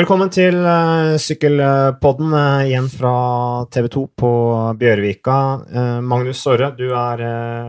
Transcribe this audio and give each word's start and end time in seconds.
Velkommen 0.00 0.30
til 0.32 0.54
uh, 0.64 1.18
Sykkelpodden 1.20 2.30
uh, 2.32 2.62
igjen 2.64 2.86
fra 2.88 3.10
TV 3.68 3.90
2 3.92 4.04
på 4.22 4.30
Bjørvika. 4.80 5.34
Uh, 5.68 5.98
Magnus 6.00 6.40
Sorre, 6.40 6.70
du 6.72 6.86
er 6.96 7.20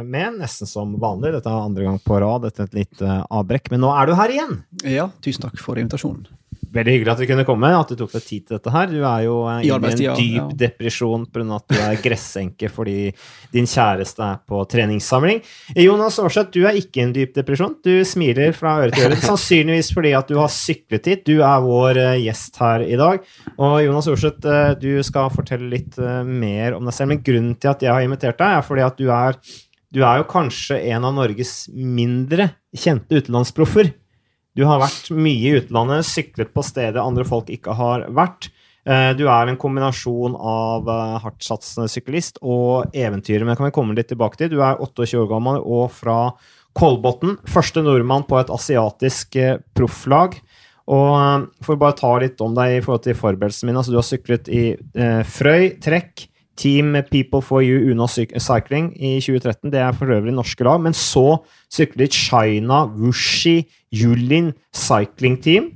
med, 0.07 0.37
nesten 0.39 0.69
som 0.69 0.93
vanlig. 1.01 1.33
Dette 1.35 1.51
er 1.51 1.65
andre 1.65 1.89
gang 1.89 1.97
på 1.99 2.21
rad 2.23 2.47
etter 2.47 2.69
et 2.69 2.77
lite 2.77 3.17
avbrekk, 3.27 3.67
men 3.73 3.83
nå 3.83 3.91
er 3.97 4.07
du 4.07 4.15
her 4.15 4.31
igjen. 4.31 4.61
Ja, 4.87 5.09
tusen 5.19 5.49
takk 5.49 5.59
for 5.59 5.81
invitasjonen. 5.81 6.29
Veldig 6.71 6.93
hyggelig 6.95 7.11
at 7.11 7.19
du 7.19 7.27
kunne 7.27 7.43
komme, 7.47 7.69
at 7.75 7.89
du 7.91 7.97
tok 7.99 8.13
deg 8.15 8.23
tid 8.23 8.45
til 8.47 8.55
dette 8.55 8.71
her. 8.71 8.87
Du 8.87 9.01
er 9.03 9.23
jo 9.25 9.35
i 9.51 9.71
en 9.75 9.83
dyp 9.99 10.37
ja. 10.37 10.45
depresjon 10.63 11.25
pga. 11.27 11.57
at 11.57 11.65
du 11.67 11.79
er 11.83 11.99
gressenke 11.99 12.69
fordi 12.71 13.11
din 13.51 13.67
kjæreste 13.67 14.23
er 14.23 14.39
på 14.47 14.61
treningssamling. 14.71 15.41
Jonas 15.75 16.19
Aarseth, 16.23 16.53
du 16.55 16.63
er 16.63 16.79
ikke 16.79 17.01
i 17.01 17.03
en 17.03 17.13
dyp 17.15 17.35
depresjon. 17.35 17.75
Du 17.83 17.91
smiler 18.07 18.55
fra 18.55 18.77
øre 18.85 18.95
til 18.95 19.09
øre. 19.09 19.19
Sannsynligvis 19.19 19.91
fordi 19.95 20.13
at 20.15 20.31
du 20.31 20.37
har 20.39 20.51
syklet 20.53 21.11
hit. 21.11 21.25
Du 21.27 21.43
er 21.43 21.65
vår 21.65 21.99
eh, 21.99 22.21
gjest 22.23 22.61
her 22.63 22.85
i 22.87 22.99
dag. 22.99 23.27
Og 23.57 23.77
Jonas 23.83 24.07
Aarseth, 24.11 24.47
eh, 24.47 24.71
du 24.79 25.03
skal 25.03 25.31
fortelle 25.35 25.67
litt 25.73 25.99
eh, 25.99 26.21
mer 26.23 26.77
om 26.77 26.87
deg 26.87 26.95
selv. 26.95 27.11
Men 27.11 27.25
grunnen 27.25 27.57
til 27.59 27.73
at 27.73 27.83
jeg 27.83 27.91
har 27.91 28.07
invitert 28.07 28.39
deg, 28.39 28.61
er 28.61 28.67
fordi 28.67 28.87
at 28.87 29.01
du 29.01 29.11
er, 29.11 29.39
du 29.91 30.05
er 30.07 30.21
jo 30.21 30.29
kanskje 30.31 30.79
en 30.93 31.09
av 31.09 31.19
Norges 31.19 31.65
mindre 31.75 32.53
kjente 32.71 33.19
utenlandsproffer. 33.19 33.91
Du 34.57 34.65
har 34.67 34.81
vært 34.81 35.11
mye 35.15 35.47
i 35.47 35.59
utlandet, 35.61 36.07
syklet 36.07 36.51
på 36.51 36.63
steder 36.65 36.99
andre 37.01 37.23
folk 37.27 37.51
ikke 37.53 37.75
har 37.77 38.07
vært. 38.11 38.49
Eh, 38.83 39.11
du 39.15 39.27
er 39.29 39.47
en 39.47 39.59
kombinasjon 39.61 40.35
av 40.35 40.89
eh, 40.89 41.19
hardtsatsende 41.23 41.87
syklist 41.91 42.41
og 42.41 42.91
eventyrer, 42.97 43.45
men 43.45 43.53
det 43.53 43.61
kan 43.61 43.69
vi 43.69 43.75
komme 43.77 43.95
litt 43.95 44.09
tilbake 44.11 44.41
til. 44.41 44.51
Du 44.51 44.59
er 44.65 44.81
28 44.81 45.21
år 45.21 45.29
gammel 45.31 45.61
og 45.61 45.91
fra 45.95 46.17
Kolbotn. 46.77 47.37
Første 47.51 47.83
nordmann 47.85 48.27
på 48.27 48.39
et 48.41 48.51
asiatisk 48.51 49.37
eh, 49.39 49.61
profflag. 49.77 50.39
Og 50.91 51.47
for 51.63 51.77
å 51.77 51.79
bare 51.79 51.95
ta 51.95 52.11
litt 52.19 52.41
om 52.43 52.55
deg 52.57 52.79
i 52.79 52.83
forhold 52.83 53.05
til 53.05 53.15
forberedelsen 53.15 53.69
min, 53.69 53.77
altså 53.79 53.93
Du 53.93 53.99
har 54.01 54.07
syklet 54.07 54.49
i 54.51 54.63
eh, 54.75 55.21
Frøy, 55.29 55.77
Trekk, 55.79 56.25
Team 56.59 56.93
People 57.09 57.41
for 57.41 57.63
You 57.63 57.91
Una 57.91 58.07
Cycling 58.07 58.91
i 58.97 59.19
2013. 59.21 59.71
Det 59.71 59.79
er 59.79 59.95
for 59.97 60.11
øvrig 60.11 60.33
norske 60.35 60.65
lag. 60.67 60.81
Men 60.81 60.93
så 60.93 61.41
syklet 61.71 62.13
China 62.13 62.85
Wushi 62.85 63.63
Yulin 63.93 64.51
Cycling 64.75 65.39
Team. 65.41 65.71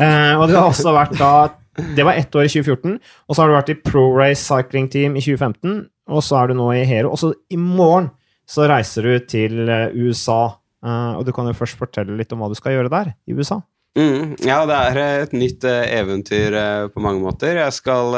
Eh, 0.00 0.34
og 0.38 0.48
det 0.48 0.56
har 0.56 0.70
også 0.70 0.94
vært 0.96 1.18
da 1.20 1.34
Det 1.74 2.04
var 2.06 2.14
ett 2.14 2.34
år 2.34 2.46
i 2.46 2.52
2014. 2.52 3.00
Og 3.28 3.34
så 3.34 3.42
har 3.42 3.50
du 3.50 3.56
vært 3.56 3.72
i 3.72 3.80
Pro 3.82 4.04
Race 4.14 4.42
Cycling 4.42 4.88
Team 4.90 5.16
i 5.16 5.22
2015. 5.24 5.88
Og 6.08 6.22
så 6.22 6.38
er 6.38 6.48
du 6.48 6.54
nå 6.54 6.68
i 6.72 6.84
Hero. 6.86 7.10
Og 7.10 7.18
så 7.18 7.32
i 7.50 7.58
morgen 7.58 8.12
så 8.46 8.68
reiser 8.70 9.02
du 9.02 9.26
til 9.26 9.68
eh, 9.68 9.90
USA. 9.94 10.54
Eh, 10.84 11.12
og 11.18 11.24
du 11.26 11.32
kan 11.34 11.48
jo 11.50 11.56
først 11.56 11.80
fortelle 11.80 12.16
litt 12.16 12.32
om 12.32 12.44
hva 12.44 12.50
du 12.52 12.58
skal 12.58 12.76
gjøre 12.76 12.92
der 12.92 13.14
i 13.26 13.34
USA. 13.34 13.58
Mm, 13.94 14.32
ja, 14.42 14.64
det 14.66 14.74
er 14.74 14.96
et 15.22 15.34
nytt 15.38 15.64
uh, 15.70 15.84
eventyr 15.86 16.54
uh, 16.58 16.86
på 16.90 17.02
mange 17.02 17.22
måter. 17.22 17.60
Jeg 17.62 17.76
skal 17.76 18.16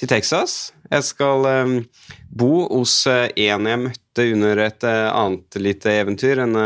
til 0.00 0.08
Texas. 0.08 0.72
Jeg 0.92 1.04
skal 1.04 1.46
bo 2.28 2.66
hos 2.68 3.06
en 3.08 3.68
jeg 3.68 3.80
møtte 3.80 4.24
under 4.34 4.60
et 4.60 4.84
annet 4.84 5.56
lite 5.56 5.92
eventyr. 6.02 6.42
En, 6.44 6.56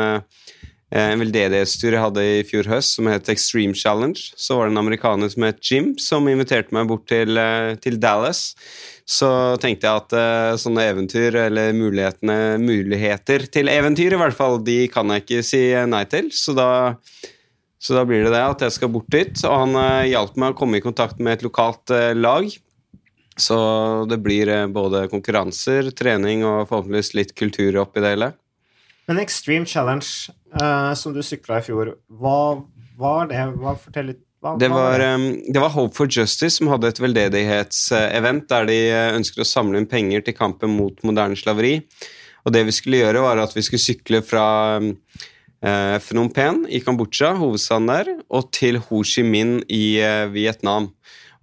en 0.91 1.23
veldedighetstur 1.23 1.95
jeg 1.95 2.03
hadde 2.03 2.25
i 2.27 2.41
fjor 2.49 2.67
høst 2.73 2.97
som 2.97 3.07
het 3.07 3.31
Extreme 3.31 3.79
Challenge. 3.79 4.19
Så 4.35 4.59
var 4.59 4.67
det 4.67 4.75
en 4.75 4.83
amerikaner 4.83 5.31
som 5.31 5.47
het 5.47 5.63
Jim, 5.63 5.93
som 6.03 6.27
inviterte 6.27 6.75
meg 6.75 6.91
bort 6.91 7.07
til, 7.07 7.39
til 7.85 8.01
Dallas. 8.03 8.57
Så 9.07 9.31
tenkte 9.63 9.87
jeg 9.87 10.03
at 10.03 10.59
sånne 10.65 10.89
eventyr, 10.91 11.39
eller 11.47 11.79
muligheter 11.79 13.47
til 13.47 13.71
eventyr 13.71 14.19
i 14.19 14.21
hvert 14.25 14.39
fall, 14.39 14.59
de 14.67 14.89
kan 14.91 15.15
jeg 15.15 15.23
ikke 15.23 15.47
si 15.47 15.63
nei 15.87 16.03
til. 16.11 16.35
Så 16.35 16.57
da 16.59 16.71
så 17.87 17.95
da 17.95 18.03
blir 18.03 18.25
det 18.27 18.33
det 18.35 18.43
at 18.43 18.63
jeg 18.67 18.75
skal 18.75 18.91
bort 18.91 19.11
dit. 19.15 19.43
Og 19.47 19.61
han 19.63 19.77
uh, 19.79 20.07
hjalp 20.09 20.39
meg 20.43 20.55
å 20.55 20.59
komme 20.59 20.81
i 20.81 20.85
kontakt 20.85 21.21
med 21.23 21.37
et 21.37 21.45
lokalt 21.47 21.93
uh, 21.95 22.11
lag. 22.19 22.49
Så 23.39 23.59
det 24.11 24.19
blir 24.25 24.51
uh, 24.51 24.65
både 24.73 25.05
konkurranser, 25.13 25.93
trening 25.95 26.43
og 26.43 26.67
forhåpentligvis 26.67 27.15
litt 27.15 27.37
kultur 27.39 27.79
oppi 27.85 28.03
det 28.03 28.17
hele. 28.17 28.33
Men 29.07 29.23
Extreme 29.23 29.69
Challenge, 29.71 30.33
som 30.99 31.13
du 31.15 31.21
sykla 31.23 31.61
i 31.61 31.63
fjor, 31.63 31.93
hva 32.11 32.39
var 32.99 33.29
det? 33.31 33.45
Hva, 33.61 33.77
fortell 33.79 34.11
litt. 34.11 34.23
Det, 34.59 34.67
var, 34.71 35.03
um, 35.15 35.29
det 35.47 35.63
var 35.63 35.71
Hope 35.77 35.95
for 35.95 36.11
Justice 36.11 36.57
som 36.59 36.73
hadde 36.73 36.91
et 36.91 36.99
veldedighetsevent 37.03 38.49
der 38.51 38.67
de 38.67 38.77
ønsket 39.15 39.45
å 39.45 39.47
samle 39.47 39.79
inn 39.79 39.87
penger 39.91 40.27
til 40.27 40.35
kampen 40.39 40.75
mot 40.75 40.99
moderne 41.07 41.39
slaveri. 41.39 41.77
Og 42.47 42.55
det 42.55 42.65
vi 42.67 42.75
skulle 42.75 43.05
gjøre, 43.05 43.23
var 43.23 43.43
at 43.43 43.55
vi 43.55 43.63
skulle 43.67 43.83
sykle 43.83 44.25
fra 44.27 44.47
eh, 45.65 45.97
Phnom 46.03 46.31
Penh 46.35 46.67
i 46.69 46.81
Kambodsja, 46.85 47.35
hovedstaden 47.39 47.91
der, 47.91 48.13
og 48.29 48.51
til 48.55 48.81
Ho 48.89 49.03
Chi 49.07 49.25
Minh 49.27 49.61
i 49.73 49.99
eh, 50.03 50.27
Vietnam. 50.33 50.91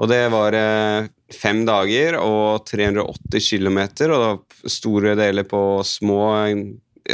Og 0.02 0.10
det 0.12 0.24
var 0.34 0.58
eh, 0.58 1.10
fem 1.34 1.64
dager 1.68 2.18
og 2.20 2.66
380 2.70 3.50
km, 3.50 3.80
og 3.84 3.96
det 3.98 4.22
var 4.26 4.74
store 4.78 5.16
deler 5.20 5.48
på 5.48 5.64
små, 5.88 6.24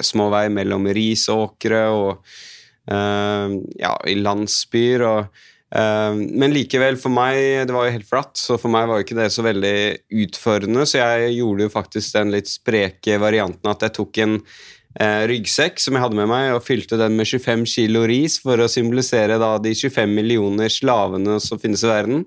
små 0.01 0.29
vei 0.33 0.47
mellom 0.53 0.89
risåkre 0.95 1.85
og 1.93 2.11
eh, 2.89 3.55
ja, 3.83 3.95
i 4.07 4.19
landsbyer. 4.19 5.07
og 5.11 5.47
Uh, 5.69 6.15
men 6.17 6.49
likevel, 6.49 6.95
for 6.97 7.13
meg 7.13 7.67
Det 7.69 7.73
var 7.75 7.85
jo 7.85 7.93
helt 7.93 8.09
flatt, 8.09 8.31
så 8.41 8.55
for 8.57 8.73
meg 8.73 8.87
var 8.89 9.03
ikke 9.03 9.17
det 9.19 9.27
så 9.29 9.45
veldig 9.45 9.75
utfordrende. 10.23 10.85
Så 10.89 10.97
jeg 10.97 11.35
gjorde 11.37 11.67
jo 11.67 11.73
faktisk 11.73 12.15
den 12.17 12.33
litt 12.33 12.49
spreke 12.49 13.19
varianten 13.21 13.69
at 13.69 13.85
jeg 13.85 13.93
tok 13.99 14.21
en 14.23 14.39
eh, 14.39 14.47
ryggsekk 14.97 15.77
som 15.79 15.93
jeg 15.93 16.01
hadde 16.01 16.17
med 16.17 16.31
meg, 16.31 16.47
og 16.55 16.63
fylte 16.65 16.97
den 16.97 17.13
med 17.19 17.29
25 17.29 17.65
kilo 17.69 18.07
ris 18.09 18.39
for 18.41 18.57
å 18.57 18.69
symbolisere 18.71 19.37
da, 19.37 19.51
de 19.61 19.75
25 19.77 20.15
millioner 20.17 20.71
slavene 20.73 21.37
som 21.43 21.61
finnes 21.61 21.83
i 21.85 21.91
verden. 21.91 22.23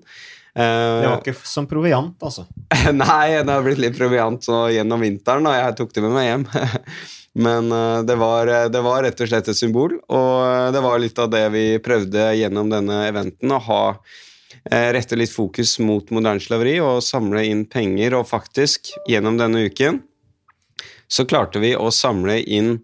Eh, 0.55 1.01
det 1.01 1.09
var 1.09 1.23
ikke 1.23 1.49
som 1.49 1.67
proviant, 1.69 2.17
altså? 2.21 2.45
Nei, 2.93 3.41
det 3.41 3.49
har 3.49 3.65
blitt 3.65 3.81
litt 3.81 3.97
proviant 3.97 4.49
gjennom 4.73 5.05
vinteren, 5.05 5.49
og 5.49 5.57
jeg 5.57 5.77
tok 5.79 5.95
det 5.97 6.05
med 6.05 6.17
meg 6.17 6.29
hjem. 6.29 6.47
Men 7.47 7.73
uh, 7.73 8.03
det, 8.05 8.19
var, 8.21 8.51
det, 8.69 8.81
var, 8.85 9.01
rett 9.07 9.21
og 9.25 9.31
slett 9.31 9.47
et 9.49 9.57
symbol, 9.57 9.97
og 10.13 10.75
det 10.75 10.83
var 10.85 11.01
litt 11.01 11.17
av 11.23 11.31
det 11.33 11.47
vi 11.55 11.65
prøvde 11.81 12.27
gjennom 12.37 12.69
denne 12.73 13.07
eventen. 13.09 13.55
Å 13.57 13.63
ha 13.71 13.85
rette 14.63 15.17
litt 15.19 15.33
fokus 15.33 15.73
mot 15.83 16.13
moderne 16.15 16.39
slaveri 16.39 16.77
og 16.85 17.01
samle 17.03 17.41
inn 17.49 17.65
penger. 17.67 18.15
Og 18.15 18.29
faktisk, 18.29 18.93
gjennom 19.11 19.41
denne 19.41 19.65
uken, 19.67 19.99
så 21.13 21.27
klarte 21.29 21.61
vi 21.63 21.75
å 21.77 21.91
samle 21.93 22.39
inn 22.41 22.79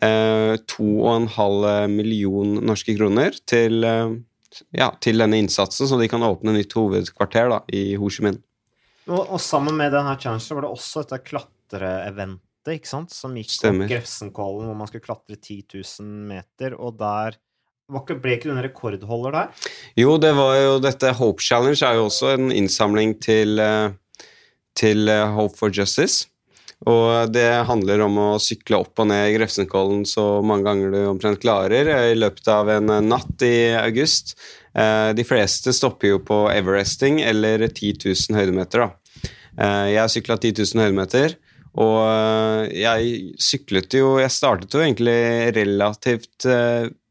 eh, 0.00 0.54
2,5 0.70 1.90
million 1.90 2.54
norske 2.62 2.94
kroner 2.98 3.36
til, 3.48 3.82
eh, 3.88 4.14
ja, 4.78 4.92
til, 5.02 5.18
denne 5.24 5.40
innsatsen, 5.42 5.90
så 5.90 5.98
de 6.00 6.08
kan 6.10 6.22
åpne 6.26 6.54
nytt 6.56 6.76
hovedkvarter 6.78 7.50
da, 7.52 7.62
i 7.74 7.92
Ho 7.98 8.10
Chi 8.12 8.26
Minh. 8.28 8.40
Og, 9.08 9.20
og, 9.24 9.38
sammen 9.42 9.74
med 9.74 9.90
denne 9.94 10.14
challengen 10.14 10.58
var 10.58 10.68
det 10.68 10.74
også 10.76 11.02
dette 11.02 11.24
klatreeventet 11.26 12.76
ikke 12.76 12.90
sant? 12.90 13.10
som 13.10 13.34
gikk 13.34 13.50
Stemmer. 13.50 13.88
opp 13.88 13.96
Grefsenkollen, 13.96 14.68
hvor 14.70 14.78
man 14.78 14.90
skulle 14.90 15.08
klatre 15.08 15.38
10 15.40 15.64
000 15.74 16.12
meter, 16.30 16.76
og 16.78 17.00
der 17.00 17.40
ble 17.92 18.36
ikke 18.36 18.48
du 18.48 18.54
en 18.54 18.62
rekordholder 18.64 19.34
der? 19.34 19.64
Jo, 19.98 20.14
det 20.22 20.30
var 20.38 20.54
jo 20.56 20.76
dette 20.80 21.10
Hope 21.18 21.42
Challenge 21.42 21.82
er 21.84 21.98
jo 21.98 22.06
også 22.06 22.36
en 22.36 22.52
innsamling 22.54 23.16
til, 23.20 23.58
eh, 23.60 23.90
til 24.78 25.10
eh, 25.10 25.34
Hope 25.34 25.58
for 25.58 25.74
Justice. 25.74 26.30
Og 26.88 27.30
det 27.30 27.46
handler 27.68 28.02
om 28.08 28.16
å 28.18 28.30
sykle 28.42 28.80
opp 28.82 28.98
og 29.02 29.06
ned 29.12 29.28
Grefsenkollen 29.36 30.02
så 30.08 30.40
mange 30.42 30.66
ganger 30.66 30.90
du 30.90 30.98
omtrent 31.06 31.42
klarer 31.42 31.90
i 32.10 32.16
løpet 32.18 32.48
av 32.50 32.70
en 32.74 32.90
natt 33.06 33.44
i 33.46 33.70
august. 33.78 34.34
Eh, 34.74 35.12
de 35.14 35.24
fleste 35.26 35.72
stopper 35.76 36.14
jo 36.14 36.18
på 36.24 36.46
Everesting 36.50 37.20
eller 37.22 37.66
10 37.68 38.02
000 38.08 38.38
høydemeter. 38.38 38.86
Da. 38.86 39.30
Eh, 39.58 39.88
jeg 39.94 40.14
sykla 40.16 40.38
10 40.40 40.64
000 40.72 40.84
høydemeter, 40.86 41.36
og 41.82 41.98
eh, 42.08 42.72
jeg 42.82 43.12
syklet 43.40 43.94
jo 43.96 44.16
Jeg 44.20 44.32
startet 44.34 44.74
jo 44.74 44.82
egentlig 44.82 45.54
relativt 45.56 46.48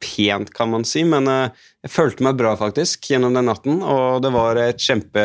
pent, 0.01 0.53
kan 0.53 0.73
man 0.73 0.85
si, 0.85 1.05
men 1.07 1.29
jeg 1.31 1.95
følte 1.95 2.27
meg 2.27 2.37
bra 2.41 2.57
faktisk 2.59 3.07
gjennom 3.13 3.37
den 3.37 3.47
natten, 3.47 3.81
og 3.85 4.21
det 4.25 4.35
var 4.35 4.59
et 4.59 4.81
kjempe 4.81 5.23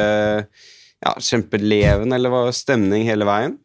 ja, 1.02 1.12
kjempeleven, 1.18 2.12
eller 2.14 2.32
var 2.32 2.54
stemning 2.56 3.08
hele 3.08 3.26
veien. 3.28 3.58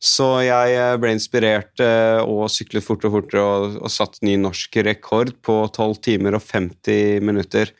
Så 0.00 0.26
jeg 0.46 0.76
eh, 0.80 0.96
ble 0.96 1.12
inspirert 1.12 1.80
eh, 1.84 2.18
og 2.24 2.48
syklet 2.52 2.84
fortere 2.84 3.10
og 3.10 3.18
fortere 3.18 3.42
og, 3.44 3.74
og 3.84 3.92
satt 3.92 4.16
ny 4.24 4.38
norsk 4.40 4.80
rekord 4.86 5.34
på 5.44 5.56
12 5.68 5.98
timer 6.06 6.38
og 6.38 6.46
50 6.46 7.20
minutter. 7.26 7.74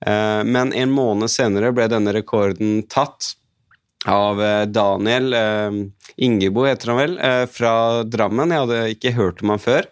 Eh, 0.00 0.40
men 0.48 0.72
en 0.72 0.94
måned 0.94 1.28
senere 1.32 1.74
ble 1.76 1.90
denne 1.92 2.14
rekorden 2.16 2.80
tatt 2.88 3.34
av 4.08 4.38
Daniel 4.70 5.34
Ingebo, 6.22 6.62
heter 6.64 6.92
han 6.92 6.98
vel, 7.00 7.16
fra 7.50 7.72
Drammen. 8.06 8.54
Jeg 8.54 8.62
hadde 8.62 8.92
ikke 8.94 9.12
hørt 9.16 9.42
om 9.42 9.50
han 9.52 9.60
før. 9.60 9.88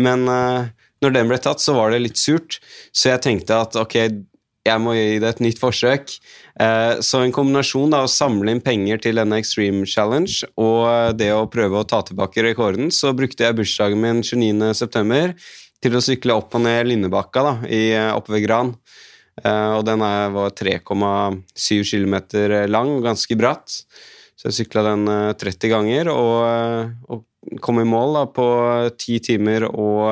Men 0.00 0.24
når 0.24 1.12
den 1.14 1.28
ble 1.28 1.38
tatt, 1.44 1.60
så 1.62 1.76
var 1.76 1.92
det 1.92 2.00
litt 2.00 2.18
surt, 2.18 2.56
så 2.90 3.12
jeg 3.12 3.22
tenkte 3.28 3.60
at 3.60 3.76
ok, 3.78 3.98
jeg 4.66 4.80
må 4.82 4.92
gi 4.92 5.20
det 5.22 5.28
et 5.30 5.42
nytt 5.44 5.60
forsøk. 5.60 6.12
Eh, 6.60 7.00
så 7.04 7.22
en 7.24 7.32
kombinasjon 7.32 7.94
av 7.96 8.06
å 8.06 8.12
samle 8.12 8.52
inn 8.52 8.62
penger 8.64 9.00
til 9.06 9.20
denne 9.20 9.38
Extreme 9.40 9.88
Challenge 9.88 10.50
og 10.60 11.16
det 11.16 11.30
å 11.32 11.48
prøve 11.52 11.80
å 11.80 11.88
ta 11.88 12.02
tilbake 12.04 12.44
rekorden, 12.44 12.90
så 12.92 13.14
brukte 13.16 13.46
jeg 13.46 13.56
bursdagen 13.56 14.02
min 14.02 14.20
29.9. 14.20 15.32
til 15.80 15.96
å 15.96 16.02
sykle 16.04 16.36
opp 16.36 16.54
og 16.58 16.66
ned 16.66 16.90
Lindebakka 16.90 17.62
eh, 17.64 18.10
oppe 18.12 18.36
ved 18.36 18.44
Gran. 18.48 18.74
Og 19.40 19.86
den 19.86 20.02
var 20.02 20.50
3,7 20.52 20.82
km 21.88 22.16
lang, 22.68 22.90
ganske 23.00 23.36
bratt. 23.40 23.72
Så 24.36 24.50
jeg 24.50 24.56
sykla 24.58 24.82
den 24.84 25.08
uh, 25.08 25.32
30 25.38 25.70
ganger 25.72 26.10
og, 26.12 26.90
og, 27.08 27.22
kom 27.64 27.80
i 27.80 27.86
mål 27.88 28.18
da, 28.18 28.26
på 28.28 28.46
10 28.90 29.22
timer 29.24 29.64
og 29.70 30.10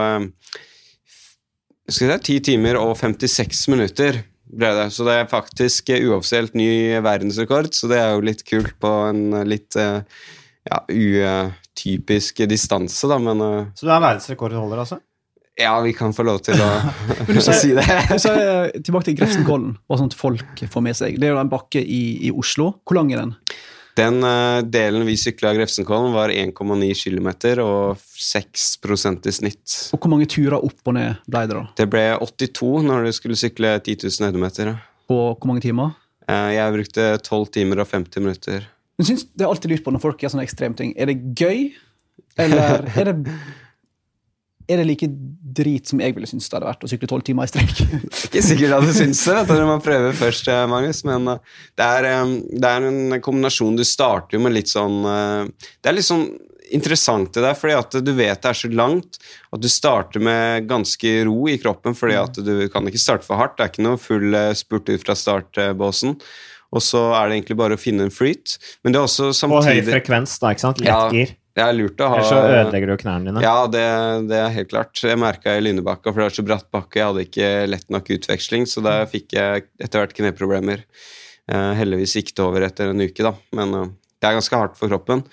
skal 1.88 2.14
si, 2.14 2.38
10 2.38 2.46
timer 2.48 2.78
og 2.80 2.94
56 2.96 3.66
minutter 3.74 4.22
ble 4.50 4.72
det. 4.76 4.88
Så 4.94 5.06
det 5.08 5.16
er 5.18 5.30
faktisk 5.30 5.92
uoffisielt 5.94 6.56
ny 6.58 6.70
verdensrekord, 7.04 7.72
så 7.76 7.90
det 7.90 8.00
er 8.00 8.14
jo 8.14 8.24
litt 8.28 8.44
kult 8.48 8.74
på 8.80 8.94
en 9.10 9.42
litt 9.48 9.76
ja, 9.76 10.80
utypisk 10.88 12.44
distanse, 12.50 13.10
da, 13.10 13.20
men 13.22 13.44
Så 13.76 13.86
du 13.86 13.92
er 13.92 14.02
verdensrekordholder, 14.02 14.84
altså? 14.84 15.02
Ja, 15.58 15.80
vi 15.82 15.92
kan 15.92 16.12
få 16.14 16.22
lov 16.22 16.38
til 16.46 16.60
å 16.62 16.68
sa, 17.42 17.54
si 17.56 17.72
det. 17.74 17.82
du 17.82 18.18
sa, 18.22 18.34
tilbake 18.78 19.10
til 19.10 19.18
Grefsenkollen, 19.18 19.74
hva 19.90 19.98
sånt 19.98 20.14
folk 20.18 20.62
får 20.70 20.84
med 20.84 20.98
seg. 20.98 21.18
Det 21.18 21.26
er 21.26 21.34
jo 21.34 21.40
en 21.42 21.50
bakke 21.50 21.82
i, 21.82 22.02
i 22.28 22.30
Oslo. 22.30 22.76
Hvor 22.86 23.00
lang 23.00 23.10
er 23.12 23.24
den? 23.24 23.34
Den 23.98 24.22
uh, 24.22 24.62
delen 24.62 25.02
vi 25.08 25.16
sykla 25.18 25.50
av 25.50 25.56
Grefsenkollen, 25.58 26.12
var 26.14 26.30
1,9 26.30 26.92
km 26.94 27.30
og 27.64 27.98
6% 27.98 29.26
i 29.26 29.34
snitt. 29.34 29.76
Og 29.94 29.98
Hvor 29.98 30.12
mange 30.12 30.28
turer 30.30 30.58
opp 30.58 30.86
og 30.86 30.94
ned 30.94 31.18
ble 31.26 31.42
det? 31.48 31.56
da? 31.56 31.64
Det 31.80 31.88
ble 31.90 32.04
82 32.22 32.84
når 32.86 33.08
du 33.08 33.16
skulle 33.16 33.38
sykle 33.38 33.74
10 33.80 33.98
000 34.06 34.28
høydemeter. 34.28 34.74
På 35.10 35.18
hvor 35.32 35.50
mange 35.50 35.64
timer? 35.66 35.96
Uh, 36.28 36.50
jeg 36.54 36.76
brukte 36.76 37.08
12 37.26 37.46
timer 37.58 37.82
og 37.82 37.90
50 37.90 38.22
minutter. 38.22 38.68
Men 38.98 39.10
synes 39.10 39.26
Det 39.34 39.46
er 39.46 39.50
alltid 39.50 39.74
lurt 39.74 39.86
på 39.86 39.94
når 39.94 40.04
folk 40.04 40.22
gjør 40.22 40.36
sånne 40.36 40.46
ekstreme 40.46 40.78
ting. 40.78 40.94
Er 40.94 41.10
det 41.10 41.18
gøy, 41.34 41.72
eller 42.38 42.86
er 43.00 43.10
det 43.10 43.34
er 44.68 44.82
det 44.82 44.88
like 44.88 45.08
drit 45.58 45.88
som 45.88 46.00
jeg 46.02 46.14
ville 46.16 46.28
synes 46.28 46.48
det 46.48 46.58
hadde 46.58 46.68
vært 46.68 46.84
å 46.84 46.90
sykle 46.90 47.08
tolv 47.10 47.24
timer 47.26 47.48
i 47.48 47.50
strekk? 47.50 47.78
Ikke 48.28 48.42
sikkert 48.44 48.76
at 48.76 48.84
du 48.84 48.92
syns 48.96 49.22
det 49.24 49.38
når 49.48 49.70
man 49.70 49.84
prøver 49.84 50.18
først, 50.18 50.50
eh, 50.52 50.66
Magnus. 50.70 51.00
Men 51.08 51.32
eh, 51.32 51.56
det 51.78 51.86
er, 51.86 52.08
eh, 52.10 52.34
det 52.52 52.68
er, 52.68 52.88
en 52.90 53.22
kombinasjon. 53.24 53.78
Du 53.78 53.86
starter 53.88 54.36
jo 54.36 54.42
med 54.44 54.54
litt 54.54 54.70
sånn 54.70 55.00
Det 55.02 55.88
er 55.88 55.96
litt 55.96 56.08
sånn 56.08 56.28
interessant 56.68 57.32
det 57.32 57.40
der, 57.40 57.56
fordi 57.56 57.78
at 57.78 57.94
du 58.04 58.10
vet 58.12 58.42
det 58.44 58.50
er 58.50 58.58
så 58.58 58.68
langt 58.68 59.16
at 59.56 59.62
du 59.62 59.70
starter 59.72 60.20
med 60.20 60.66
ganske 60.68 61.14
ro 61.24 61.48
i 61.48 61.56
kroppen, 61.60 61.96
fordi 61.96 62.18
at 62.20 62.36
du 62.44 62.52
kan 62.68 62.84
ikke 62.90 63.00
starte 63.00 63.24
for 63.24 63.40
hardt. 63.40 63.56
Det 63.56 63.64
er 63.64 63.72
ikke 63.72 63.86
noe 63.86 64.00
full 64.02 64.36
spurt 64.58 64.92
ut 64.92 65.06
fra 65.06 65.16
startbåsen. 65.16 66.18
Og 66.76 66.84
så 66.84 67.00
er 67.16 67.30
det 67.30 67.38
egentlig 67.38 67.56
bare 67.56 67.78
å 67.78 67.80
finne 67.80 68.04
en 68.04 68.12
flyt. 68.12 68.58
Men 68.84 68.92
det 68.92 69.00
er 69.00 69.08
også 69.08 69.30
samtidig 69.32 69.86
Og 69.86 69.88
høy 69.88 69.92
frekvens, 69.94 70.36
da, 70.42 70.52
ikke 70.52 70.66
sant? 70.66 70.82
Lett 70.84 70.92
ja, 70.92 71.00
gir. 71.14 71.32
Det 71.58 71.64
er 71.64 71.74
lurt 71.74 71.98
å 71.98 72.08
ha 72.12 72.18
Ellers 72.20 72.30
så 72.30 72.38
ødelegger 72.46 72.92
du 72.92 72.96
knærne 73.00 73.32
dine. 73.32 73.42
Ja, 73.42 73.66
det, 73.66 73.84
det, 74.30 74.38
er 74.38 74.52
helt 74.54 74.70
klart. 74.70 75.00
Jeg 75.02 75.18
merka 75.18 75.56
i 75.58 75.62
Lynebakka, 75.64 76.12
for 76.12 76.20
det 76.20 76.28
var 76.28 76.36
så 76.36 76.44
bratt 76.46 76.68
bakke, 76.74 77.00
jeg 77.00 77.08
hadde 77.08 77.24
ikke 77.26 77.48
lett 77.72 77.88
nok 77.90 78.10
utveksling, 78.14 78.66
så 78.70 78.82
da 78.84 79.00
fikk 79.10 79.34
jeg 79.34 79.64
etter 79.82 80.04
hvert 80.04 80.14
kneproblemer. 80.14 80.84
Eh, 81.50 81.72
heldigvis 81.80 82.14
gikk 82.20 82.34
det 82.36 82.44
over 82.44 82.66
etter 82.66 82.92
en 82.92 83.02
uke, 83.02 83.24
da, 83.24 83.32
men 83.58 83.74
eh, 83.74 83.90
det 84.20 84.30
er 84.30 84.38
ganske 84.38 84.60
hardt 84.60 84.78
for 84.78 84.92
kroppen. 84.92 85.24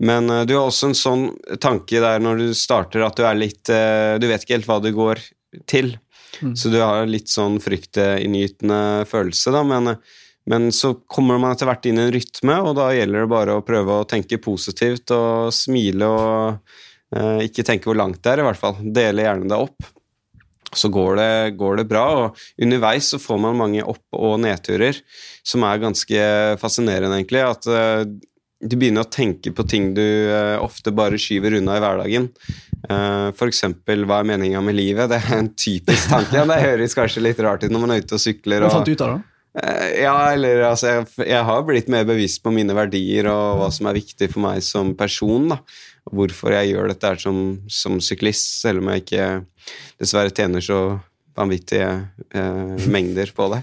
Men 0.00 0.32
eh, 0.32 0.44
du 0.48 0.54
har 0.56 0.70
også 0.70 0.92
en 0.92 0.96
sånn 0.96 1.28
tanke 1.60 2.00
der 2.00 2.24
når 2.24 2.40
du 2.40 2.48
starter, 2.56 3.04
at 3.04 3.18
du 3.18 3.26
er 3.26 3.36
litt 3.36 3.66
Du 3.66 4.28
vet 4.30 4.44
ikke 4.44 4.56
helt 4.56 4.70
hva 4.70 4.78
du 4.80 4.92
går 4.96 5.20
til, 5.68 5.96
mm. 6.40 6.54
så 6.56 6.72
du 6.72 6.78
har 6.80 7.04
litt 7.10 7.28
sånn 7.32 7.60
fryktinngytende 7.60 9.04
følelse, 9.10 9.52
da, 9.52 9.66
men 9.66 9.98
men 10.50 10.70
så 10.72 10.92
kommer 11.10 11.40
man 11.42 11.54
etter 11.54 11.66
hvert 11.66 11.88
inn 11.88 11.98
i 11.98 12.04
en 12.06 12.14
rytme, 12.14 12.60
og 12.62 12.76
da 12.78 12.90
gjelder 12.94 13.24
det 13.24 13.32
bare 13.32 13.56
å 13.58 13.64
prøve 13.66 13.98
å 14.00 14.06
tenke 14.08 14.38
positivt 14.42 15.10
og 15.14 15.50
smile 15.54 16.06
og 16.06 17.16
eh, 17.16 17.46
ikke 17.48 17.66
tenke 17.66 17.90
hvor 17.90 17.98
langt 17.98 18.22
det 18.22 18.36
er, 18.36 18.44
i 18.44 18.46
hvert 18.46 18.60
fall. 18.60 18.78
Dele 18.80 19.26
gjerne 19.26 19.50
det 19.50 19.58
opp. 19.66 19.90
Så 20.76 20.90
går 20.92 21.18
det, 21.18 21.32
går 21.58 21.80
det 21.80 21.88
bra, 21.90 22.06
og 22.20 22.62
underveis 22.62 23.10
så 23.10 23.20
får 23.22 23.42
man 23.42 23.58
mange 23.58 23.82
opp- 23.86 24.18
og 24.18 24.38
nedturer 24.44 24.98
som 25.46 25.66
er 25.66 25.82
ganske 25.82 26.24
fascinerende, 26.62 27.18
egentlig. 27.18 27.42
At 27.42 27.66
eh, 27.70 28.06
du 28.62 28.78
begynner 28.78 29.06
å 29.06 29.10
tenke 29.10 29.50
på 29.52 29.66
ting 29.68 29.92
du 29.96 30.02
eh, 30.02 30.56
ofte 30.62 30.94
bare 30.94 31.18
skyver 31.20 31.58
unna 31.58 31.76
i 31.78 31.82
hverdagen. 31.82 32.30
Uh, 32.86 33.32
F.eks. 33.32 33.64
hva 33.82 34.20
er 34.20 34.28
meninga 34.28 34.60
med 34.62 34.76
livet? 34.76 35.10
Det 35.10 35.18
er 35.18 35.40
en 35.40 35.48
typisk 35.58 36.10
tanke. 36.12 36.44
Det 36.46 36.58
høres 36.62 36.94
kanskje 36.94 37.24
litt 37.24 37.40
rart 37.42 37.64
ut 37.64 37.72
når 37.72 37.82
man 37.82 37.94
er 37.96 38.04
ute 38.04 38.14
og 38.14 38.22
sykler. 38.22 38.62
Hva 38.62 38.76
fant 38.78 38.86
du 38.86 38.94
ut 38.94 39.02
av 39.02 39.16
det? 39.16 39.35
Eh, 39.56 40.02
ja, 40.02 40.14
eller 40.34 40.66
altså 40.68 40.90
jeg, 40.90 41.08
jeg, 41.24 41.42
har 41.48 41.64
blitt 41.64 41.88
mer 41.92 42.06
bevisst 42.08 42.42
på 42.44 42.52
mine 42.52 42.76
verdier 42.76 43.30
og 43.32 43.62
hva 43.62 43.70
som 43.72 43.88
er 43.88 43.96
viktig 43.96 44.28
for 44.34 44.44
meg 44.44 44.64
som 44.64 44.92
person. 44.98 45.48
da. 45.54 45.60
Hvorfor 46.06 46.54
jeg 46.54 46.74
gjør 46.74 46.92
dette 46.92 47.12
her 47.12 47.20
som, 47.20 47.42
som 47.72 47.98
syklist, 48.04 48.60
selv 48.62 48.82
om 48.82 48.92
jeg 48.92 49.04
ikke 49.06 49.28
dessverre 49.98 50.34
tjener 50.34 50.62
så 50.62 50.80
vanvittige 51.36 51.88
eh, 52.36 52.88
mengder 52.88 53.32
på 53.36 53.48
det. 53.52 53.62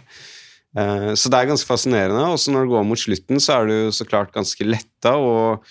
Eh, 0.77 1.11
så 1.17 1.31
det 1.31 1.39
er 1.39 1.49
ganske 1.53 1.69
fascinerende. 1.69 2.25
Også 2.33 2.53
når 2.53 2.65
det 2.65 2.73
går 2.73 2.87
mot 2.89 2.99
slutten, 2.99 3.41
så 3.41 3.59
er 3.59 3.69
du 3.69 3.75
så 3.95 4.07
klart 4.09 4.33
ganske 4.35 4.67
letta. 4.67 5.15
og 5.15 5.63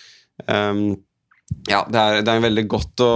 eh, 0.47 0.83
ja, 1.69 1.83
det 1.85 1.99
er, 1.99 2.21
det 2.25 2.31
er, 2.31 2.45
veldig 2.47 2.63
godt 2.71 3.03
å 3.05 3.13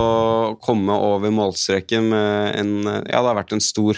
komme 0.62 0.94
over 0.94 1.32
målstreken 1.34 2.12
med 2.12 2.60
en 2.60 2.74
Ja, 2.86 3.24
det 3.24 3.30
har 3.32 3.40
vært 3.40 3.56
en 3.56 3.64
stor 3.64 3.98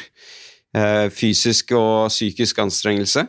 fysisk 1.16 1.71
og 1.74 2.12
psykisk 2.12 2.60
anstrengelse. 2.62 3.24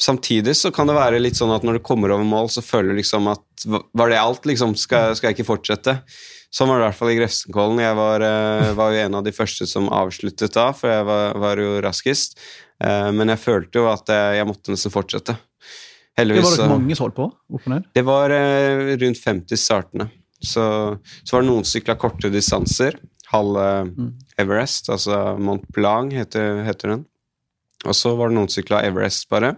Samtidig 0.00 0.54
så 0.58 0.70
kan 0.74 0.86
det 0.86 0.94
være 0.94 1.18
litt 1.22 1.38
sånn 1.38 1.50
at 1.54 1.64
når 1.66 1.78
du 1.78 1.86
kommer 1.86 2.12
over 2.14 2.26
mål, 2.26 2.50
så 2.50 2.62
føler 2.62 2.94
du 2.94 3.00
liksom 3.00 3.26
at 3.32 3.66
Var 3.66 4.10
det 4.10 4.20
alt? 4.20 4.46
liksom, 4.46 4.76
Skal, 4.78 5.14
skal 5.16 5.30
jeg 5.30 5.38
ikke 5.38 5.48
fortsette? 5.48 5.96
Sånn 6.54 6.70
var 6.70 6.78
det 6.78 6.84
i 6.84 6.88
hvert 6.88 6.98
fall 7.00 7.10
i 7.10 7.16
Grefsenkollen. 7.18 7.80
Jeg 7.82 7.96
var, 7.98 8.22
eh, 8.22 8.72
var, 8.78 8.92
jo 8.94 9.02
en 9.02 9.16
av 9.18 9.24
de 9.26 9.32
første 9.34 9.66
som 9.66 9.88
avsluttet 9.90 10.54
da, 10.54 10.68
for 10.76 10.92
jeg 10.92 11.06
var, 11.08 11.38
var 11.42 11.62
jo 11.62 11.80
raskest. 11.82 12.38
Eh, 12.78 13.10
men 13.10 13.32
jeg 13.32 13.42
følte 13.42 13.80
jo 13.80 13.88
at 13.90 14.12
jeg, 14.14 14.36
jeg 14.38 14.46
måtte 14.46 14.74
nesten 14.74 14.94
fortsette. 14.94 15.34
Heldigvis. 16.14 16.44
Det 16.44 16.50
var 16.52 16.62
det 16.62 16.76
mange 16.76 16.94
som 16.94 17.08
holdt 17.08 17.16
på? 17.18 17.26
opp 17.58 17.66
og 17.66 17.72
ned? 17.72 17.88
Det 17.90 18.04
var 18.06 18.34
rundt 19.02 19.18
50 19.24 19.58
startene. 19.58 20.06
Så, 20.44 20.62
så 21.24 21.34
var 21.34 21.42
det 21.42 21.48
noen 21.48 21.66
sykla 21.66 21.96
korte 21.98 22.30
distanser 22.30 23.00
halve 23.34 23.66
mm. 23.90 24.12
Everest, 24.40 24.88
altså 24.94 25.36
Mont 25.38 25.66
Blanc 25.74 26.14
heter, 26.14 26.62
heter 26.66 26.94
den. 26.94 27.04
Og 27.88 27.96
så 27.96 28.14
var 28.16 28.30
det 28.30 28.38
noen 28.38 28.50
sykla 28.50 28.80
Everest, 28.86 29.26
bare. 29.32 29.54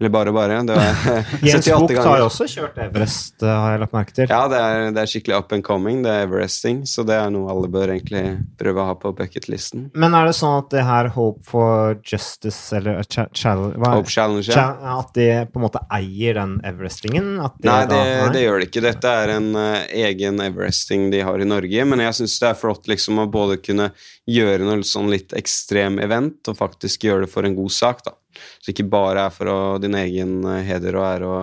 Eller 0.00 0.12
bare, 0.12 0.32
bare. 0.34 0.60
Det 0.66 0.76
var 0.76 1.00
Jens 1.46 1.68
Bucht 1.68 1.98
har 1.98 2.24
også 2.24 2.46
kjørt 2.50 2.78
Everest, 2.82 3.42
eh, 3.42 3.48
har 3.48 3.74
jeg 3.74 3.82
lagt 3.82 3.96
merke 3.96 4.16
til. 4.16 4.28
Ja, 4.30 4.42
det 4.50 4.60
er, 4.60 4.88
det 4.92 5.02
er, 5.02 5.10
skikkelig 5.12 5.38
up 5.38 5.54
and 5.56 5.64
coming, 5.66 6.02
det 6.04 6.12
er 6.12 6.26
Everesting, 6.26 6.82
så 6.88 7.04
det 7.08 7.16
er 7.16 7.32
noe 7.34 7.50
alle 7.52 7.70
bør 7.72 7.94
egentlig 7.94 8.24
prøve 8.60 8.82
å 8.82 8.88
ha 8.90 8.96
på 8.98 9.12
bucketlisten. 9.16 9.88
Men 9.98 10.16
er 10.18 10.30
det 10.30 10.36
sånn 10.38 10.58
at 10.60 10.70
det 10.74 10.86
her 10.88 11.10
Hope 11.16 11.44
for 11.48 11.96
Justice, 12.06 12.60
eller 12.76 13.02
ch 13.06 13.26
challenge, 13.36 13.80
Hope 13.82 14.12
Challenge, 14.12 14.48
ja. 14.52 14.68
At 14.98 15.14
de 15.16 15.28
på 15.50 15.60
en 15.60 15.66
måte 15.66 15.82
eier 15.92 16.38
den 16.38 16.58
Everestingen? 16.66 17.34
De 17.38 17.68
nei, 17.68 17.80
det, 17.88 17.98
da, 17.98 18.30
det, 18.34 18.44
gjør 18.44 18.60
det 18.60 18.68
ikke. 18.70 18.84
Dette 18.84 19.12
er 19.22 19.34
en 19.36 19.50
uh, 19.56 19.78
egen 20.04 20.40
Everesting 20.44 21.08
de 21.12 21.22
har 21.24 21.42
i 21.42 21.48
Norge, 21.48 21.86
men 21.88 22.04
jeg 22.04 22.20
syns 22.20 22.38
det 22.42 22.50
er 22.52 22.58
flott 22.58 22.90
liksom 22.90 23.22
å 23.22 23.28
både 23.32 23.58
kunne 23.62 23.92
gjøre 24.28 24.66
noe 24.66 24.86
sånn 24.86 25.10
litt 25.10 25.34
ekstrem 25.36 25.98
event, 26.02 26.40
og 26.50 26.58
faktisk 26.58 27.08
gjøre 27.08 27.26
det 27.26 27.32
for 27.32 27.46
en 27.46 27.56
god 27.58 27.74
sak. 27.74 28.02
da. 28.06 28.14
Så 28.62 28.72
ikke 28.72 28.88
bare 28.90 29.26
er 29.26 29.34
for 29.34 29.50
å, 29.50 29.60
din 29.82 29.96
egen 29.98 30.42
eh, 30.46 30.62
heder 30.66 30.98
og 30.98 31.06
ære 31.08 31.30
å 31.30 31.40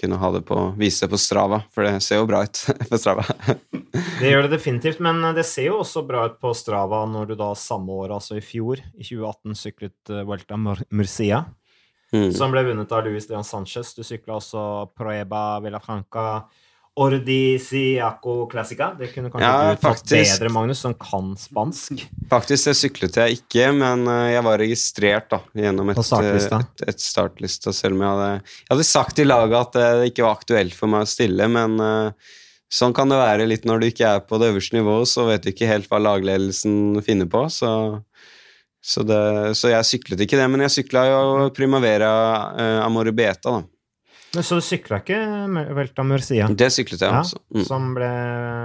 kunne 0.00 0.18
ha 0.18 0.30
det 0.34 0.42
på, 0.46 0.58
vise 0.78 1.06
det 1.06 1.12
på 1.12 1.20
Strava, 1.20 1.60
for 1.72 1.86
det 1.86 2.00
ser 2.04 2.18
jo 2.18 2.28
bra 2.28 2.42
ut 2.44 2.60
på 2.90 3.00
Strava. 3.00 3.24
det 4.20 4.30
gjør 4.30 4.46
det 4.46 4.56
definitivt, 4.56 5.02
men 5.04 5.22
eh, 5.22 5.34
det 5.36 5.46
ser 5.48 5.70
jo 5.70 5.80
også 5.82 6.04
bra 6.06 6.26
ut 6.30 6.40
på 6.42 6.54
Strava 6.56 7.04
når 7.10 7.32
du 7.32 7.36
da 7.40 7.52
samme 7.58 7.94
år, 8.04 8.16
altså 8.18 8.38
i 8.38 8.44
fjor, 8.44 8.82
i 8.94 9.06
2018, 9.06 9.58
syklet 9.58 10.14
uh, 10.14 10.22
Vuelta 10.26 10.58
Murcia. 10.58 11.44
Mm. 12.14 12.28
Som 12.36 12.52
ble 12.54 12.62
vunnet 12.68 12.92
av 12.94 13.08
Luis 13.08 13.26
Leon 13.26 13.46
Sanchez. 13.46 13.90
Du 13.96 14.04
sykla 14.06 14.36
også 14.36 14.60
Proeba 14.94 15.58
Villafranca 15.64 16.44
Ordisiaco 16.94 18.46
Classica. 18.46 18.92
Det 18.98 19.08
kunne 19.10 19.30
kanskje 19.30 19.48
ja, 19.48 19.72
du 19.74 19.80
tatt 19.82 20.12
bedre, 20.12 20.50
Magnus, 20.54 20.78
som 20.84 20.94
kan 20.94 21.32
spansk? 21.38 22.04
Faktisk 22.30 22.70
det 22.70 22.74
syklet 22.78 23.18
jeg 23.18 23.40
ikke, 23.40 23.72
men 23.74 24.06
eh, 24.10 24.28
jeg 24.36 24.44
var 24.46 24.62
registrert 24.62 25.26
da, 25.32 25.40
gjennom 25.58 25.90
et, 25.90 25.98
startlista. 26.06 26.60
et, 26.62 26.86
et 26.94 27.02
startlista, 27.02 27.74
selv 27.74 27.98
om 27.98 28.04
jeg 28.04 28.12
hadde, 28.12 28.30
jeg 28.62 28.72
hadde 28.76 28.86
sagt 28.92 29.18
til 29.18 29.30
laget 29.30 29.58
at 29.58 29.80
det 29.80 30.12
ikke 30.12 30.26
var 30.28 30.38
aktuelt 30.38 30.78
for 30.78 30.94
meg 30.94 31.02
å 31.02 31.10
stille, 31.10 31.50
men 31.50 31.76
uh, 31.82 32.38
sånn 32.70 32.94
kan 32.94 33.10
det 33.10 33.18
være 33.18 33.50
litt 33.50 33.66
når 33.66 33.82
du 33.82 33.90
ikke 33.90 34.14
er 34.14 34.22
på 34.28 34.38
det 34.38 34.52
øverste 34.54 34.78
nivået, 34.78 35.10
så 35.10 35.26
vet 35.32 35.42
du 35.42 35.50
ikke 35.50 35.72
helt 35.72 35.90
hva 35.90 35.98
lagledelsen 35.98 37.02
finner 37.02 37.26
på, 37.30 37.42
så, 37.50 37.74
så, 38.78 39.02
det, 39.02 39.22
så 39.58 39.74
jeg 39.74 39.90
syklet 39.90 40.22
ikke 40.28 40.38
det. 40.38 40.46
Men 40.52 40.68
jeg 40.68 40.78
sykla 40.78 41.08
jo 41.10 41.22
Primavera 41.58 42.14
uh, 42.54 42.80
Amore 42.86 43.10
Beta, 43.10 43.58
da. 43.58 43.73
Men 44.34 44.46
Så 44.46 44.58
du 44.58 44.64
sykla 44.64 45.00
ikke 45.02 45.18
Velta 45.76 46.04
Murcia? 46.06 46.48
Det 46.50 46.70
syklet 46.74 47.02
jeg 47.04 47.10
ja, 47.10 47.20
også. 47.22 47.40
Mm. 47.54 47.64
Som 47.68 47.90
ble 47.96 48.08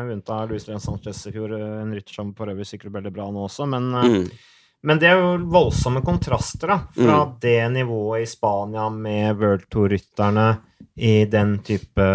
vunnet 0.10 0.32
av 0.36 0.50
Luis 0.50 0.68
Leon 0.70 0.84
Sanchez 0.84 1.22
i 1.30 1.34
fjor. 1.36 1.54
En 1.58 1.94
rytter 1.96 2.16
som 2.16 2.32
for 2.38 2.52
øvrig 2.52 2.68
sykler 2.70 2.94
veldig 2.98 3.14
bra 3.16 3.28
nå 3.34 3.46
også. 3.46 3.68
Men, 3.70 3.92
eh, 4.00 4.16
mm. 4.16 4.66
men 4.90 5.02
det 5.02 5.12
er 5.12 5.22
jo 5.22 5.36
voldsomme 5.52 6.02
kontraster 6.06 6.74
da, 6.74 6.82
fra 6.96 7.22
mm. 7.22 7.38
det 7.46 7.60
nivået 7.78 8.26
i 8.26 8.32
Spania 8.32 8.90
med 8.94 9.40
World 9.40 9.70
Tour-rytterne 9.70 10.50
i 11.00 11.14
den 11.30 11.58
type 11.64 12.10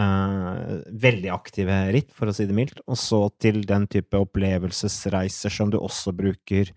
uh, 0.00 0.80
veldig 1.06 1.30
aktive 1.32 1.78
ritt, 1.94 2.10
for 2.16 2.30
å 2.30 2.34
si 2.36 2.46
det 2.48 2.56
mildt, 2.56 2.82
og 2.86 2.98
så 3.00 3.26
til 3.40 3.62
den 3.68 3.86
type 3.92 4.18
opplevelsesreiser 4.20 5.52
som 5.52 5.72
du 5.72 5.78
også 5.80 6.14
bruker 6.16 6.72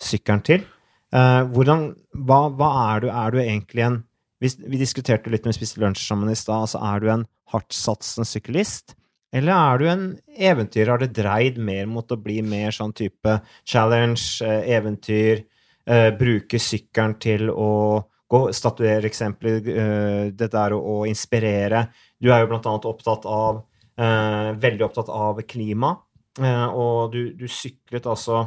sykkelen 0.00 0.44
til. 0.46 0.66
Uh, 1.10 1.42
hvordan, 1.50 1.90
hva, 2.26 2.44
hva, 2.54 2.70
er 2.92 3.04
du? 3.04 3.10
Er 3.10 3.34
du 3.34 3.40
egentlig 3.42 3.86
en 3.86 4.00
Vi, 4.40 4.48
vi 4.66 4.80
diskuterte 4.80 5.30
litt 5.32 5.44
når 5.44 5.54
vi 5.54 5.60
spiste 5.60 5.82
lunsj 5.82 6.06
sammen 6.06 6.32
i 6.32 6.38
stad. 6.38 6.64
Altså, 6.64 6.80
er 6.80 7.02
du 7.02 7.10
en 7.12 7.26
hardtsatsende 7.52 8.28
syklist? 8.28 8.94
Eller 9.36 9.54
er 9.54 9.78
du 9.78 9.88
en 9.90 10.04
eventyrer? 10.34 10.94
Har 10.94 11.02
det 11.02 11.12
dreid 11.14 11.58
mer 11.62 11.86
mot 11.90 12.08
å 12.10 12.18
bli 12.18 12.40
mer 12.42 12.74
sånn 12.74 12.94
type 12.96 13.36
challenge, 13.68 14.40
uh, 14.42 14.62
eventyr, 14.66 15.44
eh, 15.86 16.08
bruke 16.16 16.58
sykkelen 16.58 17.14
til 17.22 17.50
å 17.52 17.72
gå, 18.30 18.40
statuere 18.54 19.06
eksempler, 19.10 19.60
det 20.34 20.48
der 20.50 20.74
å, 20.74 20.80
å, 20.80 20.96
inspirere? 21.06 21.88
Du 22.20 22.30
er 22.30 22.42
jo 22.42 22.50
blant 22.52 22.68
annet 22.70 22.88
opptatt 22.90 23.28
av 23.28 23.66
Veldig 24.00 24.84
opptatt 24.86 25.10
av 25.12 25.42
klima, 25.44 25.90
og 26.72 27.10
du, 27.12 27.34
du 27.36 27.42
syklet 27.52 28.06
altså 28.08 28.38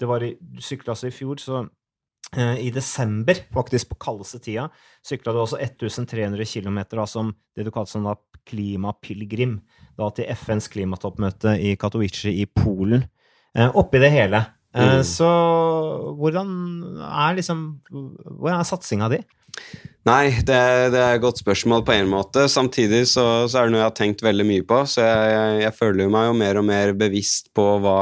det 0.00 0.06
var 0.08 0.24
i, 0.24 0.30
Du 0.40 0.62
sykla 0.64 0.94
altså 0.94 1.10
i 1.10 1.12
fjor, 1.12 1.36
så 1.42 1.58
Eh, 1.60 1.81
I 2.32 2.70
desember, 2.72 3.36
faktisk 3.52 3.90
på 3.90 3.98
kaldeste 4.00 4.38
tida, 4.40 4.70
sykla 5.04 5.34
du 5.34 5.42
også 5.42 5.58
1300 5.60 6.46
km 6.48 6.78
som 7.04 7.34
det 7.52 7.66
du 7.66 7.72
kalte 7.74 7.92
sånn 7.92 8.06
da 8.08 8.14
klimapilegrim, 8.48 9.58
da 9.98 10.08
til 10.16 10.30
FNs 10.32 10.70
klimatoppmøte 10.72 11.56
i 11.60 11.74
Katowice 11.80 12.32
i 12.32 12.46
Polen. 12.48 13.04
Eh, 13.56 13.68
oppi 13.76 14.00
det 14.02 14.12
hele. 14.14 14.42
Eh, 14.74 14.98
mm. 14.98 15.04
Så 15.04 15.28
hvordan 16.16 16.52
er 17.04 17.34
liksom 17.36 17.64
Hvordan 17.92 18.60
er 18.60 18.68
satsinga 18.68 19.10
di? 19.12 19.20
Nei, 20.08 20.32
det, 20.32 20.58
det, 20.90 20.98
er 20.98 21.18
et 21.18 21.22
godt 21.22 21.42
spørsmål 21.42 21.84
på 21.86 21.94
en 21.94 22.08
måte. 22.10 22.48
Samtidig 22.50 23.04
så, 23.10 23.46
så, 23.46 23.60
er 23.60 23.68
det 23.68 23.74
noe 23.74 23.82
jeg 23.82 23.90
har 23.90 23.98
tenkt 23.98 24.24
veldig 24.24 24.46
mye 24.48 24.64
på. 24.66 24.80
Så 24.88 25.04
jeg, 25.04 25.34
jeg, 25.34 25.58
jeg 25.66 25.76
føler 25.76 26.10
meg 26.10 26.30
jo 26.30 26.38
mer 26.40 26.58
og 26.58 26.66
mer 26.66 26.94
bevisst 26.98 27.52
på 27.54 27.66
hva 27.84 27.98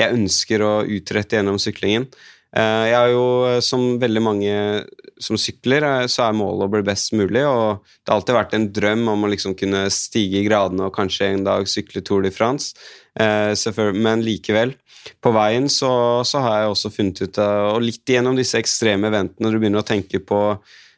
jeg 0.00 0.14
ønsker 0.14 0.64
å 0.64 0.72
utrette 0.86 1.36
gjennom 1.36 1.58
syklingen. 1.62 2.06
Eh, 2.54 2.84
jeg 2.86 2.94
er 2.94 3.10
jo, 3.10 3.24
eh, 3.48 3.60
som 3.66 3.96
veldig 3.98 4.22
mange 4.22 4.52
som 5.22 5.38
sykler, 5.38 5.82
eh, 5.82 6.06
så 6.06 6.28
er 6.28 6.36
målet 6.38 6.68
å 6.68 6.70
bli 6.70 6.84
best 6.86 7.10
mulig. 7.12 7.42
Og 7.42 7.82
det 7.82 8.12
har 8.12 8.20
alltid 8.20 8.38
vært 8.38 8.54
en 8.54 8.68
drøm 8.76 9.08
om 9.10 9.26
å 9.26 9.30
liksom 9.32 9.56
kunne 9.58 9.88
stige 9.90 10.38
i 10.38 10.46
gradene 10.46 10.86
og 10.86 10.94
kanskje 10.94 11.32
en 11.32 11.44
dag 11.44 11.66
sykle 11.66 12.04
Tour 12.04 12.22
de 12.22 12.30
France. 12.30 12.74
Men 13.14 14.24
likevel, 14.26 14.74
på 15.22 15.30
veien 15.30 15.68
så, 15.70 16.22
så 16.26 16.40
har 16.42 16.56
jeg 16.58 16.70
også 16.72 16.90
funnet 16.90 17.20
ut 17.22 17.38
Og 17.38 17.84
litt 17.84 18.10
gjennom 18.10 18.34
disse 18.34 18.58
ekstreme 18.58 19.06
eventene, 19.06 19.46
når 19.46 19.52
du 19.52 19.58
begynner 19.60 19.84
å 19.84 19.86
tenke 19.86 20.18
på 20.18 20.40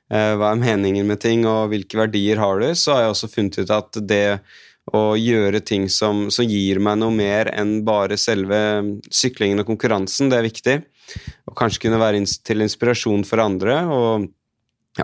hva 0.09 0.49
er 0.49 0.57
meningen 0.57 1.05
med 1.05 1.21
ting, 1.21 1.45
og 1.45 1.69
hvilke 1.69 1.99
verdier 1.99 2.41
har 2.41 2.63
du, 2.63 2.71
så 2.73 2.95
har 2.95 3.03
jeg 3.03 3.13
også 3.13 3.29
funnet 3.29 3.59
ut 3.59 3.75
at 3.75 4.01
det 4.01 4.39
å 4.97 5.13
gjøre 5.19 5.61
ting 5.61 5.91
som, 5.93 6.31
som 6.31 6.49
gir 6.49 6.81
meg 6.81 7.03
noe 7.03 7.13
mer 7.13 7.51
enn 7.53 7.83
bare 7.85 8.17
selve 8.17 8.57
syklingen 9.11 9.61
og 9.61 9.69
konkurransen, 9.69 10.31
det 10.33 10.39
er 10.39 10.47
viktig 10.47 10.77
og 11.47 11.57
kanskje 11.59 11.87
kunne 11.87 12.01
være 12.01 12.25
til 12.45 12.65
inspirasjon 12.65 13.25
for 13.29 13.43
andre. 13.45 13.79
og 13.87 14.27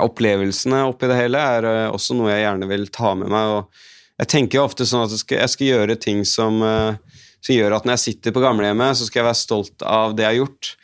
Opplevelsene 0.01 0.87
oppi 0.89 1.09
det 1.11 1.19
hele 1.19 1.41
er 1.41 1.69
eh, 1.69 1.93
også 1.93 2.17
noe 2.17 2.33
jeg 2.33 2.47
gjerne 2.47 2.69
vil 2.71 2.87
ta 2.95 3.13
med 3.19 3.29
meg. 3.33 3.57
og 3.59 4.23
Jeg 4.23 4.33
tenker 4.33 4.65
ofte 4.65 4.89
sånn 4.89 5.05
at 5.05 5.13
jeg 5.13 5.25
skal, 5.25 5.43
jeg 5.43 5.55
skal 5.55 5.69
gjøre 5.69 6.01
ting 6.01 6.25
som, 6.29 6.61
eh, 6.65 7.23
som, 7.41 7.55
gjør 7.55 7.77
at 7.77 7.87
når 7.87 7.99
jeg 7.99 8.05
sitter 8.07 8.35
på 8.35 8.45
gamlehjemmet, 8.45 8.97
så 8.97 9.09
skal 9.09 9.23
jeg 9.23 9.29
være 9.29 9.43
stolt 9.43 9.85
av 9.85 10.17
det 10.17 10.25
jeg 10.25 10.31
har 10.31 10.41
gjort. 10.41 10.75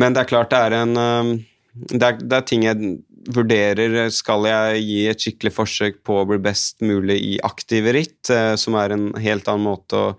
Men 0.00 0.16
det 0.16 0.22
er 0.22 0.30
klart 0.30 0.52
det 0.54 0.60
er 0.66 0.78
en 0.80 1.02
eh, 1.06 1.32
det 1.72 2.04
er, 2.04 2.16
det 2.20 2.36
er 2.36 2.44
ting 2.44 2.64
jeg 2.66 2.94
vurderer 3.32 4.10
Skal 4.12 4.44
jeg 4.44 4.80
gi 4.82 4.96
et 5.08 5.22
skikkelig 5.24 5.52
forsøk 5.54 6.02
på 6.04 6.18
å 6.20 6.24
bli 6.28 6.36
best 6.42 6.82
mulig 6.84 7.16
i 7.22 7.36
aktive 7.40 7.94
ritt, 7.96 8.28
som 8.60 8.76
er 8.76 8.92
en 8.92 9.06
helt 9.22 9.48
annen 9.48 9.70
måte 9.70 9.96
å 9.96 10.10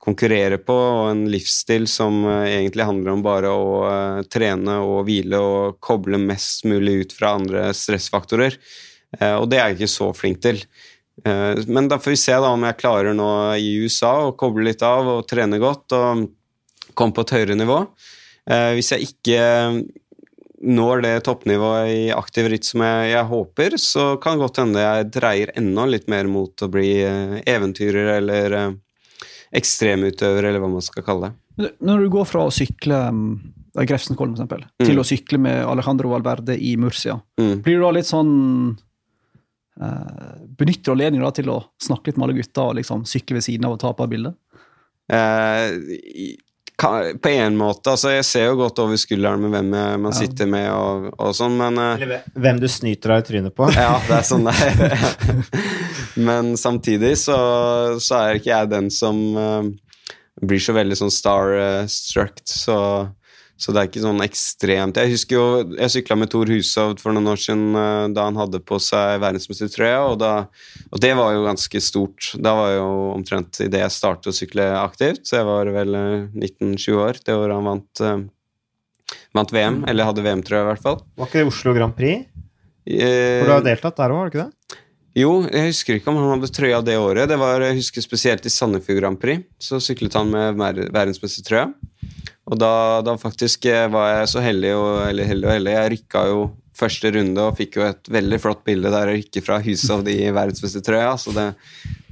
konkurrere 0.00 0.56
på, 0.64 0.74
og 0.74 1.10
en 1.12 1.26
livsstil 1.30 1.86
som 1.90 2.22
uh, 2.24 2.46
egentlig 2.48 2.86
handler 2.88 3.14
om 3.14 3.24
bare 3.24 3.52
å 3.52 3.66
uh, 3.84 4.22
trene 4.32 4.78
og 4.80 5.04
hvile 5.08 5.40
og 5.40 5.80
koble 5.84 6.20
mest 6.22 6.64
mulig 6.68 7.02
ut 7.04 7.16
fra 7.18 7.34
andre 7.36 7.68
stressfaktorer. 7.76 8.56
Uh, 9.18 9.36
og 9.42 9.50
det 9.52 9.60
er 9.60 9.70
jeg 9.70 9.80
ikke 9.80 9.92
så 9.98 10.10
flink 10.16 10.42
til. 10.46 10.64
men 11.20 11.84
da 11.90 11.98
får 12.00 12.14
vi 12.14 12.16
se 12.16 12.32
da 12.32 12.48
om 12.48 12.62
jeg 12.64 12.78
klarer 12.80 13.12
nå 13.12 13.28
i 13.60 13.74
USA 13.82 14.12
å 14.24 14.36
koble 14.40 14.62
litt 14.64 14.80
av 14.80 15.04
og 15.18 15.26
trene 15.28 15.58
godt 15.60 15.92
og 15.92 16.22
komme 16.96 17.12
på 17.12 17.26
et 17.26 17.32
høyere 17.34 17.56
nivå. 17.60 17.76
hvis 18.72 18.92
jeg 18.94 19.04
ikke 19.04 19.42
når 20.64 21.02
det 21.04 21.12
toppnivået 21.26 21.92
i 21.92 22.06
aktiv 22.14 22.48
ritt 22.48 22.64
som 22.64 22.80
jeg, 22.86 23.10
jeg, 23.10 23.26
håper, 23.34 23.76
så 23.76 24.06
kan 24.16 24.38
det 24.38 24.46
godt 24.46 24.62
hende 24.62 24.86
jeg 24.86 25.10
dreier 25.18 25.52
enda 25.60 25.84
litt 25.92 26.08
mer 26.08 26.24
mot 26.24 26.64
å 26.64 26.70
bli 26.72 26.94
eventyrer 27.44 28.14
eller 28.16 28.56
ekstremutøver, 29.56 30.46
eller 30.46 30.62
hva 30.62 30.70
man 30.70 30.84
skal 30.84 31.04
kalle 31.06 31.30
det. 31.30 31.72
Når 31.82 32.04
du 32.04 32.12
går 32.12 32.28
fra 32.28 32.44
å 32.46 32.52
sykle 32.54 33.00
um, 33.10 33.24
Grefsenkollen, 33.74 34.34
eksempel, 34.36 34.64
mm. 34.80 34.86
til 34.86 35.00
å 35.00 35.06
sykle 35.06 35.40
med 35.42 35.64
Alejandro 35.68 36.12
Valverde 36.14 36.56
i 36.56 36.76
Murcia, 36.80 37.18
mm. 37.40 37.56
blir 37.64 37.78
du 37.78 37.84
da 37.84 37.92
litt 37.94 38.08
sånn 38.08 38.32
uh, 39.82 40.36
Benytter 40.58 40.94
anledningen 40.94 41.36
til 41.36 41.50
å 41.52 41.60
snakke 41.82 42.10
litt 42.10 42.20
med 42.20 42.28
alle 42.28 42.38
gutta 42.40 42.68
og 42.70 42.78
liksom 42.80 43.04
sykle 43.08 43.38
ved 43.38 43.46
siden 43.46 43.68
av 43.68 43.76
og 43.76 43.82
ta 43.82 43.92
på 43.96 44.08
bilde? 44.10 44.34
Uh, 45.10 45.74
på 46.80 47.28
en 47.28 47.56
måte. 47.58 47.92
altså 47.92 48.14
Jeg 48.14 48.24
ser 48.28 48.46
jo 48.48 48.56
godt 48.62 48.80
over 48.82 48.98
skulderen 49.00 49.42
med 49.44 49.54
hvem 49.54 49.74
jeg, 49.76 50.00
man 50.06 50.16
sitter 50.16 50.48
med 50.50 50.68
og, 50.72 51.10
og 51.18 51.34
sånn, 51.36 51.58
men 51.60 51.78
uh, 51.80 51.92
Eller 52.00 52.24
hvem 52.34 52.60
du 52.62 52.66
snyter 52.70 53.14
deg 53.14 53.22
i 53.22 53.28
trynet 53.28 53.56
på. 53.56 53.68
ja, 53.76 53.92
det 54.08 54.16
er 54.16 54.26
sånn 54.26 54.46
det 54.48 54.56
er. 54.56 55.44
men 56.30 56.54
samtidig 56.60 57.14
så, 57.20 57.38
så, 58.00 58.20
er 58.20 58.40
ikke 58.40 58.52
jeg 58.52 58.72
den 58.72 58.90
som 58.94 59.20
uh, 59.36 59.70
blir 60.40 60.62
så 60.62 60.74
veldig 60.76 60.98
sånn 61.02 61.12
star-struck, 61.12 62.40
så 62.48 62.78
så 63.60 63.74
det 63.76 63.80
er 63.80 63.88
ikke 63.90 64.00
sånn 64.00 64.22
ekstremt 64.24 64.96
Jeg 64.96 65.12
husker 65.12 65.36
jo 65.36 65.46
jeg 65.74 65.92
sykla 65.92 66.16
med 66.16 66.30
Thor 66.32 66.48
Hushovd 66.48 67.02
for 67.02 67.12
noen 67.12 67.28
år 67.28 67.40
siden 67.42 67.76
eh, 67.76 68.06
da 68.16 68.24
han 68.30 68.38
hadde 68.40 68.62
på 68.64 68.78
seg 68.80 69.20
verdensmestertrøya, 69.20 70.00
og, 70.08 70.24
og 70.88 71.02
det 71.04 71.12
var 71.18 71.34
jo 71.34 71.44
ganske 71.44 71.82
stort. 71.84 72.30
Da 72.40 72.54
var 72.56 72.72
jo 72.78 72.88
omtrent 73.12 73.60
idet 73.60 73.82
jeg 73.84 73.94
startet 73.94 74.32
å 74.32 74.36
sykle 74.36 74.66
aktivt, 74.80 75.26
så 75.28 75.40
jeg 75.40 75.48
var 75.50 75.72
vel 75.76 75.96
19-20 76.32 76.72
eh, 76.72 77.00
år 77.04 77.20
det 77.26 77.36
året 77.36 77.56
han 77.58 77.68
vant, 77.68 78.02
uh, 78.04 79.18
vant 79.36 79.52
VM, 79.52 79.82
eller 79.92 80.08
hadde 80.08 80.24
VM-trøya 80.24 80.64
i 80.64 80.70
hvert 80.70 80.86
fall. 80.86 81.02
Var 81.20 81.28
ikke 81.28 81.42
det 81.42 81.50
Oslo 81.52 81.76
Grand 81.76 81.96
Prix? 81.96 82.30
For 82.88 83.50
du 83.50 83.52
har 83.52 83.66
deltatt 83.66 84.00
der 84.00 84.14
òg, 84.14 84.22
har 84.22 84.30
du 84.30 84.32
ikke 84.32 84.46
det? 84.46 84.80
Jo, 85.18 85.30
jeg 85.50 85.72
husker 85.72 85.98
ikke 85.98 86.12
om 86.12 86.20
han 86.20 86.36
hadde 86.36 86.52
trøya 86.54 86.80
det 86.86 86.96
året. 86.96 87.28
Det 87.28 87.36
var, 87.38 87.60
Jeg 87.66 87.80
husker 87.80 88.04
spesielt 88.04 88.46
i 88.46 88.52
Sandefjord 88.52 89.00
Grand 89.02 89.20
Prix. 89.20 89.42
Så 89.60 89.80
syklet 89.82 90.14
han 90.16 90.30
med 90.30 90.60
verdensmestertrøya. 90.94 91.66
Og 92.50 92.58
da, 92.58 93.00
da, 93.06 93.14
faktisk 93.18 93.68
eh, 93.70 93.86
var 93.90 94.10
jeg 94.10 94.30
så 94.32 94.42
heldig 94.42 94.72
og, 94.74 94.90
eller 95.06 95.28
heldig 95.28 95.46
og 95.46 95.54
heldig. 95.54 95.74
Jeg 95.76 95.92
rykka 95.94 96.24
jo 96.30 96.40
første 96.80 97.10
runde 97.12 97.42
og 97.44 97.58
fikk 97.58 97.76
jo 97.76 97.84
et 97.84 98.08
veldig 98.10 98.38
flott 98.40 98.62
bilde 98.66 98.90
der 98.90 99.10
jeg 99.10 99.20
rykker 99.20 99.44
fra 99.44 99.58
huset 99.62 99.92
av 99.94 100.02
de 100.06 100.16
verdensmestertrøya. 100.34 101.12
Så 101.20 101.34
det, 101.36 101.46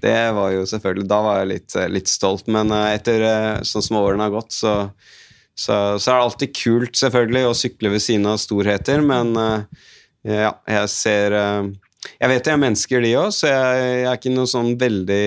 det, 0.04 0.14
var 0.37 0.52
jo 0.54 0.66
selvfølgelig 0.68 1.09
Da 1.11 1.21
var 1.25 1.40
jeg 1.40 1.50
litt, 1.54 1.75
eh, 1.75 1.90
litt 1.90 2.12
stolt. 2.12 2.47
Men 2.54 2.71
eh, 2.75 2.92
etter 2.95 3.26
sånn 3.66 3.87
som 3.88 4.00
årene 4.04 4.28
har 4.28 4.37
gått, 4.37 4.54
så, 4.54 4.76
så, 5.59 5.99
så, 5.99 6.07
er 6.07 6.14
det 6.14 6.23
alltid 6.23 6.57
kult, 6.62 6.95
selvfølgelig, 7.02 7.45
å 7.49 7.59
sykle 7.64 7.95
ved 7.97 8.07
siden 8.07 8.30
av 8.30 8.38
storheter, 8.42 9.02
men 9.02 9.35
ja, 10.26 10.50
jeg 10.66 10.88
ser 10.90 11.35
Jeg 11.35 12.28
vet 12.30 12.47
jeg 12.47 12.52
er 12.52 12.61
mennesker, 12.61 13.02
de 13.02 13.12
òg, 13.16 13.30
så 13.33 13.47
jeg, 13.49 13.83
jeg, 13.83 14.07
er 14.07 14.18
ikke 14.18 14.33
noe 14.35 14.50
sånn 14.50 14.73
veldig 14.78 15.25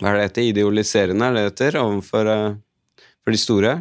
Hva 0.00 0.10
er 0.10 0.18
det 0.18 0.26
heter? 0.28 0.46
Idealiserende, 0.52 1.26
er 1.26 1.36
det 1.36 1.42
det 1.42 1.50
heter? 1.50 1.78
Overfor 1.80 2.30
for 3.24 3.34
de 3.34 3.40
store? 3.40 3.78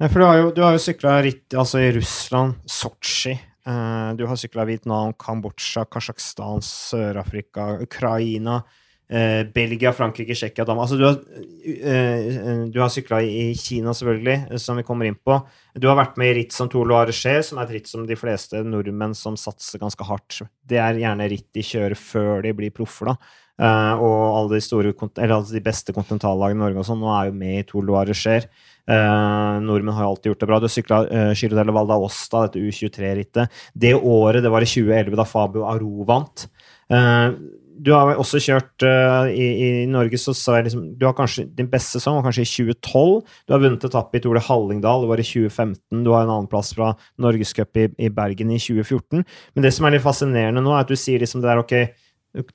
Ja, 0.00 0.08
for 0.10 0.20
du 0.20 0.26
har 0.26 0.38
jo, 0.40 0.54
du 0.54 0.62
jo 0.62 0.82
sykla 0.82 1.18
ritt 1.24 1.54
altså 1.58 1.82
i 1.82 1.90
Russland, 1.94 2.56
Sotsji. 2.70 3.34
Uh, 3.64 4.12
du 4.18 4.26
har 4.28 4.36
sykla 4.36 4.66
Vietnam, 4.68 5.14
Kambodsja, 5.16 5.86
Kasjokstan, 5.88 6.64
Sør-Afrika, 6.64 7.74
Ukraina. 7.82 8.62
Uh, 9.04 9.44
Belgia, 9.54 9.92
Frankrike, 9.92 10.32
Tsjekkia, 10.32 10.64
Danmark 10.64 10.86
altså, 10.86 10.96
Du 10.96 11.04
har, 11.04 11.18
uh, 11.20 12.64
du 12.72 12.78
har 12.80 12.90
sykla 12.92 13.20
i 13.22 13.52
Kina, 13.58 13.94
selvfølgelig, 13.94 14.58
som 14.60 14.80
vi 14.80 14.84
kommer 14.86 15.08
inn 15.08 15.16
på. 15.16 15.38
Du 15.78 15.86
har 15.90 15.98
vært 16.00 16.18
med 16.20 16.32
i 16.32 16.36
ritt 16.40 16.56
som 16.56 16.70
Tour 16.72 16.88
Loire 16.90 17.14
Cher, 17.14 17.42
som 17.46 17.60
er 17.60 17.68
et 17.68 17.78
ritt 17.78 17.90
som 17.90 18.06
de 18.08 18.18
fleste 18.18 18.64
nordmenn 18.66 19.14
som 19.16 19.38
satser 19.40 19.82
ganske 19.82 20.08
hardt 20.08 20.42
Det 20.66 20.80
er 20.80 21.00
gjerne 21.00 21.30
ritt 21.30 21.50
de 21.54 21.64
kjører 21.64 21.96
før 22.00 22.44
de 22.44 22.54
blir 22.56 22.74
proffer, 22.74 23.12
da. 23.12 23.40
Uh, 23.54 23.94
og 24.02 24.20
alle 24.34 24.56
de, 24.56 24.62
store, 24.64 24.90
alle 25.22 25.42
de 25.46 25.62
beste 25.62 25.94
kontinentallagene 25.94 26.58
i 26.58 26.62
Norge 26.64 26.82
og 26.82 26.88
sånn, 26.88 27.02
nå 27.02 27.10
er 27.14 27.28
jo 27.28 27.34
med 27.38 27.58
i 27.60 27.66
Tour 27.68 27.84
Loire 27.86 28.16
Cher. 28.18 28.48
Uh, 28.84 29.62
nordmenn 29.64 29.94
har 29.96 30.04
jo 30.04 30.12
alltid 30.12 30.32
gjort 30.32 30.42
det 30.42 30.48
bra. 30.50 30.60
Du 30.60 30.68
sykla 30.68 31.02
uh, 31.06 31.32
Giro 31.38 31.56
delle 31.56 31.74
Val 31.76 31.88
d'Aosta, 31.88 32.46
dette 32.48 32.62
U23-rittet. 32.62 33.60
Det 33.72 33.94
året, 33.94 34.42
det 34.44 34.52
var 34.52 34.64
i 34.64 34.70
2011, 34.70 35.14
da 35.20 35.28
Fabio 35.28 35.68
Aro 35.70 36.08
vant. 36.08 36.48
Uh, 36.92 37.30
du 37.74 37.90
har 37.90 38.12
også 38.20 38.38
kjørt 38.42 38.84
uh, 38.86 39.26
i, 39.30 39.46
i, 39.64 39.68
Norge, 39.90 40.18
så 40.20 40.34
sa 40.36 40.58
jeg 40.58 40.68
liksom 40.68 40.84
Du 40.98 41.08
har 41.08 41.16
kanskje 41.18 41.46
din 41.58 41.66
beste 41.70 41.98
sesong 41.98 42.20
var 42.20 42.28
kanskje 42.28 42.44
i 42.44 42.50
2012. 42.50 43.34
Du 43.46 43.54
har 43.54 43.62
vunnet 43.62 43.86
etappe 43.88 44.18
i 44.18 44.22
Tour 44.22 44.38
Hallingdal, 44.38 45.04
det 45.04 45.10
var 45.10 45.22
i 45.22 45.26
2015. 45.26 46.04
Du 46.06 46.12
har 46.14 46.26
en 46.26 46.34
annenplass 46.36 46.74
fra 46.76 46.92
Norgescup 47.22 47.82
i, 47.82 47.88
i 47.98 48.10
Bergen 48.14 48.52
i 48.54 48.60
2014. 48.62 49.24
Men 49.54 49.66
det 49.66 49.74
som 49.74 49.86
er 49.86 49.96
litt 49.96 50.06
fascinerende 50.06 50.62
nå, 50.62 50.74
er 50.74 50.86
at 50.86 50.92
du 50.92 50.98
sier 50.98 51.22
liksom 51.22 51.42
det 51.42 51.50
der 51.50 51.62
ok 51.64 51.76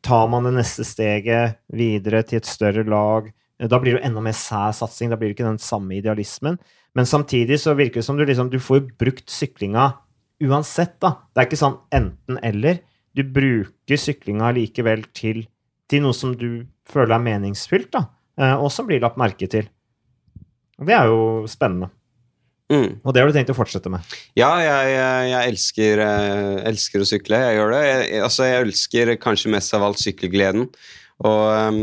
tar 0.04 0.28
man 0.32 0.48
det 0.48 0.56
neste 0.58 0.84
steget 0.88 1.60
videre 1.72 2.24
til 2.28 2.42
et 2.42 2.50
større 2.50 2.84
lag, 2.84 3.32
Da 3.60 3.76
blir 3.76 3.98
det 3.98 4.06
enda 4.08 4.22
mer 4.24 4.32
sær 4.32 4.72
satsing, 4.72 5.10
da 5.10 5.18
blir 5.20 5.30
det 5.30 5.36
ikke 5.36 5.50
den 5.50 5.60
samme 5.60 5.98
idealismen. 5.98 6.58
Men 6.96 7.06
samtidig 7.06 7.60
så 7.60 7.74
virker 7.76 8.00
det 8.00 8.06
som 8.06 8.16
du 8.16 8.24
liksom 8.24 8.50
Du 8.50 8.60
får 8.60 8.80
jo 8.80 8.88
brukt 8.98 9.30
syklinga 9.30 9.98
uansett, 10.40 10.96
da. 11.02 11.28
Det 11.34 11.42
er 11.42 11.50
ikke 11.50 11.60
sånn 11.60 11.78
enten-eller. 11.92 12.80
Du 13.12 13.24
bruker 13.28 14.00
syklinga 14.00 14.54
likevel 14.56 15.04
til, 15.12 15.44
til, 15.90 16.04
noe 16.06 16.16
som 16.16 16.38
du 16.40 16.66
føler 16.88 17.18
er 17.18 17.26
meningsfylt, 17.26 17.92
da. 17.92 18.06
Eh, 18.40 18.56
og 18.56 18.72
som 18.72 18.88
blir 18.88 19.02
lagt 19.04 19.20
merke 19.20 19.50
til. 19.52 19.68
Det 20.80 20.96
er 20.96 21.12
jo 21.12 21.44
spennende. 21.52 21.92
Mm. 22.70 23.00
Og 23.02 23.14
det 23.14 23.22
har 23.22 23.30
du 23.30 23.34
tenkt 23.34 23.50
å 23.50 23.58
fortsette 23.58 23.90
med? 23.90 24.06
Ja, 24.38 24.52
jeg, 24.62 24.92
jeg 25.32 25.54
elsker, 25.54 26.04
eh, 26.06 26.60
elsker, 26.70 27.02
å 27.02 27.08
sykle. 27.10 27.42
Jeg 27.48 27.58
gjør 27.58 27.74
det. 27.74 27.82
Jeg, 27.88 28.22
altså, 28.28 28.46
jeg 28.46 28.68
elsker 28.68 29.16
kanskje 29.22 29.54
mest 29.56 29.74
av 29.74 29.88
alt 29.88 30.02
sykkelgleden. 30.02 30.68
Og 31.26 31.42
um, 31.50 31.80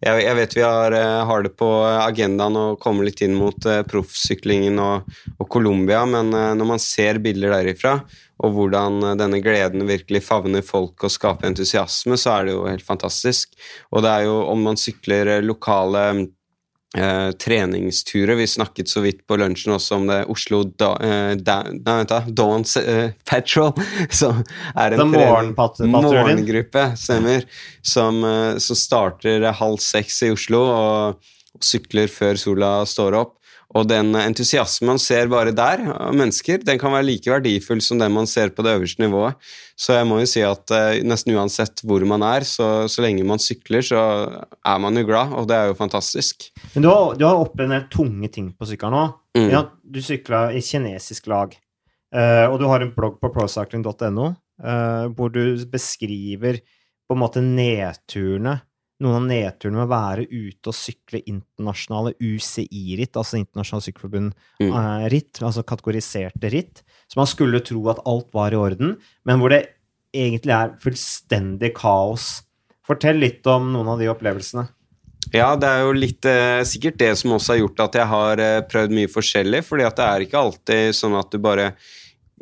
jeg, 0.00 0.22
jeg, 0.24 0.36
vet 0.38 0.56
vi 0.56 0.64
har, 0.64 0.96
eh, 0.96 1.20
har, 1.28 1.44
det 1.44 1.52
på 1.60 1.68
agendaen 1.84 2.56
å 2.56 2.64
komme 2.80 3.04
litt 3.06 3.20
inn 3.26 3.36
mot 3.36 3.68
uh, 3.68 3.82
proffsyklingen 3.86 4.80
og, 4.82 5.10
og 5.36 5.50
Colombia, 5.52 6.02
men 6.08 6.32
uh, 6.34 6.54
når 6.56 6.70
man 6.72 6.82
ser 6.82 7.20
bilder 7.22 7.52
derifra, 7.58 7.98
og 8.44 8.56
hvordan 8.56 9.14
denne 9.20 9.38
gleden 9.44 9.84
virkelig 9.86 10.24
favner 10.26 10.64
folk 10.66 11.04
og 11.06 11.12
skaper 11.12 11.52
entusiasme, 11.52 12.16
så 12.18 12.32
er 12.38 12.48
det 12.48 12.56
jo 12.56 12.64
helt 12.66 12.86
fantastisk. 12.86 13.52
Og 13.92 14.02
det 14.02 14.10
er 14.10 14.26
jo 14.26 14.40
om 14.50 14.64
man 14.66 14.80
sykler 14.80 15.36
lokale 15.44 16.08
Uh, 16.94 17.32
treningsturer. 17.42 18.36
Vi 18.38 18.46
snakket 18.46 18.88
så 18.88 19.00
vidt 19.02 19.24
på 19.26 19.34
lunsjen 19.40 19.72
også 19.74 19.96
om 19.96 20.04
det 20.06 20.20
Oslo 20.30 20.60
da, 20.78 20.92
eh, 21.02 21.32
da, 21.34 21.56
nei, 21.66 21.96
vent 21.98 22.12
da, 22.12 22.20
Dawns 22.30 22.76
eh, 22.78 23.10
Patrol, 23.26 23.72
som 24.14 24.44
er 24.78 24.94
en 24.94 25.10
morgengruppe 25.90 26.84
stemmer, 26.94 27.48
som, 27.82 28.22
som, 28.62 28.78
starter 28.78 29.42
halv 29.58 29.82
seks 29.82 30.22
i 30.22 30.30
Oslo 30.36 30.62
og, 30.62 31.32
og 31.50 31.66
sykler 31.66 32.06
før 32.06 32.38
sola 32.38 32.70
står 32.86 33.18
opp. 33.24 33.34
Og 33.74 33.88
den 33.90 34.14
entusiasmen 34.14 34.92
man 34.92 35.00
ser 35.02 35.26
bare 35.32 35.54
der, 35.56 35.82
av 35.90 36.14
mennesker, 36.14 36.60
den 36.62 36.78
kan 36.78 36.94
være 36.94 37.08
like 37.08 37.30
verdifull 37.30 37.80
som 37.82 37.98
den 37.98 38.14
man 38.14 38.28
ser 38.30 38.52
på 38.54 38.62
det 38.62 38.76
øverste 38.76 39.02
nivået. 39.02 39.40
Så 39.74 39.96
jeg 39.96 40.06
må 40.06 40.20
jo 40.20 40.28
si 40.30 40.44
at 40.46 40.70
uh, 40.70 41.00
nesten 41.02 41.34
uansett 41.34 41.82
hvor 41.82 42.04
man 42.06 42.22
er, 42.22 42.46
så, 42.46 42.86
så, 42.90 43.02
lenge 43.02 43.26
man 43.26 43.42
sykler, 43.42 43.82
så 43.82 44.04
er 44.54 44.78
man 44.82 45.00
jo 45.00 45.08
glad, 45.08 45.34
og 45.34 45.48
det 45.50 45.58
er 45.58 45.72
jo 45.72 45.78
fantastisk. 45.80 46.48
Men 46.76 46.86
du 46.86 46.90
har, 46.92 47.18
du 47.18 47.26
har 47.26 47.42
opplevd 47.42 47.66
en 47.66 47.76
del 47.80 47.90
tunge 47.90 48.30
ting 48.36 48.52
på 48.54 48.70
sykkelen 48.70 48.94
nå. 48.94 49.04
Mm. 49.34 49.50
Ja, 49.50 49.66
du 49.82 50.00
sykla 50.04 50.46
i 50.54 50.62
kinesisk 50.62 51.26
lag, 51.32 51.58
uh, 52.14 52.46
og 52.52 52.60
du 52.62 52.68
har 52.70 52.84
en 52.84 52.94
blogg 52.94 53.18
på 53.22 53.32
procycling.no 53.34 54.30
eh, 54.62 55.06
hvor 55.16 55.32
du 55.34 55.66
beskriver 55.70 56.60
på 57.04 57.16
en 57.16 57.20
måte 57.20 57.42
nedturene 57.44 58.58
noen 59.02 59.16
av 59.16 59.24
nedturene 59.26 59.80
med 59.80 59.86
å 59.86 59.90
være 59.90 60.26
ute 60.30 60.70
og 60.70 60.76
sykle 60.76 61.20
internasjonale 61.26 62.14
UCI-ritt, 62.22 63.16
altså 63.18 63.40
Internasjonalt 63.40 63.88
Sykkelforbund-ritt, 63.88 65.40
mm. 65.40 65.46
altså 65.48 65.64
kategoriserte 65.66 66.52
ritt, 66.54 66.84
så 67.10 67.20
man 67.20 67.30
skulle 67.30 67.62
tro 67.66 67.82
at 67.90 68.02
alt 68.08 68.30
var 68.36 68.54
i 68.54 68.60
orden, 68.60 68.94
men 69.26 69.42
hvor 69.42 69.54
det 69.54 69.64
egentlig 70.14 70.54
er 70.54 70.76
fullstendig 70.82 71.72
kaos. 71.76 72.44
Fortell 72.86 73.18
litt 73.18 73.46
om 73.50 73.72
noen 73.74 73.94
av 73.94 74.00
de 74.00 74.10
opplevelsene. 74.12 74.68
Ja, 75.34 75.54
det 75.58 75.66
er 75.66 75.82
jo 75.82 75.94
litt 75.96 76.26
eh, 76.28 76.62
sikkert 76.68 76.98
det 77.00 77.14
som 77.18 77.32
også 77.34 77.54
har 77.54 77.62
gjort 77.62 77.82
at 77.86 77.96
jeg 77.98 78.10
har 78.10 78.42
eh, 78.42 78.62
prøvd 78.70 78.94
mye 78.94 79.10
forskjellig. 79.10 79.64
fordi 79.66 79.86
at 79.88 79.96
det 79.98 80.06
er 80.06 80.24
ikke 80.26 80.42
alltid 80.42 80.96
sånn 80.96 81.16
at 81.18 81.32
du 81.32 81.40
bare 81.42 81.72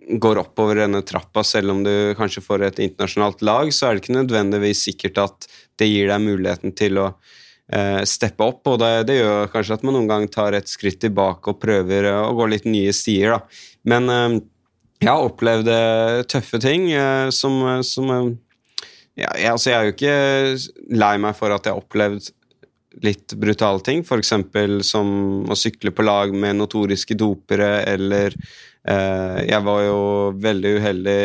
går 0.09 0.41
oppover 0.43 0.83
denne 0.83 1.03
trappa, 1.07 1.45
selv 1.47 1.75
om 1.75 1.83
du 1.85 1.93
kanskje 2.19 2.43
får 2.45 2.67
et 2.67 2.81
internasjonalt 2.83 3.43
lag, 3.47 3.71
så 3.75 3.89
er 3.89 3.95
det 3.95 4.05
ikke 4.05 4.19
nødvendigvis 4.19 4.85
sikkert 4.89 5.21
at 5.23 5.49
det 5.81 5.89
gir 5.91 6.11
deg 6.11 6.25
muligheten 6.25 6.75
til 6.79 7.01
å 7.03 7.09
eh, 7.73 8.03
steppe 8.09 8.47
opp. 8.47 8.67
Og 8.73 8.81
det, 8.83 8.93
det, 9.11 9.21
gjør 9.21 9.53
kanskje 9.53 9.79
at 9.79 9.87
man 9.87 9.97
noen 9.99 10.11
gang 10.11 10.29
tar 10.33 10.57
et 10.59 10.71
skritt 10.71 11.01
tilbake 11.05 11.55
og 11.55 11.61
prøver 11.63 12.11
eh, 12.11 12.21
å 12.23 12.35
gå 12.39 12.49
litt 12.51 12.69
nye 12.69 12.95
stier, 12.97 13.37
da. 13.37 13.63
Men 13.89 14.11
eh, 14.13 14.41
jeg 15.03 15.11
har 15.11 15.27
opplevd 15.27 15.67
tøffe 16.31 16.61
ting 16.63 16.85
som, 17.35 17.57
som 17.83 18.11
ja, 19.19 19.33
jeg, 19.35 19.49
altså 19.51 19.73
jeg 19.73 19.75
er 19.75 19.89
jo 19.89 19.95
ikke 19.97 20.95
lei 20.95 21.17
meg 21.25 21.35
for 21.35 21.51
at 21.51 21.67
jeg 21.67 21.75
har 21.75 21.83
opplevd 21.83 22.29
litt 23.03 23.35
brutale 23.41 23.83
ting, 23.83 24.05
f.eks. 24.05 24.33
som 24.87 25.09
å 25.51 25.57
sykle 25.59 25.91
på 25.91 26.05
lag 26.07 26.31
med 26.37 26.61
notoriske 26.61 27.17
dopere 27.19 27.81
eller 27.89 28.37
jeg 28.83 29.63
var 29.63 29.83
jo 29.87 29.99
veldig 30.43 30.71
uheldig 30.81 31.21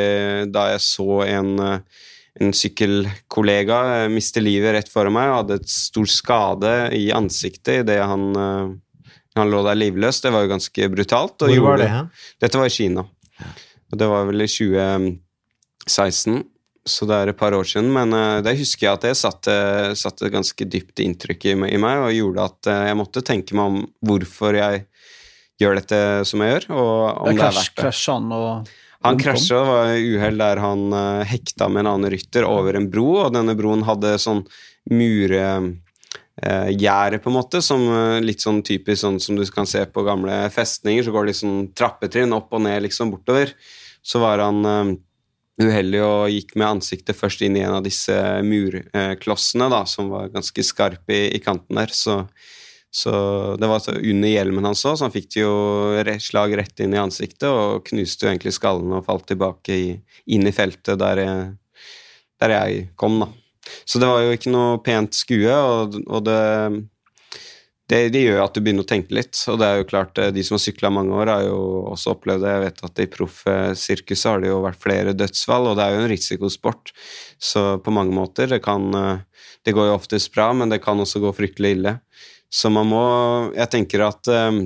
da 0.53 0.67
jeg 0.73 0.83
så 0.85 1.21
en, 1.25 1.53
eh, 1.63 2.03
en 2.43 2.53
sykkelkollega 2.53 3.77
eh, 3.95 4.09
miste 4.13 4.43
livet 4.43 4.75
rett 4.75 4.91
foran 4.93 5.15
meg 5.15 5.31
og 5.31 5.37
hadde 5.39 5.57
et 5.63 5.71
stor 5.73 6.05
skade 6.11 6.73
i 6.93 7.07
ansiktet 7.15 7.81
idet 7.81 7.97
han, 8.05 8.27
han 9.37 9.53
lå 9.53 9.63
der 9.65 9.79
livløs. 9.79 10.21
Det 10.21 10.33
var 10.33 10.45
jo 10.45 10.53
ganske 10.53 10.91
brutalt. 10.93 11.47
Hvor 11.47 11.63
var 11.71 11.81
det? 11.81 11.89
det? 11.89 12.27
Dette 12.45 12.61
var 12.61 12.69
i 12.69 12.77
Kina. 12.77 13.07
Og 13.87 13.97
det 13.97 14.11
var 14.11 14.29
vel 14.29 14.45
i 14.45 14.51
2016 14.51 16.43
så 16.87 17.03
det 17.07 17.17
er 17.17 17.31
et 17.31 17.39
par 17.39 17.55
år 17.55 17.67
siden. 17.67 17.89
Men 17.93 18.15
uh, 18.15 18.39
det 18.43 18.57
husker 18.59 18.87
jeg 18.87 18.97
at 18.97 19.07
det 19.09 19.15
satte, 19.19 19.55
satte 19.99 20.31
ganske 20.33 20.67
dypt 20.71 21.03
inntrykk 21.03 21.49
i, 21.51 21.55
i, 21.73 21.81
meg, 21.81 22.03
og 22.03 22.15
gjorde 22.15 22.47
at 22.47 22.71
uh, 22.71 22.85
jeg 22.89 22.99
måtte 22.99 23.25
tenke 23.27 23.57
meg 23.57 23.73
om 23.73 23.81
hvorfor 24.07 24.57
jeg 24.57 24.85
gjør 25.61 25.79
dette 25.79 26.01
som 26.29 26.43
jeg 26.43 26.53
gjør, 26.53 26.67
og 26.77 26.91
om 27.23 27.31
det, 27.31 27.39
det 27.39 27.47
er 27.47 27.57
verdt 27.57 27.81
det. 27.81 27.93
Han 28.07 28.35
og 28.35 28.75
han 29.05 29.19
krasja, 29.21 29.59
det 29.61 29.67
var 29.69 29.91
uhell 29.95 30.39
der 30.41 30.61
han 30.61 30.93
uh, 30.93 31.25
hekta 31.27 31.67
med 31.69 31.83
en 31.83 31.91
annen 31.93 32.11
rytter 32.11 32.47
over 32.47 32.77
en 32.77 32.89
bro, 32.91 33.09
og 33.27 33.35
denne 33.35 33.55
broen 33.57 33.85
hadde 33.87 34.15
sånn 34.21 34.41
muregjerde, 34.89 35.77
uh, 37.19 37.23
på 37.23 37.31
en 37.31 37.37
måte, 37.37 37.61
som 37.65 37.83
uh, 37.87 38.17
litt 38.23 38.41
sånn 38.43 38.63
typisk 38.65 39.03
sånn 39.03 39.19
som 39.23 39.37
du 39.37 39.45
kan 39.53 39.69
se 39.69 39.85
på 39.85 40.05
gamle 40.07 40.49
festninger, 40.53 41.05
så 41.05 41.13
går 41.13 41.29
det 41.29 41.37
sånn 41.37 41.59
trappetrinn 41.77 42.35
opp 42.37 42.53
og 42.57 42.65
ned, 42.65 42.81
liksom 42.87 43.13
bortover. 43.13 43.53
Så 44.01 44.21
var 44.23 44.41
han 44.43 44.65
uh, 44.65 44.95
uheldig 45.61 46.01
og 46.05 46.33
gikk 46.33 46.55
med 46.57 46.71
ansiktet 46.75 47.17
først 47.17 47.41
inn 47.45 47.57
i 47.57 47.63
en 47.65 47.77
av 47.79 47.85
disse 47.85 48.17
murklossene, 48.45 49.69
da, 49.73 49.85
som 49.89 50.09
var 50.13 50.33
ganske 50.33 50.65
skarpe 50.65 51.13
i, 51.13 51.27
i 51.37 51.43
kanten 51.43 51.77
der, 51.79 51.93
så 51.93 52.23
så 52.93 53.11
det 53.59 53.67
var 53.67 53.83
under 53.97 54.29
hjelmen 54.31 54.65
hans 54.65 54.85
òg, 54.87 54.95
så 54.97 55.05
han 55.05 55.13
fikk 55.13 55.29
det 55.35 55.41
jo 55.43 56.17
slag 56.23 56.55
rett 56.57 56.79
inn 56.83 56.95
i 56.95 57.01
ansiktet 57.01 57.49
og 57.49 57.83
knuste 57.89 58.25
jo 58.25 58.31
egentlig 58.31 58.55
skallen 58.55 58.95
og 58.95 59.05
falt 59.05 59.27
tilbake 59.29 59.75
i, 59.75 59.89
inn 60.33 60.47
i 60.47 60.55
feltet 60.55 60.99
der 61.01 61.21
jeg, 61.21 61.49
der 62.41 62.55
jeg, 62.55 62.87
kom, 62.95 63.19
da. 63.25 63.31
Så 63.83 63.99
det 63.99 64.07
var 64.07 64.23
jo 64.23 64.35
ikke 64.35 64.53
noe 64.53 64.77
pent 64.83 65.17
skue, 65.17 65.51
og, 65.51 65.97
og 66.07 66.23
det, 66.23 66.39
det, 67.91 67.99
det, 68.15 68.21
gjør 68.23 68.45
at 68.45 68.55
du 68.55 68.61
begynner 68.63 68.85
å 68.85 68.89
tenke 68.89 69.15
litt. 69.15 69.35
Og 69.51 69.59
det 69.59 69.67
er 69.67 69.81
jo 69.81 69.89
klart, 69.89 70.19
eh, 70.21 70.31
de 70.35 70.43
som 70.45 70.55
har 70.57 70.63
sykla 70.63 70.91
mange 70.93 71.15
år, 71.15 71.31
har 71.31 71.45
jo 71.47 71.59
også 71.93 72.15
opplevd 72.15 72.45
det. 72.45 72.53
Jeg 72.53 72.63
vet 72.65 72.83
at 72.89 73.03
i 73.03 73.09
proffsirkuset 73.17 74.31
har 74.31 74.43
det 74.43 74.51
jo 74.51 74.63
vært 74.63 74.81
flere 74.83 75.15
dødsfall, 75.17 75.71
og 75.71 75.79
det 75.79 75.85
er 75.85 75.95
jo 75.95 76.05
en 76.05 76.11
risikosport. 76.13 76.93
Så 77.51 77.65
på 77.83 77.93
mange 77.95 78.15
måter, 78.15 78.49
det 78.51 78.63
kan 78.65 78.87
eh, 78.95 79.25
Det 79.67 79.73
går 79.75 79.89
jo 79.89 79.97
oftest 79.97 80.31
bra, 80.31 80.53
men 80.55 80.69
det 80.71 80.79
kan 80.79 80.95
også 80.95 81.19
gå 81.19 81.33
fryktelig 81.35 81.73
ille. 81.75 81.97
Så 82.53 82.71
man 82.71 82.87
må 82.87 83.05
Jeg 83.55 83.71
tenker 83.73 84.05
at 84.07 84.29
eh, 84.31 84.65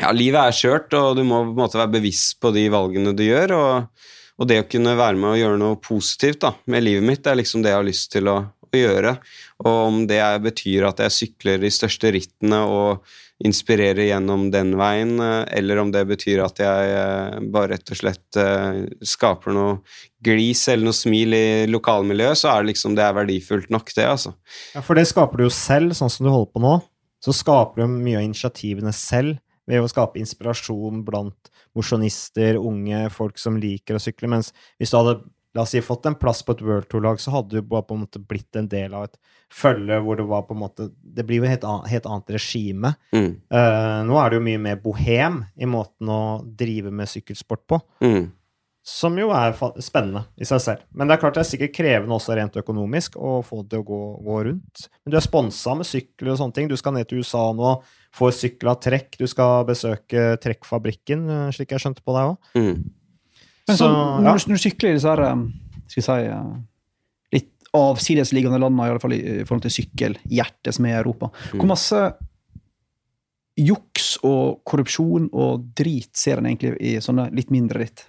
ja, 0.00 0.12
livet 0.16 0.40
er 0.40 0.56
skjørt, 0.56 0.94
og 0.96 1.18
du 1.18 1.24
må 1.28 1.42
på 1.44 1.52
en 1.52 1.60
måte 1.60 1.80
være 1.80 1.96
bevisst 1.98 2.38
på 2.40 2.52
de 2.56 2.66
valgene 2.72 3.14
du 3.16 3.24
gjør. 3.26 3.56
Og, 3.56 4.04
og, 4.40 4.48
det 4.48 4.62
å 4.62 4.68
kunne 4.68 4.96
være 4.98 5.20
med 5.20 5.34
og 5.34 5.40
gjøre 5.42 5.60
noe 5.60 5.80
positivt 5.84 6.42
da, 6.46 6.54
med 6.72 6.86
livet 6.86 7.06
mitt, 7.06 7.24
det 7.24 7.34
er 7.34 7.42
liksom 7.42 7.64
det 7.64 7.74
jeg 7.74 7.82
har 7.82 7.88
lyst 7.88 8.12
til 8.14 8.30
å, 8.32 8.38
å 8.48 8.76
gjøre. 8.76 9.18
Og 9.66 9.80
om 9.90 10.04
det 10.08 10.22
betyr 10.46 10.88
at 10.88 11.02
jeg 11.04 11.16
sykler 11.18 11.60
de 11.60 11.72
største 11.74 12.12
rittene 12.16 12.62
og 12.64 13.10
inspirerer 13.44 14.04
gjennom 14.04 14.48
den 14.52 14.74
veien, 14.76 15.14
eh, 15.24 15.44
eller 15.60 15.80
om 15.80 15.92
det 15.92 16.06
betyr 16.08 16.42
at 16.44 16.60
jeg 16.60 16.94
eh, 16.96 17.36
bare 17.52 17.74
rett 17.74 17.92
og 17.92 18.00
slett 18.00 18.40
skaper 19.04 19.56
noe 19.56 19.78
glis 20.24 20.66
eller 20.68 20.88
noe 20.88 20.96
smil 20.96 21.36
i 21.36 21.46
lokalmiljøet, 21.68 22.40
så 22.40 22.54
er 22.54 22.62
det 22.64 22.72
liksom 22.74 22.96
det 22.96 23.04
er 23.04 23.16
verdifullt 23.16 23.72
nok, 23.72 23.92
det, 23.96 24.08
altså. 24.08 24.32
Ja, 24.72 24.84
for 24.84 24.96
det 24.96 25.06
skaper 25.08 25.40
du 25.40 25.46
jo 25.48 25.52
selv, 25.52 25.96
sånn 25.96 26.12
som 26.12 26.24
du 26.24 26.32
holder 26.32 26.52
på 26.52 26.64
nå 26.64 26.78
så 27.20 27.34
skaper 27.36 27.84
de 27.84 27.88
mye 27.90 28.18
av 28.20 28.26
initiativene 28.26 28.92
selv 28.96 29.38
ved 29.70 29.82
å 29.84 29.90
skape 29.90 30.18
inspirasjon 30.20 31.04
blant 31.06 31.50
mosjonister, 31.76 32.58
unge 32.58 33.04
folk 33.14 33.38
som 33.38 33.58
liker 33.60 33.96
å 33.96 34.02
sykle. 34.02 34.30
Mens 34.32 34.50
hvis 34.80 34.90
du 34.92 34.98
hadde 34.98 35.20
la 35.54 35.64
oss 35.64 35.74
si, 35.74 35.82
fått 35.82 36.06
en 36.06 36.16
plass 36.18 36.42
på 36.46 36.54
et 36.54 36.62
World 36.62 36.88
Tour-lag, 36.90 37.20
så 37.22 37.32
hadde 37.34 37.58
du 37.58 37.66
bare 37.66 37.86
på 37.86 37.96
en 37.96 38.04
måte 38.04 38.22
blitt 38.22 38.56
en 38.58 38.68
del 38.70 38.94
av 38.94 39.08
et 39.08 39.16
følge 39.50 39.98
hvor 40.04 40.18
det 40.20 40.26
var 40.30 40.44
på 40.46 40.54
en 40.54 40.60
måte 40.62 40.90
Det 40.94 41.24
blir 41.26 41.40
jo 41.40 41.46
et 41.48 41.56
helt, 41.56 41.66
helt 41.90 42.06
annet 42.06 42.34
regime. 42.36 42.92
Mm. 43.14 43.32
Uh, 43.50 44.00
nå 44.06 44.18
er 44.20 44.30
det 44.30 44.38
jo 44.38 44.46
mye 44.46 44.62
mer 44.62 44.82
bohem 44.82 45.40
i 45.58 45.68
måten 45.70 46.12
å 46.12 46.20
drive 46.44 46.92
med 46.94 47.10
sykkelsport 47.10 47.64
på. 47.70 47.80
Mm. 48.04 48.30
Som 48.90 49.18
jo 49.20 49.28
er 49.34 49.54
spennende 49.82 50.24
i 50.40 50.46
seg 50.48 50.62
selv. 50.64 50.84
Men 50.96 51.06
det 51.06 51.14
er 51.14 51.22
klart 51.22 51.36
det 51.36 51.44
er 51.44 51.48
sikkert 51.52 51.74
krevende 51.76 52.16
også 52.16 52.34
rent 52.34 52.56
økonomisk 52.58 53.16
å 53.20 53.36
få 53.46 53.62
det 53.62 53.74
til 53.74 53.84
å 53.84 53.86
gå, 53.86 53.98
gå 54.26 54.38
rundt. 54.48 54.86
Men 55.04 55.14
du 55.14 55.18
er 55.20 55.24
sponsa 55.24 55.76
med 55.78 55.86
sykler 55.86 56.32
og 56.32 56.40
sånne 56.40 56.56
ting. 56.56 56.70
Du 56.70 56.74
skal 56.80 56.96
ned 56.96 57.06
til 57.10 57.22
USA 57.22 57.44
nå, 57.56 57.76
får 58.16 58.32
sykla 58.40 58.74
trekk. 58.82 59.20
Du 59.20 59.28
skal 59.30 59.62
besøke 59.68 60.32
trekkfabrikken, 60.42 61.22
eh, 61.30 61.52
slik 61.54 61.76
jeg 61.76 61.84
skjønte 61.84 62.02
på 62.02 62.16
deg 62.16 62.32
òg. 62.32 62.50
Mm. 62.58 62.88
Men 63.70 63.78
så, 63.78 63.86
ja. 63.86 64.00
når, 64.26 64.40
du, 64.40 64.50
når, 64.50 64.58
du, 64.58 64.64
sykler 64.64 64.90
i 64.90 64.98
disse 64.98 65.12
her, 65.12 65.22
eh, 65.28 65.84
skal 65.92 66.00
vi 66.00 66.06
si, 66.08 66.18
eh, 66.32 66.50
litt 67.38 67.70
avsidesliggende 67.78 68.58
landene, 68.58 68.88
i 68.88 68.96
alle 68.96 69.04
fall 69.04 69.14
i, 69.14 69.20
i 69.20 69.46
forhold 69.46 69.68
til 69.68 69.76
sykkelhjertet 69.76 70.74
som 70.74 70.90
er 70.90 70.96
i 70.96 71.00
Europa. 71.04 71.30
Hvor 71.52 71.68
mm. 71.68 71.72
masse 71.76 72.02
juks 73.60 74.14
og 74.26 74.62
korrupsjon 74.66 75.28
og 75.36 75.66
drit 75.76 76.10
ser 76.16 76.40
en 76.40 76.48
egentlig 76.48 76.74
i 76.80 76.96
sånne 77.02 77.28
litt 77.36 77.52
mindre 77.54 77.84
ritt? 77.84 78.06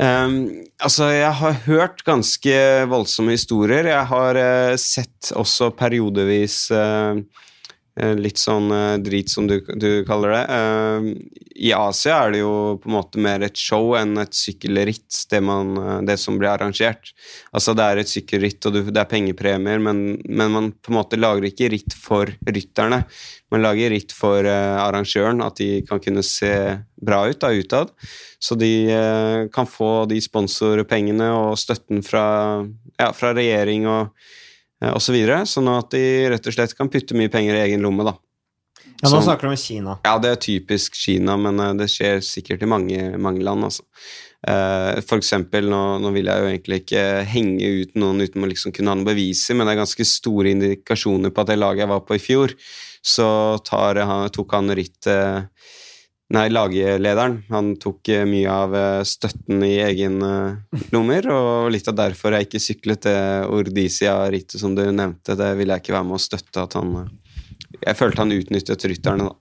Um, 0.00 0.64
altså, 0.80 1.10
jeg 1.12 1.32
har 1.42 1.58
hørt 1.66 2.04
ganske 2.06 2.54
voldsomme 2.88 3.34
historier. 3.36 3.90
Jeg 3.90 4.06
har 4.08 4.38
uh, 4.40 4.76
sett 4.80 5.32
også 5.36 5.68
periodevis 5.76 6.70
uh, 6.72 7.20
litt 8.16 8.40
sånn 8.40 8.70
uh, 8.72 8.98
drit, 9.02 9.30
som 9.32 9.46
du, 9.50 9.58
du 9.76 10.04
kaller 10.08 10.34
det. 10.34 10.42
Ehm, 10.54 11.08
I 11.60 11.72
Asia 11.76 12.16
er 12.24 12.34
det 12.34 12.42
jo 12.42 12.52
på 12.80 12.90
en 12.90 12.96
måte 12.96 13.22
mer 13.22 13.44
et 13.44 13.58
show 13.58 13.92
enn 13.98 14.16
et 14.22 14.36
sykkelritt, 14.36 15.24
det, 15.30 15.40
man, 15.44 15.74
det 16.08 16.16
som 16.20 16.38
blir 16.40 16.52
arrangert. 16.52 17.12
Altså, 17.52 17.74
det 17.76 17.86
er 17.86 18.00
et 18.00 18.12
sykkelritt, 18.12 18.64
og 18.68 18.78
det 18.90 19.02
er 19.02 19.10
pengepremier, 19.10 19.82
men, 19.82 20.04
men, 20.24 20.54
man 20.54 20.70
på 20.72 20.92
en 20.92 21.00
måte 21.00 21.20
lager 21.20 21.50
ikke 21.50 21.70
ritt 21.74 21.96
for 21.98 22.30
rytterne 22.48 23.04
man 23.50 23.64
lager 23.64 23.90
ritt 23.90 24.12
for 24.14 24.46
arrangøren, 24.46 25.40
at 25.42 25.58
de 25.58 25.80
kan 25.82 25.98
kunne 26.02 26.22
se 26.22 26.52
bra 27.02 27.24
ut 27.26 27.40
da, 27.42 27.50
utad. 27.50 27.90
Så 28.38 28.54
de 28.54 28.70
kan 29.50 29.66
få 29.66 30.04
de 30.06 30.20
sponsorpengene 30.22 31.32
og 31.34 31.58
støtten 31.58 32.04
fra, 32.06 32.22
ja, 32.94 33.10
fra 33.10 33.32
regjering 33.34 33.88
og 33.90 34.14
osv., 34.80 35.04
så 35.10 35.14
videre, 35.14 35.44
sånn 35.48 35.68
at 35.72 35.92
de 35.92 36.02
rett 36.32 36.46
og 36.48 36.56
slett 36.56 36.76
kan 36.78 36.90
putte 36.92 37.16
mye 37.18 37.32
penger 37.32 37.58
i 37.58 37.64
egen 37.68 37.84
lomme. 37.84 38.06
da. 38.08 38.16
Ja, 39.00 39.08
Nå 39.08 39.20
snakker 39.24 39.48
du 39.48 39.52
om 39.52 39.56
Kina. 39.56 39.98
Ja, 40.04 40.16
det 40.20 40.30
er 40.34 40.40
typisk 40.40 40.96
Kina, 40.96 41.36
men 41.40 41.60
det 41.78 41.88
skjer 41.92 42.20
sikkert 42.24 42.64
i 42.64 42.68
mange, 42.68 42.98
mange 43.16 43.44
land. 43.44 43.64
altså. 43.68 43.84
For 44.40 45.18
eksempel, 45.20 45.68
nå, 45.68 45.80
nå, 46.00 46.12
vil 46.16 46.28
jeg 46.28 46.42
jo 46.42 46.48
egentlig 46.48 46.78
ikke 46.82 47.04
henge 47.28 47.72
ut 47.80 47.96
noen 48.00 48.24
uten 48.24 48.44
å 48.44 48.48
liksom 48.48 48.72
kunne 48.76 48.92
ha 48.92 48.96
noen 48.96 49.08
beviser, 49.08 49.56
men 49.56 49.68
det 49.68 49.74
er 49.74 49.82
ganske 49.82 50.06
store 50.08 50.54
indikasjoner 50.54 51.32
på 51.32 51.44
at 51.44 51.52
det 51.52 51.58
laget 51.60 51.84
jeg 51.84 51.92
var 51.92 52.04
på 52.08 52.16
i 52.16 52.22
fjor, 52.24 52.54
så 53.04 53.28
tar, 53.64 54.00
tok 54.32 54.56
han 54.56 54.72
rittet 54.76 55.68
Nei, 56.30 56.46
laglederen. 56.52 57.40
Han 57.50 57.72
tok 57.82 58.08
eh, 58.08 58.22
mye 58.28 58.50
av 58.50 58.74
eh, 58.76 59.00
støtten 59.02 59.64
i 59.66 59.80
egen 59.82 60.20
eh, 60.22 60.80
lommer, 60.94 61.26
og 61.34 61.72
litt 61.74 61.90
av 61.90 61.96
derfor 61.98 62.36
jeg 62.36 62.46
ikke 62.46 62.62
syklet 62.62 63.08
det 63.08 63.18
Ordisia-rittet 63.50 64.62
som 64.62 64.76
du 64.78 64.84
nevnte. 64.86 65.34
Det 65.34 65.50
ville 65.58 65.74
jeg 65.74 65.82
ikke 65.82 65.96
være 65.96 66.06
med 66.06 66.20
å 66.20 66.22
støtte 66.22 66.62
at 66.62 66.78
han 66.78 66.94
Jeg 67.80 67.98
følte 67.98 68.22
han 68.22 68.34
utnyttet 68.36 68.86
rytterne, 68.92 69.26
da. 69.26 69.36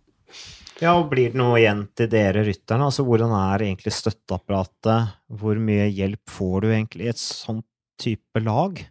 Ja, 0.79 0.95
og 0.95 1.09
Blir 1.11 1.29
det 1.33 1.37
noe 1.37 1.59
igjen 1.59 1.85
til 1.93 2.09
dere 2.09 2.41
rytterne? 2.47 2.87
Altså, 2.87 3.05
Hvordan 3.05 3.35
er 3.37 3.67
egentlig 3.67 3.93
støtteapparatet? 3.93 5.17
Hvor 5.29 5.59
mye 5.61 5.89
hjelp 5.91 6.23
får 6.31 6.55
du 6.63 6.71
egentlig 6.71 7.05
i 7.05 7.11
et 7.13 7.21
sånt 7.21 7.67
type 8.01 8.41
lag? 8.41 8.81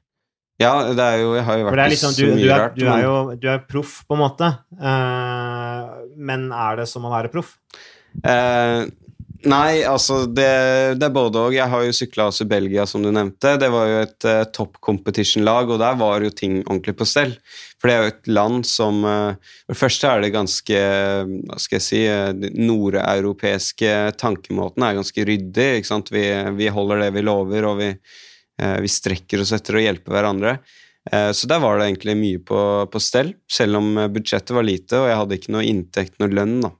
Ja, 0.59 0.73
det 0.91 1.05
er 1.05 1.21
jo 1.23 1.35
Jeg 1.37 1.47
har 1.47 1.59
jo 1.59 1.67
vært 1.69 1.93
liksom, 1.95 2.15
du, 2.15 2.23
så 2.23 2.31
mye 2.35 2.43
du 2.43 2.49
er, 2.49 2.63
rart. 2.63 2.79
Du 2.79 2.87
er 2.91 3.03
jo 3.05 3.17
du 3.39 3.49
er 3.51 3.61
proff, 3.67 4.01
på 4.07 4.17
en 4.17 4.23
måte. 4.23 4.51
Uh, 4.75 5.98
men 6.19 6.49
er 6.53 6.83
det 6.83 6.89
som 6.91 7.07
å 7.07 7.13
være 7.13 7.31
proff? 7.33 7.55
Eh, 8.27 8.83
nei, 9.49 9.73
altså 9.87 10.25
det, 10.27 10.51
det 10.99 11.09
er 11.09 11.15
både 11.15 11.45
òg. 11.47 11.57
Jeg 11.57 11.71
har 11.73 11.87
jo 11.87 11.97
sykla 11.97 12.29
også 12.33 12.49
Belgia, 12.51 12.87
som 12.91 13.05
du 13.05 13.11
nevnte. 13.15 13.57
Det 13.61 13.71
var 13.73 13.89
jo 13.91 13.99
et 14.03 14.29
uh, 14.29 14.43
topp 14.55 14.81
competition-lag, 14.85 15.71
og 15.71 15.81
der 15.83 15.99
var 16.01 16.27
jo 16.27 16.35
ting 16.35 16.61
ordentlig 16.65 16.97
på 16.99 17.09
stell. 17.09 17.37
For 17.79 17.89
det 17.89 17.95
er 17.95 18.03
jo 18.03 18.13
et 18.13 18.31
land 18.35 18.65
som 18.67 19.05
For 19.07 19.71
det 19.71 19.79
første 19.79 20.09
er 20.11 20.25
det 20.25 20.33
ganske 20.35 20.79
Hva 21.47 21.59
skal 21.63 21.77
jeg 21.77 21.85
si 21.85 22.01
Den 22.35 22.57
nordeuropeiske 22.67 23.93
tankemåten 24.19 24.83
er 24.83 24.97
ganske 24.99 25.27
ryddig. 25.29 25.69
ikke 25.79 25.91
sant? 25.93 26.11
Vi, 26.11 26.25
vi 26.59 26.73
holder 26.75 27.05
det 27.05 27.13
vi 27.15 27.23
lover, 27.23 27.69
og 27.71 27.79
vi 27.79 27.93
Eh, 28.63 28.81
vi 28.83 28.91
strekker 28.91 29.43
oss 29.43 29.55
etter 29.55 29.79
å 29.79 29.83
hjelpe 29.83 30.13
hverandre. 30.13 30.59
Eh, 31.13 31.31
så 31.33 31.49
der 31.51 31.63
var 31.63 31.79
det 31.79 31.89
egentlig 31.89 32.17
mye 32.19 32.43
på, 32.45 32.61
på, 32.93 33.03
stell, 33.03 33.33
selv 33.51 33.81
om 33.81 33.95
budsjettet 34.13 34.55
var 34.57 34.67
lite 34.67 35.01
og 35.01 35.09
jeg 35.11 35.21
hadde 35.23 35.39
ikke 35.41 35.55
noe 35.55 35.69
inntekt, 35.69 36.19
noe 36.21 36.33
lønn. 36.33 36.59
da. 36.65 36.73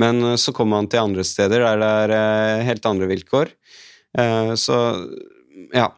Men 0.00 0.22
eh, 0.32 0.40
så 0.40 0.54
kom 0.56 0.72
man 0.74 0.90
til 0.90 1.04
andre 1.04 1.24
steder 1.26 1.64
der 1.64 2.12
det 2.12 2.20
er 2.20 2.66
helt 2.70 2.92
andre 2.92 3.10
vilkår. 3.14 3.56
Så 4.56 4.76
ja. 5.76 5.90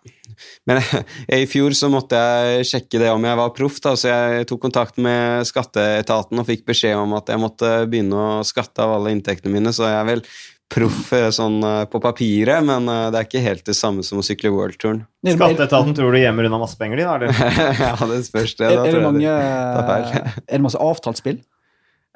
Men 0.67 0.81
i 1.39 1.47
fjor 1.51 1.75
så 1.77 1.91
måtte 1.93 2.19
jeg 2.19 2.67
sjekke 2.67 3.01
det 3.03 3.11
om 3.13 3.25
jeg 3.27 3.39
var 3.39 3.55
proff, 3.55 3.79
så 3.83 4.11
jeg 4.11 4.47
tok 4.51 4.63
kontakt 4.67 4.99
med 5.03 5.47
skatteetaten 5.47 6.41
og 6.41 6.49
fikk 6.49 6.65
beskjed 6.69 6.99
om 6.99 7.15
at 7.19 7.31
jeg 7.31 7.43
måtte 7.43 7.73
begynne 7.91 8.19
å 8.19 8.47
skatte 8.47 8.85
av 8.85 8.97
alle 8.97 9.15
inntektene 9.15 9.55
mine, 9.55 9.75
så 9.75 9.87
jeg 9.87 9.99
er 10.01 10.09
vel 10.09 10.25
proff 10.73 11.13
eh, 11.17 11.29
sånn 11.35 11.63
eh, 11.65 11.85
på 11.91 12.01
papiret, 12.03 12.65
men 12.65 12.89
eh, 12.93 13.07
det 13.13 13.21
er 13.21 13.29
ikke 13.29 13.45
helt 13.45 13.65
det 13.69 13.77
samme 13.77 14.05
som 14.07 14.21
å 14.21 14.25
sykle 14.25 14.53
worldtouren. 14.53 15.05
Skatteetaten 15.27 15.95
tror 15.97 16.13
du 16.15 16.21
gjemmer 16.21 16.49
unna 16.49 16.61
masse 16.61 16.79
penger, 16.81 17.01
de, 17.01 17.07
da? 17.09 17.31
ja, 17.87 17.95
det 18.11 18.21
spørs 18.27 18.57
det. 18.59 18.69
Er, 18.69 18.83
er, 18.85 18.99
det 18.99 19.05
mange, 19.05 19.33
er, 19.33 20.43
det 20.45 20.61
masse 20.65 20.83
avtalt 20.83 21.21
spill? 21.21 21.41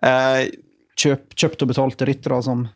Eh, 0.05 0.45
Kjøp, 1.03 1.33
kjøpt 1.41 1.62
og 1.65 1.71
betalte 1.71 2.05
ryttere 2.05 2.38
som 2.45 2.67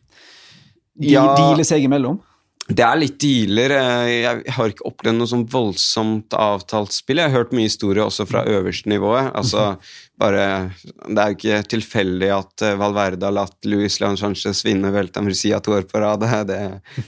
de, 0.97 1.11
ja, 1.11 1.21
dealer 1.37 1.67
seg 1.67 1.83
imellom? 1.85 2.17
Det 2.67 2.83
er 2.83 2.97
litt 2.99 3.15
dealer. 3.23 3.71
Jeg 4.11 4.53
har 4.57 4.71
ikke 4.73 4.87
opplevd 4.89 5.21
noe 5.21 5.29
sånn 5.31 5.45
voldsomt 5.47 6.35
avtalt 6.35 6.91
spill. 6.91 7.21
Jeg 7.21 7.31
har 7.31 7.39
hørt 7.45 7.53
mye 7.55 7.69
historie 7.69 8.03
også 8.03 8.25
fra 8.27 8.41
øverste 8.51 8.91
nivået. 8.91 9.29
Altså, 9.39 9.77
bare, 10.19 10.73
det 11.07 11.15
er 11.15 11.31
jo 11.31 11.37
ikke 11.37 11.59
tilfeldig 11.71 12.31
at 12.35 12.65
eh, 12.67 12.75
Valverde 12.79 13.29
har 13.29 13.35
latt 13.37 13.69
Luis 13.69 13.99
Leon 14.01 14.19
Sanchez 14.19 14.65
vinne 14.67 14.91
Velta 14.91 15.23
Murcia 15.23 15.61
to 15.63 15.77
år 15.77 15.87
på 15.87 16.01
rad. 16.03 16.25
Det, 16.47 16.57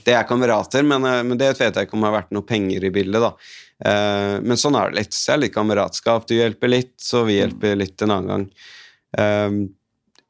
det, 0.06 0.14
er 0.14 0.28
kamerater, 0.28 0.86
men, 0.86 1.04
eh, 1.04 1.20
men, 1.26 1.36
det 1.40 1.52
vet 1.58 1.76
jeg 1.76 1.88
ikke 1.88 1.98
om 1.98 2.06
det 2.06 2.08
har 2.08 2.18
vært 2.22 2.32
noe 2.36 2.46
penger 2.46 2.86
i 2.86 2.92
bildet. 2.94 3.26
da. 3.26 3.34
Eh, 3.90 4.36
men 4.40 4.60
sånn 4.60 4.78
er 4.80 4.88
det 4.88 5.02
litt. 5.02 5.18
Så 5.18 5.34
er 5.34 5.40
det 5.40 5.48
litt 5.48 5.58
kameratskap. 5.58 6.24
Du 6.30 6.38
hjelper 6.38 6.72
litt, 6.72 6.94
så 7.04 7.26
vi 7.28 7.36
hjelper 7.42 7.76
litt 7.76 8.06
en 8.06 8.16
annen 8.16 8.32
gang. 8.32 9.68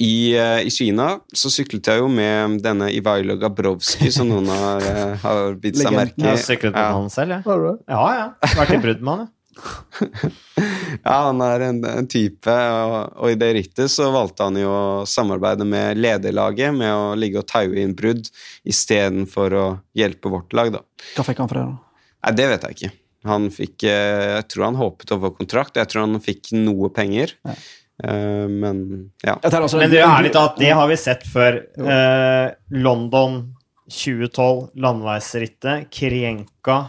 I, 0.00 0.14
uh, 0.38 0.60
I, 0.64 0.70
Kina 0.72 1.10
så 1.36 1.50
syklet 1.52 1.90
jeg 1.92 2.00
jo 2.00 2.06
med 2.08 2.60
denne 2.64 2.88
Ivailo 2.96 3.36
Gabrovskij, 3.40 4.08
som 4.16 4.30
noen 4.30 4.48
har, 4.48 4.86
uh, 4.86 5.18
har 5.24 5.58
bitt 5.60 5.76
seg 5.76 5.92
merke 5.92 6.24
i. 6.24 6.38
Syklet 6.40 6.72
med 6.72 6.80
ja. 6.80 6.94
han 6.96 7.12
selv, 7.12 7.36
jeg. 7.36 7.76
Ja, 7.90 8.06
ja. 8.16 8.54
Vært 8.56 8.78
i 8.78 8.80
brudd 8.80 9.04
med 9.04 9.12
han, 9.12 9.26
ja. 9.26 9.34
ja, 11.04 11.16
han 11.26 11.42
er 11.44 11.64
en, 11.66 11.82
en 11.84 12.08
type, 12.08 12.54
og, 12.54 12.94
og, 13.18 13.26
i 13.32 13.36
det 13.40 13.50
rittet 13.56 13.92
så 13.92 14.08
valgte 14.14 14.46
han 14.46 14.56
jo 14.56 14.70
å 14.70 15.04
samarbeide 15.08 15.66
med 15.68 16.00
lederlaget 16.00 16.72
med 16.76 16.94
å 16.94 17.12
ligge 17.18 17.42
og 17.42 17.48
taue 17.50 17.76
inn 17.82 17.92
brudd 17.98 18.30
istedenfor 18.68 19.56
å 19.58 19.66
hjelpe 19.96 20.32
vårt 20.32 20.56
lag, 20.56 20.72
da. 20.78 20.84
Hva 21.16 21.26
fikk 21.26 21.42
han 21.42 21.50
for 21.50 21.60
det, 21.60 21.68
da? 21.68 22.08
Nei, 22.20 22.34
Det 22.36 22.48
vet 22.54 22.66
jeg 22.66 22.78
ikke. 22.78 22.92
Han 23.28 23.50
fikk 23.52 23.84
eh, 23.84 24.38
Jeg 24.38 24.46
tror 24.48 24.64
han 24.70 24.78
håpet 24.80 25.10
å 25.12 25.18
få 25.20 25.30
kontrakt. 25.36 25.76
Jeg 25.76 25.90
tror 25.92 26.06
han 26.06 26.22
fikk 26.24 26.54
noe 26.56 26.88
penger. 26.94 27.34
Ja. 27.44 27.56
Uh, 28.00 28.48
men 28.48 28.84
ja. 29.24 29.36
Altså, 29.42 29.78
men 29.78 29.90
det 29.92 30.00
er 30.00 30.08
ærlig 30.08 30.32
talt, 30.34 30.58
det 30.60 30.72
har 30.76 30.88
vi 30.90 30.98
sett 31.00 31.26
før. 31.28 31.60
Uh, 31.78 32.52
London 32.80 33.42
2012, 33.90 34.70
landeveisrittet. 34.80 35.90
Krienka 35.92 36.82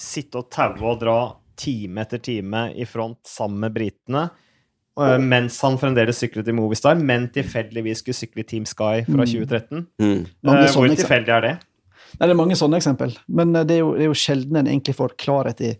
sitte 0.00 0.40
og 0.40 0.48
taue 0.52 0.94
og 0.94 1.00
dra 1.02 1.18
time 1.60 2.06
etter 2.06 2.22
time 2.24 2.70
i 2.72 2.86
front 2.88 3.20
sammen 3.28 3.66
med 3.66 3.74
britene. 3.76 4.28
Uh, 5.00 5.16
mens 5.22 5.56
han 5.64 5.78
fremdeles 5.80 6.18
syklet 6.20 6.48
i 6.50 6.54
Movistar, 6.56 6.98
men 6.98 7.28
tilfeldigvis 7.32 8.02
skulle 8.02 8.18
sykle 8.18 8.44
i 8.44 8.48
Team 8.48 8.66
Sky 8.68 9.04
fra 9.06 9.24
2013. 9.24 9.86
Mm. 10.00 10.14
mm. 10.26 10.54
hvor 10.74 10.88
tilfeldig 10.88 11.36
er 11.36 11.46
det? 11.46 11.56
Nei, 12.18 12.26
det 12.26 12.32
er 12.34 12.38
mange 12.40 12.56
sånne 12.58 12.80
eksempel, 12.80 13.12
men 13.30 13.54
det 13.54 13.76
er 13.76 13.84
jo, 13.84 13.92
det 13.94 14.02
er 14.02 14.08
jo 14.10 14.18
sjelden 14.18 14.58
en 14.58 14.68
egentlig 14.68 14.96
får 14.98 15.14
klarhet 15.20 15.60
i 15.62 15.70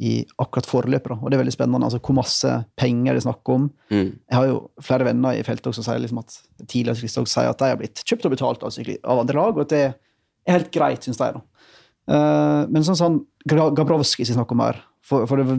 i 0.00 0.12
akkurat 0.40 0.64
foreløpet, 0.64 1.12
Og 1.20 1.28
det 1.28 1.36
er 1.36 1.42
veldig 1.42 1.52
spennende. 1.52 1.84
altså 1.84 2.00
Hvor 2.00 2.16
masse 2.16 2.50
penger 2.76 3.12
det 3.12 3.20
er 3.20 3.26
snakk 3.26 3.48
om. 3.52 3.70
Mm. 3.90 4.16
Jeg 4.16 4.36
har 4.36 4.46
jo 4.48 4.70
flere 4.80 5.04
venner 5.04 5.36
i 5.36 5.42
feltet 5.44 5.76
som 5.76 5.84
sier 5.84 6.00
liksom 6.00 6.22
at 6.22 6.38
tidligere 6.66 6.96
syklister 6.96 7.26
sier 7.28 7.50
at 7.50 7.58
de 7.58 7.68
har 7.68 7.76
blitt 7.76 8.00
kjøpt 8.04 8.24
og 8.24 8.32
betalt 8.32 8.64
av, 8.64 8.78
av 9.04 9.20
andre 9.20 9.36
lag, 9.36 9.52
og 9.56 9.66
at 9.66 9.74
det 9.74 9.82
er 9.84 9.98
helt 10.48 10.70
greit, 10.72 11.04
syns 11.04 11.20
de. 11.20 11.42
Uh, 12.10 12.64
men 12.72 12.86
sånn 12.86 12.98
sånn 12.98 13.20
Gabrovskij 13.46 14.26
som 14.26 14.40
snakker 14.40 14.56
om 14.56 14.64
her, 14.64 14.80
for, 15.04 15.28
for 15.28 15.40
det 15.40 15.58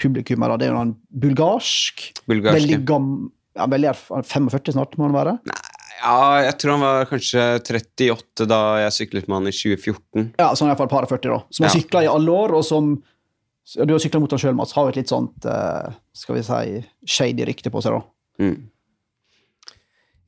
publikum 0.00 0.42
her, 0.44 0.56
det 0.56 0.68
er 0.68 0.72
jo 0.72 0.80
en 0.80 0.96
bulgarsk, 1.22 2.08
bulgarsk 2.28 2.56
veldig 2.56 2.80
gam, 2.88 3.10
ja, 3.58 3.68
veldig 3.68 3.92
45 4.24 4.72
snart, 4.72 4.96
må 4.96 5.08
han 5.08 5.16
være? 5.16 5.36
Nei, 5.48 5.62
ja, 6.00 6.16
jeg 6.46 6.56
tror 6.60 6.76
han 6.76 6.84
var 6.84 7.08
kanskje 7.10 7.46
38 7.60 8.48
da 8.48 8.60
jeg 8.86 8.96
syklet 8.96 9.28
med 9.28 9.36
han 9.36 9.50
i 9.50 9.54
2014. 9.54 10.28
Ja, 10.40 10.48
så 10.48 10.64
han 10.64 10.70
er 10.70 10.74
iallfall 10.74 10.92
par 10.92 11.06
og 11.06 11.12
40, 11.12 11.32
da. 11.34 11.40
Som 11.52 11.66
har 11.66 11.74
ja. 11.74 11.80
sykla 11.80 12.04
i 12.06 12.10
alle 12.10 12.36
år, 12.44 12.54
og 12.56 12.64
som 12.64 12.94
du 13.78 13.92
har 13.94 14.02
sykla 14.02 14.20
mot 14.22 14.32
deg 14.32 14.42
sjøl, 14.42 14.56
Mats. 14.58 14.74
Har 14.76 14.88
jo 14.88 14.94
et 14.94 15.00
litt 15.02 15.12
sånt 15.12 15.46
uh, 15.46 15.92
skal 16.16 16.38
vi 16.38 16.44
si, 16.46 16.80
shady 17.18 17.46
rykte 17.48 17.72
på 17.72 17.82
seg, 17.84 17.98
da. 17.98 18.02
Mm. 18.40 18.56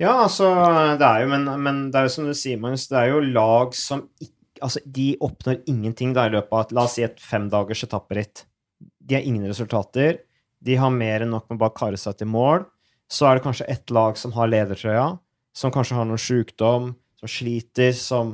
Ja, 0.03 0.13
altså 0.25 0.49
Det 0.99 1.07
er 1.07 1.23
jo 1.23 1.31
men, 1.31 1.47
men, 1.63 1.83
det 1.93 2.01
er 2.01 2.09
jo 2.09 2.13
som 2.17 2.27
du 2.29 2.35
sier, 2.37 2.59
Magnus, 2.61 2.89
det 2.91 2.99
er 2.99 3.13
jo 3.13 3.25
lag 3.33 3.75
som 3.79 4.07
ikke 4.21 4.39
Altså, 4.63 4.79
de 4.87 5.17
oppnår 5.19 5.57
ingenting 5.67 6.13
da 6.15 6.29
i 6.29 6.31
løpet 6.31 6.55
av 6.55 6.77
la 6.77 6.85
oss 6.87 6.93
si 6.95 7.03
et 7.03 7.17
femdagers 7.19 7.81
etapperitt. 7.83 8.45
De 8.79 9.17
har 9.17 9.25
ingen 9.27 9.43
resultater. 9.51 10.21
De 10.63 10.77
har 10.79 10.93
mer 10.95 11.25
enn 11.25 11.33
nok 11.35 11.49
med 11.49 11.57
å 11.57 11.63
bare 11.65 11.75
kare 11.75 11.99
seg 11.99 12.21
til 12.21 12.31
mål. 12.31 12.63
Så 13.11 13.27
er 13.27 13.41
det 13.41 13.43
kanskje 13.43 13.67
ett 13.73 13.91
lag 13.91 14.15
som 14.21 14.31
har 14.37 14.53
ledertrøya, 14.53 15.09
som 15.51 15.75
kanskje 15.75 15.99
har 15.99 16.07
noen 16.07 16.23
sjukdom, 16.23 16.93
som 17.19 17.33
sliter, 17.41 17.91
som, 17.99 18.31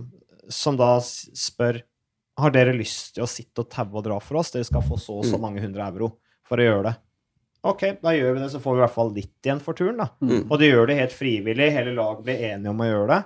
som 0.52 0.76
da 0.76 0.98
spør 1.00 1.80
har 2.38 2.54
dere 2.54 2.76
lyst 2.76 3.16
til 3.16 3.24
å 3.24 3.30
sitte 3.30 3.64
og 3.64 3.70
taue 3.72 3.98
og 3.98 4.06
dra 4.06 4.18
for 4.22 4.40
oss? 4.40 4.52
Dere 4.54 4.66
skal 4.68 4.84
få 4.86 4.98
så 5.00 5.20
og 5.20 5.26
så 5.26 5.38
mm. 5.38 5.44
mange 5.44 5.62
hundre 5.64 5.86
euro 5.90 6.12
for 6.48 6.60
å 6.60 6.68
gjøre 6.68 6.84
det. 6.88 6.94
Ok, 7.68 7.82
da 8.04 8.12
gjør 8.14 8.36
vi 8.36 8.42
det, 8.44 8.52
så 8.52 8.60
får 8.62 8.76
vi 8.76 8.78
i 8.78 8.84
hvert 8.84 8.94
fall 8.94 9.10
litt 9.16 9.48
igjen 9.48 9.60
for 9.62 9.78
turen, 9.78 9.98
da. 9.98 10.12
Mm. 10.22 10.44
Og 10.46 10.54
de 10.60 10.70
gjør 10.70 10.88
det 10.88 11.00
helt 11.00 11.16
frivillig. 11.16 11.72
Hele 11.74 11.96
laget 11.96 12.22
blir 12.28 12.46
enige 12.52 12.70
om 12.70 12.84
å 12.84 12.88
gjøre 12.88 13.08
det. 13.10 13.20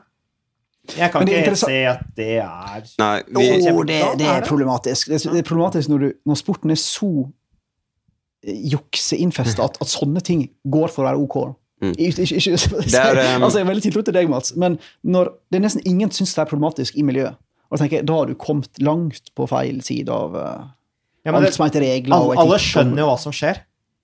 Jeg 0.97 1.13
kan 1.15 1.23
ikke 1.23 1.43
helt 1.45 1.61
se 1.61 1.77
at 1.87 2.01
det 2.17 2.31
er 2.43 2.87
Nei, 2.99 3.13
vi... 3.29 3.45
oh, 3.71 3.85
det, 3.87 4.01
det, 4.19 4.27
er 4.27 4.47
problematisk. 4.49 5.13
Det 5.13 5.21
er 5.31 5.47
problematisk 5.47 5.93
når, 5.93 6.03
du, 6.03 6.17
når 6.27 6.41
sporten 6.41 6.75
er 6.75 6.81
så 6.81 7.11
jukseinnfesta 8.43 9.69
at, 9.69 9.79
at 9.79 9.93
sånne 9.93 10.23
ting 10.27 10.49
går 10.67 10.91
for 10.91 11.05
å 11.05 11.13
være 11.13 11.23
ok. 11.23 11.39
Mm. 11.83 11.93
Ikke, 11.93 12.25
ikke, 12.27 12.41
ikke, 12.41 12.99
er, 12.99 13.21
um... 13.37 13.47
altså, 13.47 13.61
jeg 13.61 13.65
er 13.65 13.71
veldig 13.71 13.85
tiltro 13.87 14.03
til 14.07 14.17
deg, 14.17 14.31
Mats, 14.31 14.57
men 14.59 14.81
når 15.07 15.33
det 15.51 15.61
er 15.61 15.65
nesten 15.69 15.87
ingen 15.87 16.11
syns 16.15 16.35
det 16.35 16.43
er 16.43 16.51
problematisk 16.51 16.99
i 16.99 17.07
miljøet, 17.07 17.39
og 17.73 17.81
tenker 17.81 18.01
jeg, 18.01 18.07
da 18.09 18.21
har 18.21 18.29
du 18.29 18.37
kommet 18.37 18.81
langt 18.85 19.33
på 19.37 19.49
feil 19.49 19.81
side 19.85 20.13
av 20.13 20.35
uh, 20.37 20.71
ja, 21.25 21.33
alt 21.33 21.55
som 21.57 21.65
heter 21.65 21.85
regler. 21.87 22.13
Alle, 22.13 22.37
alle 22.43 22.59
skjønner 22.61 23.01
jo 23.01 23.09
hva 23.09 23.19
som 23.21 23.35
skjer. 23.35 23.63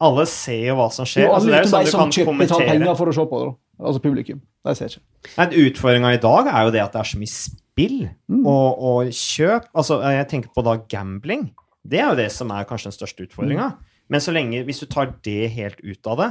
Alle 0.08 0.24
ser 0.30 0.62
jo 0.70 0.76
hva 0.78 0.86
som 0.94 1.08
skjer. 1.08 1.26
Jo, 1.26 1.34
alle 1.36 1.60
altså, 1.60 1.74
det 1.74 1.80
er 1.80 1.88
jo 1.88 1.92
sånn 1.92 2.12
du 2.14 2.20
kan 2.20 2.28
kommentere. 2.30 2.68
penger 2.70 2.98
for 3.00 3.10
å 3.10 3.14
se 3.16 3.26
på 3.28 3.40
det, 3.42 3.48
altså 3.82 4.02
publikum. 4.04 4.42
Det 4.64 4.76
ser 4.78 4.94
ikke. 4.94 5.48
Utfordringa 5.66 6.12
i 6.14 6.20
dag 6.22 6.50
er 6.52 6.68
jo 6.68 6.74
det 6.74 6.82
at 6.84 6.94
det 6.94 7.02
er 7.02 7.10
så 7.10 7.20
mye 7.20 7.34
spill 7.34 7.98
mm. 8.06 8.42
og, 8.42 8.84
og, 8.90 9.12
kjøp. 9.18 9.68
Altså, 9.74 10.00
jeg 10.16 10.28
tenker 10.32 10.54
på 10.54 10.64
da 10.66 10.76
gambling. 10.94 11.48
Det 11.88 12.00
er 12.00 12.12
jo 12.12 12.18
det 12.20 12.28
som 12.34 12.52
er 12.54 12.68
kanskje 12.68 12.92
den 12.92 12.98
største 12.98 13.26
utfordringa. 13.26 13.72
Mm. 13.74 14.04
Men 14.08 14.24
så 14.24 14.32
lenge, 14.32 14.62
hvis 14.64 14.80
du 14.80 14.88
tar 14.88 15.12
det 15.26 15.50
helt 15.56 15.82
ut 15.84 16.12
av 16.14 16.22
det, 16.22 16.30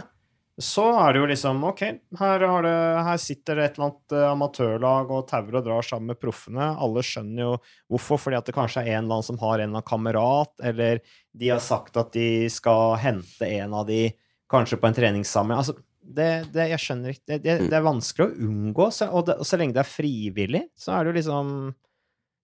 så 0.58 0.88
er 0.98 1.14
det 1.14 1.20
jo 1.22 1.26
liksom 1.30 1.60
Ok, 1.70 1.82
her, 2.18 2.44
det, 2.66 2.76
her 3.06 3.18
sitter 3.22 3.60
det 3.60 3.66
et 3.68 3.76
eller 3.78 3.92
annet 3.92 4.14
uh, 4.16 4.24
amatørlag 4.32 5.12
og 5.14 5.28
tauer 5.30 5.60
og 5.60 5.66
drar 5.68 5.86
sammen 5.86 6.10
med 6.12 6.20
proffene. 6.22 6.72
Alle 6.82 7.04
skjønner 7.06 7.44
jo 7.44 7.52
hvorfor, 7.94 8.22
fordi 8.24 8.40
at 8.40 8.48
det 8.50 8.56
kanskje 8.58 8.82
er 8.82 8.96
en 8.96 9.04
eller 9.04 9.20
annen 9.20 9.28
som 9.28 9.38
har 9.44 9.60
en 9.60 9.68
eller 9.68 9.76
annen 9.76 9.90
kamerat, 9.90 10.54
eller 10.66 11.04
de 11.38 11.52
har 11.54 11.62
sagt 11.62 12.00
at 12.02 12.10
de 12.16 12.48
skal 12.50 12.96
hente 13.04 13.52
en 13.60 13.76
av 13.78 13.86
de 13.90 14.08
kanskje 14.50 14.80
på 14.82 14.90
en 14.90 14.98
treningssamling. 14.98 15.60
Altså, 15.62 15.76
det, 16.02 16.30
det, 16.56 16.70
jeg 16.72 16.82
skjønner 16.82 17.14
ikke 17.14 17.28
det, 17.28 17.38
det, 17.44 17.58
det, 17.68 17.76
er 17.78 17.86
vanskelig 17.86 18.26
å 18.26 18.48
unngå, 18.48 18.88
så, 18.96 19.10
og, 19.12 19.30
og, 19.36 19.44
så 19.46 19.60
lenge 19.60 19.76
det 19.76 19.84
er 19.84 19.92
frivillig, 19.92 20.64
så 20.80 20.96
er 20.96 21.04
det 21.04 21.12
jo 21.12 21.18
liksom 21.20 21.52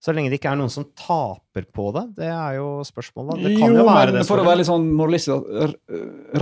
så 0.04 0.12
lenge 0.12 0.34
det 0.34 0.38
ikke 0.42 0.52
er 0.52 0.60
noen 0.60 0.72
som 0.72 0.86
taper 1.00 1.66
på 1.72 1.88
det, 1.96 2.04
det 2.18 2.28
er 2.28 2.58
jo 2.58 2.68
spørsmålet. 2.84 3.40
Det 3.40 3.54
kan 3.56 3.72
jo, 3.72 3.80
jo 3.80 3.88
være 3.88 4.18
det. 4.18 4.26
For 4.28 4.42
å 4.42 4.44
være 4.44 4.60
litt 4.60 4.68
sånn 4.68 4.90
moralistisk, 5.00 5.48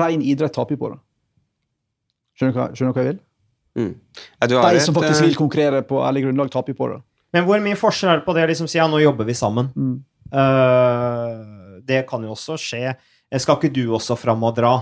rein 0.01 0.23
idrett 0.25 0.55
taper 0.57 0.79
på 0.81 0.89
det. 0.95 0.97
Skjønner 2.37 2.55
du 2.55 2.59
hva, 2.61 2.67
skjønner 2.75 2.95
hva 2.95 3.05
jeg 3.05 3.13
vil? 3.13 3.21
Mm. 3.79 3.93
Ja, 4.41 4.47
De 4.51 4.83
som 4.83 4.95
faktisk 4.95 5.23
vil 5.25 5.37
konkurrere 5.39 5.81
på 5.87 6.01
ærlig 6.03 6.25
grunnlag, 6.25 6.51
taper 6.51 6.75
på 6.77 6.89
det. 6.91 6.99
Men 7.31 7.47
hvor 7.47 7.61
mye 7.63 7.79
forskjell 7.79 8.11
er 8.11 8.19
det 8.19 8.27
på 8.27 8.35
det 8.35 8.43
å 8.43 8.51
liksom 8.51 8.67
si 8.71 8.79
ja, 8.79 8.89
nå 8.91 8.99
jobber 8.99 9.27
vi 9.27 9.35
sammen? 9.37 9.71
Mm. 9.75 9.95
Uh, 10.31 11.79
det 11.87 12.03
kan 12.09 12.23
jo 12.23 12.35
også 12.35 12.59
skje. 12.59 12.91
Skal 13.39 13.57
ikke 13.57 13.71
du 13.71 13.85
også 13.95 14.17
fram 14.19 14.43
og 14.43 14.57
dra? 14.57 14.73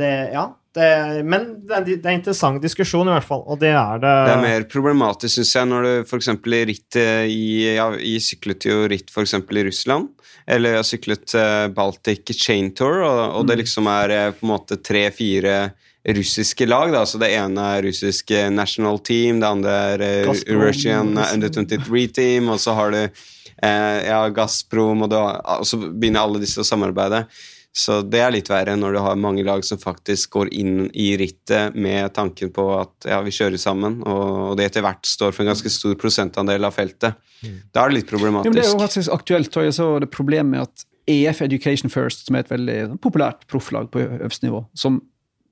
Det, 0.00 0.10
ja, 0.30 0.44
det, 0.76 0.86
men 1.26 1.48
det 1.66 1.74
er, 1.74 1.86
det 1.88 1.96
er, 1.98 2.12
en 2.12 2.20
interessant 2.20 2.62
diskusjon, 2.62 3.08
i 3.10 3.16
hvert 3.16 3.26
fall. 3.26 3.42
Og 3.50 3.58
det 3.58 3.72
er 3.74 3.98
det 4.02 4.14
Det 4.28 4.36
er 4.36 4.44
mer 4.44 4.66
problematisk, 4.70 5.34
syns 5.34 5.52
jeg, 5.58 5.70
når 5.72 5.88
du 5.88 5.92
f.eks. 6.06 6.30
i 6.30 6.62
ritt 6.70 6.98
eh, 7.00 7.26
i, 7.26 7.44
ja, 7.74 7.90
i 7.98 8.14
syklet 8.22 8.70
jo 8.70 8.84
ritt 8.90 9.10
f.eks. 9.10 9.34
i 9.34 9.66
Russland. 9.66 10.12
Eller 10.50 10.76
jeg 10.76 10.82
har 10.82 10.88
syklet 10.88 11.34
uh, 11.34 11.66
Baltic 11.74 12.30
Chain 12.38 12.70
Tour, 12.78 13.02
og, 13.02 13.20
og 13.40 13.50
det 13.50 13.58
mm. 13.58 13.62
liksom 13.64 13.90
er 13.90 14.16
på 14.38 14.46
en 14.46 14.54
måte 14.54 14.78
tre-fire 14.78 15.58
russiske 16.08 16.66
lag. 16.66 16.92
Da. 16.92 17.04
Så 17.06 17.20
det 17.20 17.32
ene 17.36 17.66
er 17.76 17.84
russisk 17.86 18.32
national 18.52 19.00
team, 19.04 19.40
det 19.42 19.50
andre 19.50 19.76
er 19.92 20.04
uh, 20.26 20.34
Russian 20.60 21.14
under 21.18 21.48
23 21.52 22.06
team, 22.16 22.50
og 22.52 22.60
så 22.62 22.76
har 22.78 22.94
du 22.94 23.00
uh, 23.04 23.98
ja, 24.06 24.20
Gazprom, 24.34 25.06
og, 25.06 25.16
har, 25.16 25.40
og, 25.60 25.66
så 25.68 25.80
begynner 25.80 26.24
alle 26.24 26.42
disse 26.42 26.62
å 26.62 26.66
samarbeide. 26.66 27.26
Så 27.70 28.00
det 28.02 28.18
er 28.18 28.32
litt 28.34 28.48
verre 28.50 28.74
når 28.74 28.96
du 28.96 29.00
har 29.04 29.18
mange 29.20 29.44
lag 29.46 29.62
som 29.62 29.78
faktisk 29.78 30.32
går 30.34 30.48
inn 30.58 30.88
i 30.90 31.12
rittet 31.20 31.76
med 31.78 32.10
tanken 32.16 32.50
på 32.54 32.64
at 32.80 33.06
ja, 33.06 33.20
vi 33.22 33.34
kjører 33.34 33.62
sammen, 33.62 34.00
og 34.02 34.56
det 34.58 34.66
etter 34.66 34.82
hvert 34.82 35.06
står 35.06 35.36
for 35.36 35.44
en 35.44 35.52
ganske 35.52 35.70
stor 35.70 35.94
prosentandel 36.00 36.66
av 36.66 36.74
feltet. 36.74 37.20
Mm. 37.44 37.60
Da 37.70 37.84
er 37.84 37.92
det 37.92 38.00
litt 38.00 38.10
problematisk. 38.10 38.50
Ja, 38.50 38.58
det 38.58 38.66
er 38.66 38.72
jo 38.72 38.82
faktisk 38.82 39.14
aktuelt. 39.14 39.56
og 39.56 39.68
jeg 39.68 39.76
så 39.78 39.86
det 40.02 40.10
problemet 40.10 40.50
med 40.50 40.66
at 40.66 40.86
EF 41.10 41.44
Education 41.46 41.92
First, 41.92 42.26
som 42.26 42.36
er 42.36 42.44
et 42.44 42.50
veldig 42.50 42.98
populært 43.02 43.46
profflag 43.50 43.88
på 43.94 44.02
øverste 44.02 44.48
nivå, 44.48 44.64
som 44.74 44.98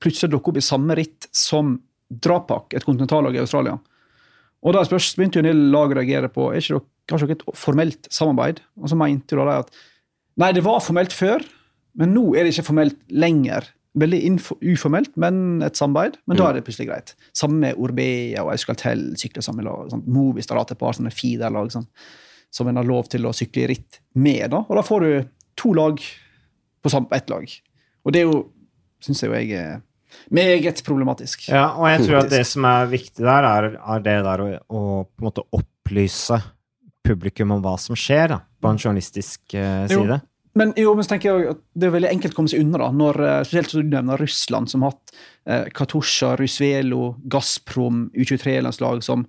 plutselig 0.02 0.32
dukker 0.32 0.54
opp 0.54 0.60
i 0.60 0.64
samme 0.64 0.96
ritt 0.98 1.28
som 1.34 1.76
Drapak, 2.08 2.72
et 2.72 2.86
kontinentallag 2.86 3.36
i 3.36 3.42
Australia. 3.42 3.76
Og 4.64 4.74
da 4.74 4.82
spørs, 4.86 5.12
begynte 5.18 5.38
jo 5.38 5.44
en 5.44 5.50
del 5.50 5.66
lag 5.72 5.92
å 5.92 5.98
reagere 5.98 6.30
på 6.32 6.50
er 6.50 6.62
ikke 6.62 6.80
det 6.80 6.86
kanskje 7.08 7.30
et 7.32 7.44
formelt 7.56 8.08
samarbeid. 8.12 8.62
Og 8.80 8.90
så 8.90 8.98
mente 8.98 9.36
jo 9.36 9.46
da 9.46 9.62
at 9.62 9.72
nei, 10.40 10.52
det 10.56 10.64
var 10.66 10.82
formelt 10.84 11.14
før, 11.14 11.44
men 11.98 12.14
nå 12.14 12.30
er 12.34 12.44
det 12.44 12.54
ikke 12.54 12.68
formelt 12.70 12.98
lenger. 13.10 13.70
Veldig 13.98 14.20
uformelt, 14.74 15.14
men 15.20 15.62
et 15.66 15.78
samarbeid. 15.78 16.18
Men 16.26 16.36
mm. 16.36 16.40
da 16.40 16.48
er 16.48 16.58
det 16.58 16.64
plutselig 16.66 16.88
greit. 16.90 17.14
Samme 17.36 17.62
med 17.64 17.80
Orbea 17.80 18.44
og 18.44 18.52
Euskaltel 18.54 19.08
sykler 19.20 19.46
samme 19.46 19.64
lag. 19.66 19.88
Sånn. 19.92 20.04
Movistar 20.14 20.60
har 20.60 20.68
et 20.68 20.80
par 20.80 20.96
sånne 20.96 21.14
feederlag 21.14 21.72
sånn, 21.74 21.88
som 22.54 22.70
en 22.70 22.80
har 22.80 22.88
lov 22.88 23.10
til 23.12 23.28
å 23.28 23.34
sykle 23.36 23.64
i 23.64 23.72
ritt 23.72 24.02
med. 24.18 24.50
Da. 24.54 24.64
Og 24.66 24.78
da 24.78 24.84
får 24.86 25.06
du 25.06 25.10
to 25.58 25.74
lag 25.76 26.02
på 26.82 27.04
ett 27.16 27.30
lag. 27.32 27.58
Og 28.06 28.14
det 28.14 28.22
er 28.22 28.30
jo, 28.30 28.42
syns 29.02 29.22
jeg 29.22 29.30
jo 29.30 29.38
jeg 29.38 29.56
er 29.58 29.80
meget 30.34 30.82
problematisk. 30.86 31.48
Ja, 31.50 31.70
og 31.76 31.88
jeg 31.90 32.06
tror 32.06 32.22
at 32.22 32.32
det 32.32 32.44
som 32.48 32.66
er 32.68 32.88
viktig 32.90 33.24
der, 33.24 33.48
er, 33.48 33.68
er 33.78 34.04
det 34.04 34.16
der 34.26 34.44
å, 34.44 34.48
å, 34.68 34.82
på 35.04 35.22
en 35.22 35.28
måte 35.30 35.46
opplyse 35.56 36.40
publikum 37.06 37.54
om 37.54 37.62
hva 37.64 37.76
som 37.80 37.96
skjer, 37.98 38.34
da, 38.34 38.42
på 38.60 38.72
en 38.72 38.80
journalistisk 38.80 39.56
uh, 39.56 39.86
side. 39.88 40.18
Jo, 40.18 40.20
men, 40.58 40.72
jo, 40.76 40.92
men 40.96 41.06
så 41.06 41.14
tenker 41.14 41.30
jeg 41.30 41.52
at 41.52 41.60
det 41.78 41.88
er 41.88 41.94
veldig 41.94 42.10
enkelt 42.10 42.34
å 42.34 42.38
komme 42.40 42.50
seg 42.50 42.64
unna, 42.64 42.80
da, 42.82 42.88
når, 42.94 43.20
eh, 43.22 43.40
spesielt 43.46 43.72
som 43.72 43.84
du 43.84 43.92
nevner 43.92 44.18
Russland, 44.18 44.70
som 44.72 44.82
har 44.82 44.94
hatt 44.94 45.12
eh, 45.46 45.66
Katusha, 45.76 46.32
Rusvelo, 46.40 47.12
Gazprom, 47.30 48.08
U23-landslag 48.16 49.04
som 49.06 49.26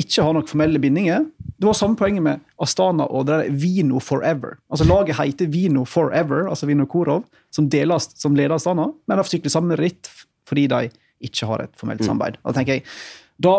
ikke 0.00 0.24
har 0.24 0.34
noen 0.34 0.48
formelle 0.48 0.80
bindinger. 0.82 1.28
Det 1.60 1.68
var 1.68 1.76
samme 1.76 1.98
poenget 2.00 2.24
med 2.24 2.42
Astana 2.62 3.06
og 3.12 3.26
det 3.28 3.36
der 3.36 3.56
Vino 3.62 4.00
Forever. 4.02 4.56
Altså 4.72 4.86
Laget 4.88 5.18
heter 5.18 5.50
Vino 5.52 5.84
Forever, 5.84 6.48
altså 6.48 6.66
Vino 6.70 6.88
Korov, 6.90 7.26
som, 7.54 7.68
deles, 7.70 8.10
som 8.20 8.36
leder 8.36 8.56
Astana, 8.56 8.88
men 9.06 9.20
har 9.20 9.28
syklet 9.28 9.52
samme 9.52 9.78
ritt 9.80 10.10
fordi 10.48 10.66
de 10.70 10.88
ikke 11.26 11.46
har 11.46 11.64
et 11.64 11.76
formelt 11.78 12.02
mm. 12.02 12.08
samarbeid. 12.08 12.38
Da 12.42 12.54
tenker 12.56 12.78
jeg, 12.78 12.86
da 13.40 13.54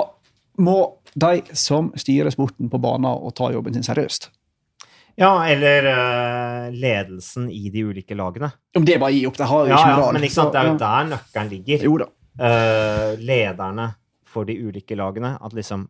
må 0.61 0.77
de 1.13 1.41
som 1.57 1.91
styrer 1.99 2.33
sporten 2.33 2.69
på 2.71 2.79
banen, 2.81 3.09
og 3.11 3.33
ta 3.37 3.51
jobben 3.53 3.75
sin 3.75 3.85
seriøst. 3.85 4.29
Ja, 5.19 5.33
eller 5.45 5.87
uh, 5.91 6.73
ledelsen 6.73 7.49
i 7.51 7.69
de 7.69 7.83
ulike 7.83 8.15
lagene. 8.15 8.51
Om 8.77 8.85
det 8.87 8.97
bare 9.01 9.13
gir 9.13 9.25
gi 9.25 9.29
opp. 9.29 9.39
Det 9.39 9.47
har 9.51 9.65
jo 9.65 9.71
ja, 9.73 9.79
ikke 9.79 9.95
ja, 10.03 10.11
men 10.15 10.27
ikke 10.27 10.37
sant, 10.37 10.53
det 10.53 10.61
er 10.61 10.69
jo 10.69 10.77
der 10.81 11.09
nøkkelen 11.11 11.51
ligger. 11.51 11.87
Jo 11.87 11.97
da. 12.01 12.07
Uh, 12.41 13.09
lederne 13.19 13.89
for 14.31 14.47
de 14.47 14.55
ulike 14.63 14.97
lagene. 14.97 15.35
At 15.41 15.57
liksom 15.57 15.89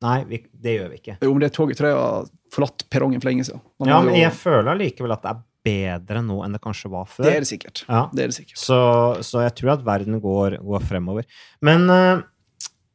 Nei, 0.00 0.22
vi, 0.24 0.38
det 0.56 0.72
gjør 0.78 0.86
vi 0.88 0.96
ikke. 0.96 1.14
Jo, 1.20 1.30
men 1.36 1.42
det 1.42 1.50
toget 1.52 1.76
tror 1.76 1.90
jeg 1.90 1.96
har 1.98 2.28
forlatt 2.54 2.86
perrongen 2.88 3.20
for 3.20 3.28
lenge 3.28 3.44
siden. 3.44 3.60
ja, 3.84 3.98
men 4.00 4.14
jeg 4.16 4.32
føler 4.32 4.78
likevel 4.80 5.12
at 5.12 5.26
det 5.26 5.32
er 5.34 5.42
bedre 5.66 6.22
nå 6.24 6.40
enn 6.44 6.56
det 6.56 6.62
kanskje 6.64 6.90
var 6.92 7.08
før. 7.10 7.26
Det 7.26 7.32
er 7.34 7.44
det 7.44 7.50
sikkert. 7.50 7.82
Ja. 7.86 8.02
Det 8.12 8.24
er 8.24 8.32
det 8.32 8.36
sikkert. 8.38 8.58
Så, 8.60 8.80
så, 9.26 9.42
jeg 9.44 9.54
tror 9.58 9.74
at 9.76 9.86
verden 9.86 10.20
går, 10.22 10.58
går 10.64 10.86
fremover. 10.88 11.28
Men 11.64 11.86
uh, 11.92 12.22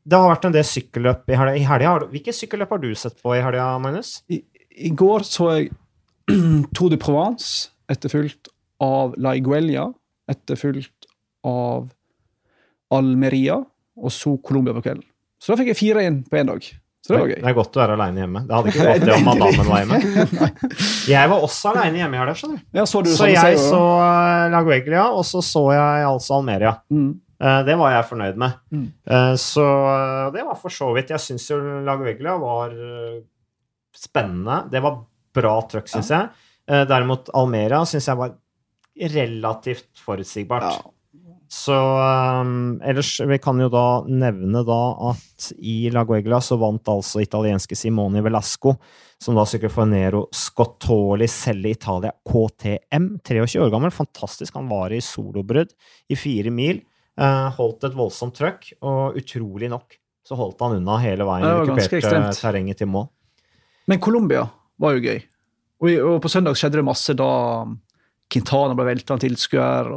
det 0.06 0.20
har 0.20 0.32
vært 0.32 0.50
en 0.50 0.56
del 0.56 0.68
sykkelløp 0.70 1.32
i 1.34 1.40
helga. 1.40 1.96
Hvilke 2.12 2.34
sykkelløp 2.36 2.76
har 2.76 2.84
du 2.84 2.92
sett 2.98 3.18
på 3.22 3.36
i 3.38 3.42
helga, 3.44 3.72
Magnus? 3.82 4.20
I, 4.30 4.42
I, 4.70 4.92
går 4.94 5.26
så 5.28 5.52
jeg 5.56 5.72
Tour 6.76 6.94
de 6.94 7.00
Provence, 7.02 7.70
etterfulgt 7.92 8.50
av 8.82 9.14
La 9.22 9.36
Iguelia, 9.38 9.88
etterfulgt 10.32 11.10
av 11.46 11.92
Almeria, 12.94 13.60
og 13.96 14.14
så 14.14 14.36
Colombia 14.46 14.76
på 14.76 14.84
kvelden. 14.86 15.06
Så 15.42 15.54
da 15.54 15.60
fikk 15.60 15.74
jeg 15.74 15.80
fire 15.80 16.04
inn 16.06 16.24
på 16.26 16.40
én 16.40 16.50
dag. 16.50 16.66
Så 17.06 17.14
det 17.14 17.20
var 17.20 17.28
gøy. 17.30 17.38
Det 17.38 17.50
er 17.52 17.54
godt 17.54 17.76
å 17.78 17.82
være 17.84 17.96
aleine 18.00 18.22
hjemme. 18.24 18.40
Det 18.50 18.56
hadde 18.56 18.72
ikke 18.72 18.86
gått 18.90 19.04
det 19.06 19.14
om 19.14 19.28
madammen 19.30 19.68
var 19.70 19.84
hjemme. 19.84 20.48
Jeg 21.06 21.30
var 21.30 21.44
også 21.46 21.70
aleine 21.70 22.00
hjemme 22.00 22.18
i 22.18 22.22
helga, 22.22 22.34
skjønner 22.40 22.58
du. 22.58 22.64
Ja, 22.80 22.86
så, 22.90 23.02
du 23.06 23.10
så 23.14 23.28
jeg 23.30 23.60
så 23.62 23.82
uh, 24.02 24.46
Lagueglia, 24.50 25.04
og 25.14 25.22
så 25.30 25.44
så 25.46 25.62
jeg 25.76 26.08
altså 26.08 26.40
Almeria. 26.40 26.72
Mm. 26.90 27.12
Uh, 27.36 27.60
det 27.68 27.76
var 27.78 27.94
jeg 27.94 28.08
fornøyd 28.10 28.40
med. 28.42 28.58
Mm. 28.74 28.88
Uh, 29.12 29.36
så 29.38 29.68
det 30.34 30.48
var 30.48 30.58
for 30.64 30.74
så 30.74 30.90
vidt 30.96 31.14
Jeg 31.14 31.22
syns 31.28 31.46
jo 31.52 31.60
Lagueglia 31.86 32.40
var 32.42 32.74
spennende. 34.02 34.64
Det 34.74 34.82
var 34.82 34.98
bra 35.36 35.54
trøkk, 35.70 35.92
syns 35.92 36.10
jeg. 36.10 36.34
derimot 36.90 37.30
Almeria 37.38 37.84
syns 37.86 38.10
jeg 38.10 38.18
var 38.18 38.34
relativt 39.14 39.92
forutsigbart. 40.02 40.74
Ja. 40.74 40.95
Så 41.56 41.76
um, 42.42 42.82
ellers 42.84 43.22
Vi 43.24 43.38
kan 43.40 43.60
jo 43.62 43.70
da 43.72 44.04
nevne 44.12 44.60
da 44.68 44.80
at 45.12 45.46
i 45.56 45.88
La 45.94 46.04
Guegla 46.08 46.42
så 46.44 46.58
vant 46.60 46.90
altså 46.92 47.22
italienske 47.24 47.78
Simone 47.80 48.20
Velasco, 48.26 48.74
som 49.22 49.38
da 49.38 49.46
sykler 49.48 49.72
for 49.72 49.88
Nero 49.88 50.26
Scottoli 50.36 51.30
selv 51.32 51.70
i 51.70 51.72
Italia 51.78 52.12
KTM. 52.28 53.08
23 53.24 53.64
år 53.64 53.72
gammel. 53.72 53.94
Fantastisk. 53.96 54.58
Han 54.60 54.68
var 54.68 54.92
i 54.92 55.00
solobrudd 55.04 55.72
i 56.12 56.20
fire 56.20 56.52
mil. 56.52 56.84
Uh, 57.16 57.48
holdt 57.56 57.88
et 57.88 57.96
voldsomt 57.96 58.36
trøkk, 58.36 58.74
og 58.84 59.16
utrolig 59.22 59.72
nok 59.72 59.96
så 60.26 60.36
holdt 60.36 60.60
han 60.66 60.80
unna 60.82 60.98
hele 61.00 61.24
veien 61.28 61.72
i 61.72 61.78
det 61.78 62.22
terrenget 62.36 62.82
til 62.82 62.90
mål. 62.92 63.08
Men 63.88 64.02
Colombia 64.02 64.44
var 64.82 64.98
jo 64.98 65.06
gøy. 65.06 65.20
Og, 65.80 65.90
og, 65.94 66.16
på 66.24 66.32
søndag 66.34 66.58
skjedde 66.58 66.82
det 66.82 66.88
masse 66.88 67.16
da 67.16 67.30
Quintana 68.32 68.76
ble 68.76 68.88
velta 68.90 69.16
av 69.16 69.22
tilskuer. 69.22 69.92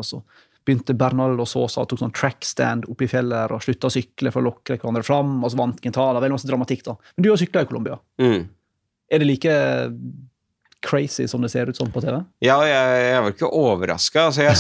Så 0.68 0.74
begynte 0.74 0.96
Bernal 0.98 1.38
og 1.40 1.48
Sosa 1.48 1.84
tok 1.88 2.02
sånn 2.02 2.12
trackstand 2.12 2.88
oppe 2.92 3.06
i 3.06 3.08
fjellet 3.08 3.52
og 3.54 3.62
slutta 3.64 3.88
å 3.88 3.92
sykle 3.92 4.32
for 4.34 4.42
å 4.42 4.50
lokke 4.50 4.76
hverandre 4.76 5.04
fram, 5.06 5.38
og 5.42 5.50
så 5.50 5.56
vant 5.56 5.80
Quintana. 5.80 6.20
Veldig 6.20 6.36
masse 6.36 6.48
dramatikk, 6.48 6.84
da. 6.84 6.96
Men 7.16 7.24
du 7.24 7.30
har 7.32 7.40
sykla 7.40 7.62
i 7.64 7.68
Colombia. 7.70 7.96
Mm. 8.20 8.42
Er 9.08 9.22
det 9.22 9.28
like 9.28 9.54
crazy 10.84 11.26
som 11.26 11.42
det 11.42 11.48
ser 11.50 11.70
ut 11.70 11.76
som 11.76 11.88
på 11.90 12.02
TV? 12.04 12.20
Ja, 12.44 12.58
jeg, 12.68 13.00
jeg 13.06 13.22
var 13.24 13.32
ikke 13.32 13.50
overraska. 13.56 14.26
Altså, 14.28 14.44
jeg, 14.44 14.58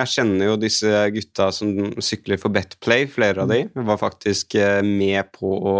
jeg 0.00 0.10
kjenner 0.16 0.50
jo 0.50 0.58
disse 0.60 1.04
gutta 1.14 1.50
som 1.54 1.94
sykler 2.02 2.40
for 2.42 2.52
Betplay, 2.52 3.06
flere 3.08 3.44
av 3.44 3.52
de. 3.52 3.62
Jeg 3.68 3.86
var 3.92 4.00
faktisk 4.00 4.58
eh, 4.58 4.80
med 4.84 5.30
på 5.36 5.54
å 5.54 5.76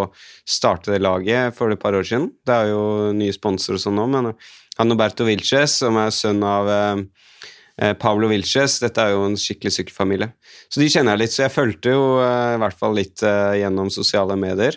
starte 0.46 0.94
det 0.94 1.02
laget 1.02 1.58
for 1.58 1.74
et 1.74 1.82
par 1.82 1.98
år 1.98 2.06
siden. 2.06 2.30
Det 2.46 2.54
er 2.54 2.70
jo 2.70 2.84
nye 3.16 3.34
sponsorer 3.34 3.80
og 3.80 3.84
sånn 3.88 3.98
nå, 3.98 4.06
men 4.14 4.30
han 4.78 4.88
Noberto 4.88 5.26
Vilches, 5.26 5.80
som 5.82 5.98
er 6.00 6.14
sønn 6.14 6.40
av 6.46 6.70
eh, 6.70 7.02
Pablo 8.00 8.28
Vilches, 8.28 8.78
dette 8.82 9.00
er 9.00 9.14
jo 9.14 9.24
en 9.24 9.38
skikkelig 9.40 9.72
sykkelfamilie. 9.78 10.30
Så 10.68 10.82
de 10.82 10.88
kjenner 10.92 11.16
jeg 11.16 11.22
litt, 11.22 11.34
så 11.34 11.46
jeg 11.46 11.54
fulgte 11.54 11.94
jo 11.94 12.04
eh, 12.20 12.54
i 12.56 12.60
hvert 12.60 12.76
fall 12.78 12.96
litt 12.98 13.24
eh, 13.24 13.60
gjennom 13.62 13.88
sosiale 13.94 14.36
medier. 14.36 14.76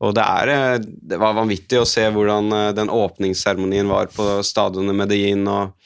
Og 0.00 0.16
det, 0.16 0.24
er, 0.24 0.52
eh, 0.54 0.78
det 0.80 1.18
var 1.20 1.36
vanvittig 1.36 1.80
å 1.80 1.88
se 1.88 2.06
hvordan 2.12 2.50
eh, 2.56 2.70
den 2.76 2.92
åpningsseremonien 2.92 3.90
var 3.90 4.10
på 4.14 4.40
stadionet 4.46 4.96
Medellin. 4.96 5.46
og 5.48 5.76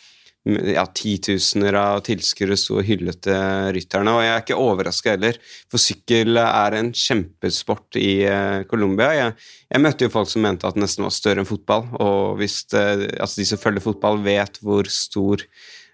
ja, 0.45 0.83
titusener 0.93 1.73
av 1.81 2.03
tilskuere 2.05 2.53
sto 2.61 2.75
og 2.77 2.85
hyllet 2.85 3.31
rytterne. 3.73 4.13
Og 4.13 4.21
jeg 4.21 4.33
er 4.35 4.43
ikke 4.43 4.59
overraska 4.61 5.15
heller, 5.15 5.39
for 5.73 5.81
sykkel 5.81 6.37
er 6.37 6.77
en 6.77 6.91
kjempesport 6.93 7.97
i 7.97 8.11
uh, 8.29 8.59
Colombia. 8.69 9.07
Jeg, 9.17 9.33
jeg, 9.71 9.83
møtte 9.87 10.05
jo 10.05 10.13
folk 10.13 10.29
som 10.29 10.45
mente 10.45 10.69
at 10.69 10.77
det 10.77 10.83
nesten 10.85 11.07
var 11.07 11.15
større 11.17 11.41
enn 11.41 11.49
fotball. 11.49 11.87
Og 11.97 12.37
hvis 12.43 12.59
det, 12.75 12.85
altså 13.17 13.41
de 13.41 13.49
som 13.55 13.63
følger 13.63 13.87
fotball, 13.87 14.21
vet 14.27 14.61
hvor 14.61 14.93
stor 14.93 15.47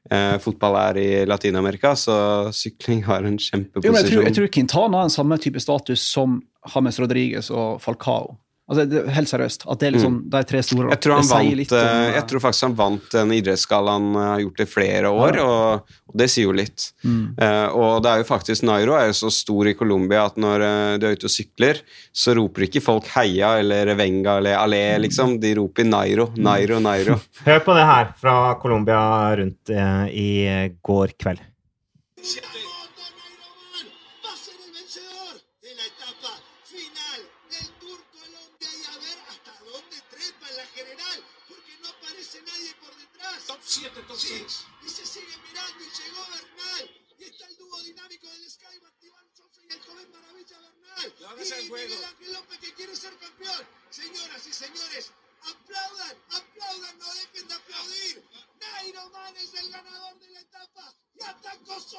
uh, 0.09 0.37
fotball 0.43 0.79
er 0.81 1.01
i 1.01 1.09
Latin-Amerika, 1.29 1.95
så 1.99 2.15
sykling 2.57 3.03
har 3.09 3.27
en 3.27 3.39
kjempeposisjon. 3.39 3.91
Jo, 3.91 3.99
jeg, 3.99 4.13
tror, 4.13 4.29
jeg 4.29 4.37
tror 4.39 4.53
Quintana 4.57 5.03
har 5.03 5.11
en 5.11 5.19
samme 5.19 5.39
type 5.43 5.63
status 5.63 6.05
som 6.13 6.41
James 6.75 7.01
Rodriguez 7.03 7.51
og 7.53 7.81
Falcao. 7.85 8.37
Altså, 8.71 8.85
det, 8.87 9.01
helt 9.11 9.27
seriøst. 9.27 9.65
At 9.67 9.81
det 9.83 9.89
er 9.89 9.95
liksom 9.97 10.13
mm. 10.21 10.27
de 10.31 10.41
tre 10.47 10.61
store. 10.63 10.91
Jeg 10.93 11.03
tror, 11.03 11.17
han 11.19 11.27
vant, 11.27 11.73
om, 11.75 11.81
uh, 11.81 12.11
jeg 12.15 12.23
tror 12.31 12.43
faktisk 12.45 12.67
han 12.69 12.77
vant 12.79 13.09
den 13.17 13.33
idrettsgallaen, 13.35 14.07
uh, 14.15 14.21
har 14.29 14.45
gjort 14.45 14.63
i 14.63 14.67
flere 14.71 15.11
år, 15.11 15.39
ja. 15.41 15.47
og, 15.49 15.97
og, 16.07 16.15
det 16.21 16.29
sier 16.31 16.47
jo 16.47 16.55
litt. 16.55 16.87
Mm. 17.03 17.25
Uh, 17.35 17.67
og 17.75 17.97
det 18.05 18.13
er 18.13 18.23
jo 18.23 18.29
faktisk 18.29 18.67
Nairo 18.69 18.95
er 18.95 19.09
jo 19.11 19.19
så 19.25 19.33
stor 19.35 19.73
i 19.73 19.75
Colombia 19.75 20.23
at 20.31 20.39
når 20.39 20.67
du 21.03 21.09
er 21.09 21.19
ute 21.19 21.27
og 21.27 21.35
sykler, 21.35 21.83
så 22.15 22.37
roper 22.39 22.69
ikke 22.69 22.85
folk 22.85 23.11
heia 23.17 23.57
eller 23.59 23.91
venga 23.99 24.39
eller 24.39 24.61
allé, 24.61 24.85
liksom. 25.03 25.41
De 25.43 25.55
roper 25.59 25.91
Nairo, 25.91 26.31
mm. 26.31 26.43
Nairo, 26.47 26.79
Nairo. 26.87 27.19
Hør 27.49 27.63
på 27.67 27.75
det 27.75 27.87
her 27.91 28.15
fra 28.23 28.37
Colombia 28.63 29.03
rundt 29.43 29.75
i 30.15 30.31
går 30.79 31.19
kveld. 31.19 31.43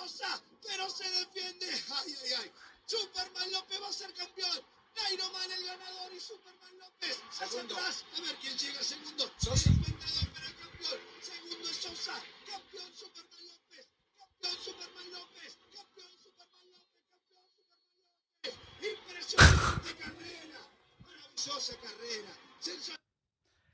Sosa, 0.02 0.42
pero 0.66 0.90
se 0.90 1.08
defiende. 1.10 1.68
Ay, 1.70 2.16
ay, 2.24 2.34
ay. 2.42 2.52
Superman 2.86 3.52
López 3.52 3.82
va 3.82 3.90
a 3.90 3.94
ser 3.94 4.12
campeón. 4.14 4.58
Nairo 4.98 5.30
Man 5.32 5.52
el 5.52 5.64
ganador 5.64 6.12
y 6.12 6.20
Superman 6.20 6.78
López 6.80 7.22
hacia 7.40 7.62
atrás. 7.62 8.06
A 8.18 8.22
ver 8.22 8.36
quién 8.42 8.58
llega 8.58 8.82
segundo. 8.82 9.32
Sosa. 9.38 9.70
El 9.70 9.76
inventador 9.76 10.28
para 10.34 10.48
campeón. 10.58 11.00
Segundo 11.22 11.70
es 11.70 11.78
Sosa. 11.78 12.14
Campeón 12.50 12.92
Superman 12.96 13.46
López. 13.46 13.86
Campeón 14.18 14.58
Superman 14.66 15.12
López. 15.14 15.58
Campeón 15.70 16.12
Superman 16.24 16.72
López. 16.74 16.92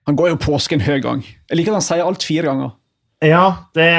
Han 0.04 0.16
går 0.16 0.30
jo 0.30 0.36
påsken 0.36 0.82
høy 0.82 1.00
gang. 1.02 1.24
Jeg 1.24 1.58
liker 1.58 1.72
at 1.72 1.76
han 1.76 1.88
sier 1.88 2.04
alt 2.04 2.24
fire 2.24 2.48
ganger. 2.48 2.76
Ja, 3.20 3.56
det 3.74 3.96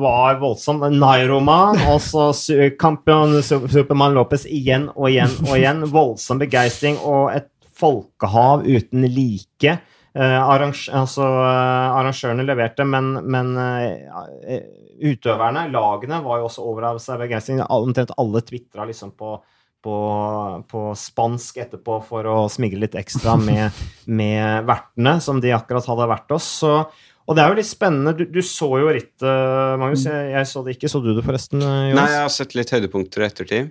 var 0.00 0.38
voldsomt. 0.40 0.86
Nairoma 0.96 1.58
og 1.92 2.00
så 2.00 2.30
kampion 2.80 3.42
Supermann 3.44 4.16
Lopez 4.16 4.46
igjen 4.48 4.86
og 4.94 5.10
igjen 5.10 5.34
og 5.44 5.52
igjen. 5.58 5.84
Voldsom 5.96 6.40
begeistring 6.40 6.96
og 7.04 7.34
et 7.34 7.50
folkehav 7.78 8.64
uten 8.64 9.04
like. 9.12 9.76
Eh, 10.16 10.38
arrange, 10.40 10.88
altså, 10.96 11.26
uh, 11.28 11.98
arrangørene 11.98 12.46
leverte, 12.48 12.86
men, 12.88 13.12
men 13.28 13.52
eh, 13.60 14.64
utøverne, 15.04 15.66
lagene, 15.70 16.22
var 16.24 16.40
jo 16.40 16.48
også 16.48 16.64
over 16.64 16.88
av 16.94 17.02
seg 17.04 17.20
begeistring. 17.20 17.60
Omtrent 17.68 18.16
alle 18.16 18.42
tvitra 18.48 18.88
liksom 18.88 19.12
på 19.18 19.36
på, 19.82 20.64
på, 20.68 20.80
spansk 20.98 21.60
etterpå 21.62 22.00
for 22.08 22.26
å 22.26 22.38
smigre 22.50 22.80
litt 22.82 22.96
ekstra 22.98 23.36
med, 23.38 23.76
med 24.20 24.66
vertene, 24.66 25.18
som 25.22 25.38
de 25.42 25.54
akkurat 25.54 25.86
hadde 25.86 26.08
vært 26.10 26.34
hos. 26.34 26.48
Så, 26.64 26.72
og 27.28 27.36
det 27.36 27.44
er 27.44 27.52
jo 27.52 27.58
litt 27.58 27.68
spennende. 27.68 28.14
Du, 28.16 28.24
du 28.32 28.40
så 28.44 28.70
jo 28.80 28.88
rittet, 28.88 29.26
Magnus. 29.80 30.06
Jeg, 30.08 30.30
jeg, 30.32 30.48
så 30.48 30.62
det 30.64 30.78
ikke. 30.78 30.88
Så 30.88 31.02
du 31.04 31.10
det 31.12 31.26
forresten? 31.26 31.60
Jonas? 31.60 31.98
Nei, 31.98 32.08
jeg 32.14 32.24
har 32.24 32.32
sett 32.32 32.56
litt 32.56 32.72
høydepunkter 32.72 33.24
i 33.24 33.28
ettertid. 33.28 33.70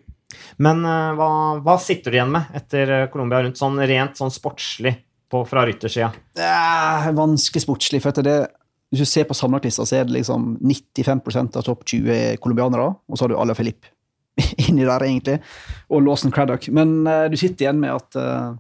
Men 0.62 0.86
uh, 0.86 1.16
hva, 1.18 1.30
hva, 1.66 1.78
sitter 1.82 2.14
du 2.14 2.20
igjen 2.20 2.32
med 2.36 2.54
etter 2.58 2.94
Colombia 3.14 3.42
rundt 3.42 3.58
sånn 3.58 3.82
rent 3.90 4.20
sånn 4.20 4.34
sportslig 4.34 4.94
på, 5.32 5.42
fra 5.50 5.66
ryttersida? 5.68 6.12
Er 6.38 7.10
vanskelig 7.18 7.66
sportslig. 7.66 8.04
for 8.06 8.22
det 8.22 8.40
hvis 8.88 9.04
du 9.04 9.10
ser 9.10 9.26
på 9.28 9.36
sammenlagtlista, 9.36 9.84
så 9.84 10.00
er 10.00 10.08
det 10.08 10.16
liksom 10.16 10.54
95% 10.64 11.58
av 11.60 11.66
topp 11.68 11.84
20 11.92 12.38
colombianere, 12.44 12.88
og 12.88 13.18
så 13.18 13.26
har 13.26 13.34
du 13.34 13.40
Ala 13.40 13.56
Filip 13.58 13.90
inni 14.68 14.86
der, 14.86 15.04
egentlig, 15.04 15.42
og 15.92 16.06
Lawson 16.06 16.32
Craddock. 16.32 16.70
Men 16.72 17.02
uh, 17.08 17.26
du 17.28 17.36
sitter 17.40 17.66
igjen 17.66 17.82
med 17.82 17.98
at 17.98 18.20
uh, 18.22 18.56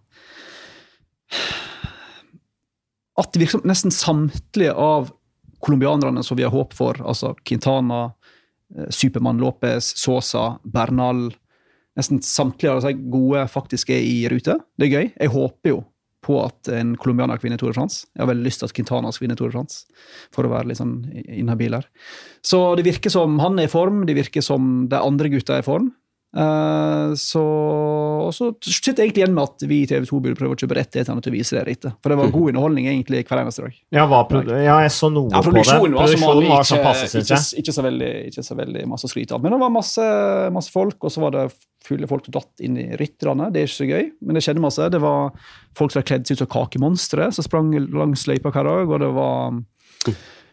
At 3.17 3.33
det 3.33 3.41
virker 3.41 3.65
nesten 3.67 3.93
samtlige 3.93 4.75
av 4.77 5.11
colombianerne 5.63 6.21
som 6.23 6.37
vi 6.37 6.45
har 6.45 6.53
håp 6.53 6.75
for, 6.77 6.99
altså 7.01 7.33
Quintana, 7.47 8.11
uh, 8.77 8.87
Supermann 8.93 9.41
Lopez, 9.41 9.93
Sosa, 9.97 10.51
Bernal 10.63 11.31
Nesten 11.97 12.19
samtlige 12.21 12.75
av 12.75 12.83
de 12.85 12.93
gode 13.09 13.41
faktisk 13.49 13.89
er 13.89 14.03
i 14.05 14.27
rute. 14.29 14.53
Det 14.77 14.85
er 14.85 14.91
gøy. 14.91 15.07
Jeg 15.15 15.31
håper 15.33 15.71
jo 15.71 15.79
på 16.27 16.35
at 16.43 16.69
en 16.73 16.95
colombianer 16.99 17.39
vinner 17.41 17.59
Tour 17.59 17.71
de 17.71 17.77
France. 17.77 18.05
Jeg 18.13 18.23
har 18.23 18.29
veldig 18.31 18.45
lyst 18.45 18.61
til 18.61 18.69
at 18.69 18.75
Quintana 18.77 19.11
skal 19.13 19.25
vinne 19.25 19.37
Tour 19.39 19.49
de 19.49 19.57
France, 19.57 19.85
for 20.33 20.45
å 20.45 20.51
være 20.51 20.69
litt 20.69 20.81
sånn 20.81 20.99
inhabil 21.25 21.77
her. 21.77 21.87
Så 22.45 22.59
det 22.77 22.85
virker 22.87 23.13
som 23.13 23.39
han 23.41 23.57
er 23.57 23.69
i 23.69 23.71
form, 23.71 24.03
det 24.09 24.17
virker 24.17 24.45
som 24.45 24.85
de 24.91 24.99
andre 24.99 25.31
gutta 25.33 25.57
er 25.57 25.65
i 25.65 25.67
form. 25.67 25.89
Uh, 26.37 27.15
så, 27.17 27.41
og 27.41 28.33
så 28.35 28.51
sitter 28.61 29.01
jeg 29.01 29.07
egentlig 29.07 29.23
igjen 29.23 29.33
med 29.33 29.47
at 29.47 29.63
vi 29.65 29.79
i 29.81 29.87
TV 29.89 30.03
2 30.05 30.19
burde 30.21 30.37
prøve 30.37 30.53
å 30.53 30.59
kjøpe 30.59 30.77
rettighetene 30.77 31.23
til 31.25 31.33
å 31.33 31.35
vise 31.35 31.57
det 31.57 31.63
riktig. 31.65 31.93
For 32.03 32.13
det 32.13 32.17
var 32.19 32.33
god 32.35 32.51
underholdning 32.51 32.89
egentlig 32.91 33.23
hver 33.23 33.41
eneste 33.41 33.65
dag. 33.65 33.79
Ja, 33.97 34.05
ja 34.61 34.75
jeg 34.85 34.93
så 34.93 35.09
noe 35.13 35.31
ja, 35.33 35.41
på 35.41 35.49
det. 35.49 35.63
Produksjonen 35.63 35.97
var, 35.97 36.67
som 36.67 36.83
syns 37.01 37.17
jeg. 37.17 37.25
Ikke, 37.25 37.63
ikke, 37.63 37.75
så 37.79 37.87
veldig, 37.87 38.11
ikke, 38.29 38.45
så 38.45 38.59
veldig, 38.59 38.85
masse 38.93 39.09
å 39.09 39.13
skryte 39.13 39.37
av. 39.37 39.41
Men 39.41 39.55
det 39.55 39.61
var 39.63 39.73
masse, 39.73 40.07
masse 40.53 40.73
folk, 40.73 40.99
og 41.01 41.15
så 41.15 41.25
var 41.25 41.33
det 41.33 41.47
fulle 41.87 42.09
folk 42.09 42.27
som 42.27 42.37
datt 42.37 42.65
inn 42.67 42.77
i 42.77 42.87
rytterne. 42.99 43.49
Det 43.53 43.63
er 43.63 43.69
ikke 43.71 43.79
så 43.79 43.89
gøy, 43.89 44.09
men 44.21 44.37
det 44.37 44.45
skjedde 44.45 44.65
masse. 44.67 44.91
Det 44.93 45.01
var 45.01 45.33
folk 45.77 45.93
som 45.93 46.03
var 46.03 46.09
kledd 46.11 46.29
seg 46.29 46.37
ut 46.37 46.45
som 46.45 46.53
kakemonstre, 46.53 47.31
som 47.33 47.47
sprang 47.47 47.73
langs 47.73 48.27
løypa 48.29 48.53
hver 48.53 48.69
dag. 48.69 48.93
og 48.93 49.01
det 49.01 49.13
var 49.17 49.61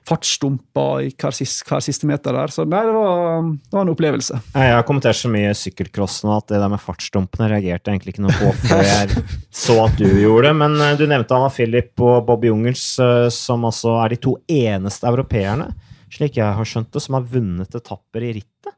fartsdumper 0.09 1.07
i 1.07 1.11
hver 1.11 1.35
siste, 1.35 1.65
hver 1.69 1.83
siste, 1.85 2.09
meter 2.09 2.37
der. 2.37 2.53
Så 2.53 2.67
nei, 2.69 2.83
det 2.87 2.93
var, 2.95 3.47
det 3.49 3.77
var 3.77 3.87
en 3.87 3.93
opplevelse. 3.95 4.41
Jeg 4.53 4.75
har 4.77 4.85
kommentert 4.89 5.19
så 5.19 5.31
mye 5.33 5.55
sykkelcross 5.57 6.21
nå 6.27 6.35
at 6.37 6.51
det 6.53 6.61
der 6.61 6.73
med 6.73 6.83
fartsdumpene 6.83 7.49
reagerte 7.53 7.93
egentlig 7.93 8.15
ikke 8.15 8.27
noe 8.27 8.37
på 8.37 8.53
før 8.67 8.85
jeg 8.85 9.25
så 9.65 9.79
at 9.87 9.97
du 10.01 10.07
gjorde 10.09 10.51
det. 10.51 10.55
Men 10.61 10.77
eh, 10.81 10.95
du 11.01 11.07
nevnte 11.09 11.37
Anna 11.37 11.51
Philip 11.53 12.05
og 12.05 12.25
Bobby 12.29 12.53
Jungels, 12.53 12.87
eh, 13.03 13.29
som 13.33 13.65
altså 13.69 13.97
er 14.03 14.15
de 14.15 14.21
to 14.29 14.37
eneste 14.51 15.09
europeerne, 15.09 15.73
slik 16.15 16.39
jeg 16.39 16.57
har 16.59 16.69
skjønt 16.69 16.93
det, 16.95 17.03
som 17.03 17.19
har 17.19 17.29
vunnet 17.31 17.81
etapper 17.81 18.29
i 18.29 18.35
rittet. 18.39 18.77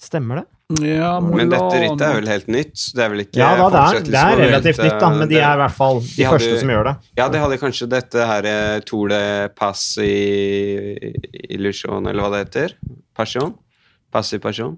Stemmer 0.00 0.42
det? 0.42 0.46
Ja, 0.82 1.12
men 1.22 1.46
dette 1.52 1.78
rittet 1.78 2.02
er 2.02 2.16
vel 2.18 2.28
helt 2.28 2.48
nytt? 2.50 2.80
Det 2.96 3.02
er 3.04 3.10
vel 3.12 3.22
ikke 3.22 3.38
ja, 3.38 3.50
da, 3.54 3.68
det, 3.70 3.82
er, 3.82 4.08
det 4.10 4.18
er 4.18 4.40
relativt 4.40 4.80
nytt, 4.82 4.96
da, 4.98 5.10
men 5.14 5.30
de 5.30 5.38
er 5.38 5.52
i 5.54 5.60
hvert 5.60 5.76
fall 5.76 6.00
de, 6.02 6.08
de 6.16 6.26
første 6.26 6.56
som 6.58 6.72
gjør 6.74 6.88
det. 6.88 6.94
Ja, 7.20 7.28
de 7.30 7.42
hadde 7.44 7.58
kanskje 7.60 7.88
dette 7.92 8.26
her 8.26 8.48
eh, 8.50 8.78
Tour 8.88 9.12
de 9.14 9.20
Pass 9.54 9.84
i 10.02 10.10
Illusion, 11.54 12.10
eller 12.10 12.24
hva 12.24 12.32
det 12.34 12.42
heter? 12.42 12.74
Passion? 13.16 13.54
Passivasjon. 14.12 14.74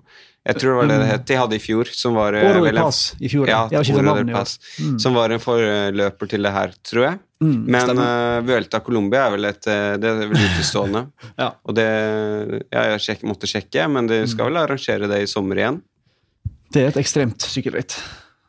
Jeg 0.48 0.56
tror 0.62 0.70
det 0.70 0.76
var 0.78 0.88
det 0.88 0.98
det 1.02 1.08
het. 1.10 1.24
De 1.28 1.36
hadde 1.36 1.56
i 1.58 1.60
fjor, 1.60 1.88
som 1.92 2.14
var 2.16 2.36
eh, 2.38 2.58
vel, 2.64 2.78
pass 2.80 3.00
i 3.20 3.28
fjor, 3.28 3.48
ja. 3.50 3.60
ja 3.72 3.82
Oro 3.92 4.14
pass, 4.30 4.56
mm. 4.80 4.94
Som 5.02 5.16
var 5.18 5.34
en 5.34 5.42
forløper 5.42 6.30
til 6.30 6.46
det 6.46 6.52
her, 6.54 6.72
tror 6.88 7.04
jeg. 7.04 7.18
Mm, 7.44 7.58
Men 7.70 8.00
uh, 8.00 8.38
Vuelta 8.42 8.80
Colombia 8.82 9.28
er 9.28 9.34
vel 9.36 9.46
et 9.46 9.68
eh, 9.70 9.92
Det 10.02 10.08
er 10.10 10.16
vel 10.24 10.32
utestående. 10.40 11.04
ja. 11.42 11.52
Og 11.68 11.76
det 11.76 11.84
ja, 11.86 12.86
Jeg 12.94 13.04
sjek, 13.04 13.26
måtte 13.28 13.50
sjekke, 13.50 13.84
men 13.92 14.08
de 14.10 14.22
skal 14.24 14.48
mm. 14.48 14.50
vel 14.50 14.60
arrangere 14.64 15.10
det 15.10 15.20
i 15.22 15.28
sommer 15.30 15.60
igjen. 15.60 15.82
Det 16.72 16.82
er 16.82 16.90
et 16.94 17.00
ekstremt 17.00 17.44
sykkelritt. 17.44 17.98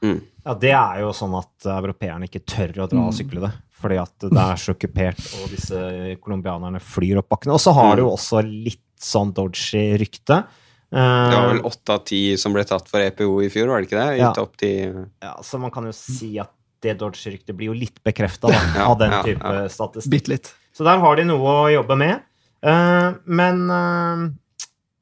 Mm. 0.01 0.21
Ja, 0.45 0.55
det 0.55 0.71
er 0.71 1.03
jo 1.03 1.11
sånn 1.15 1.35
at 1.37 1.67
europeerne 1.75 2.31
ikke 2.31 2.45
tør 2.47 2.85
å 2.85 2.87
dra 2.87 3.03
og 3.03 3.11
mm. 3.11 3.17
sykle 3.19 3.43
det. 3.43 3.51
Fordi 3.79 3.99
at 3.99 4.25
det 4.25 4.41
er 4.43 4.59
så 4.59 4.73
okkupert, 4.73 5.21
og 5.39 5.51
disse 5.53 5.83
colombianerne 6.23 6.81
flyr 6.83 7.21
opp 7.21 7.29
bakkene. 7.35 7.55
Og 7.55 7.63
så 7.63 7.75
har 7.75 7.93
det 7.95 8.03
jo 8.03 8.09
også 8.15 8.41
litt 8.43 8.83
sånn 8.99 9.31
dodgy 9.35 9.83
rykte. 9.99 10.41
Det 10.89 11.35
var 11.35 11.51
vel 11.51 11.65
åtte 11.69 11.95
av 11.95 12.05
ti 12.07 12.21
som 12.41 12.55
ble 12.55 12.63
tatt 12.65 12.87
for 12.89 13.03
EPO 13.03 13.43
i 13.45 13.49
fjor, 13.53 13.69
var 13.69 13.81
det 13.81 13.89
ikke 13.89 13.99
det? 13.99 14.07
Ja. 14.17 14.31
Opp 14.41 14.55
til... 14.57 15.03
ja, 15.21 15.35
så 15.45 15.59
man 15.61 15.73
kan 15.73 15.85
jo 15.85 15.93
si 15.93 16.31
at 16.41 16.49
det 16.83 16.95
Dodge-ryktet 16.99 17.55
blir 17.57 17.71
jo 17.71 17.77
litt 17.77 17.99
bekrefta 18.05 18.51
ja, 18.53 18.87
av 18.87 18.97
den 19.01 19.15
type 19.25 19.55
ja, 19.55 19.69
statistikk. 19.71 20.11
Bitt 20.15 20.31
litt. 20.31 20.51
Så 20.75 20.85
der 20.87 21.01
har 21.01 21.17
de 21.19 21.27
noe 21.27 21.55
å 21.65 21.71
jobbe 21.73 21.97
med. 21.99 22.25
Uh, 22.65 23.15
men 23.27 23.65
uh, 23.71 24.23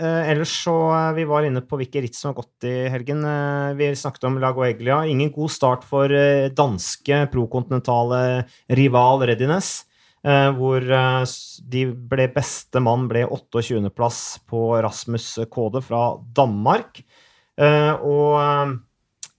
uh, 0.04 0.24
ellers 0.30 0.52
så 0.62 0.76
Vi 1.18 1.26
var 1.26 1.48
inne 1.48 1.64
på 1.66 1.80
hvilke 1.80 2.04
ritt 2.06 2.18
som 2.18 2.30
har 2.32 2.38
gått 2.38 2.68
i 2.70 2.76
helgen. 2.94 3.24
vi 3.78 3.92
snakket 3.96 4.28
om 4.30 4.40
Lago 4.42 4.66
Eglia. 4.66 5.04
Ingen 5.06 5.32
god 5.34 5.54
start 5.54 5.86
for 5.88 6.12
danske 6.54 7.26
prokontinentale 7.34 8.46
rival 8.70 9.26
Readiness. 9.26 9.86
Eh, 10.26 10.50
hvor 10.58 10.82
eh, 10.82 11.22
de 11.70 11.86
ble 12.10 12.26
beste 12.34 12.82
mann 12.84 13.06
ble 13.12 13.28
28.-plass 13.28 14.42
på 14.50 14.64
Rasmus 14.84 15.30
Kode 15.54 15.84
fra 15.86 16.10
Danmark. 16.36 17.04
Eh, 17.58 17.94
og 17.94 18.78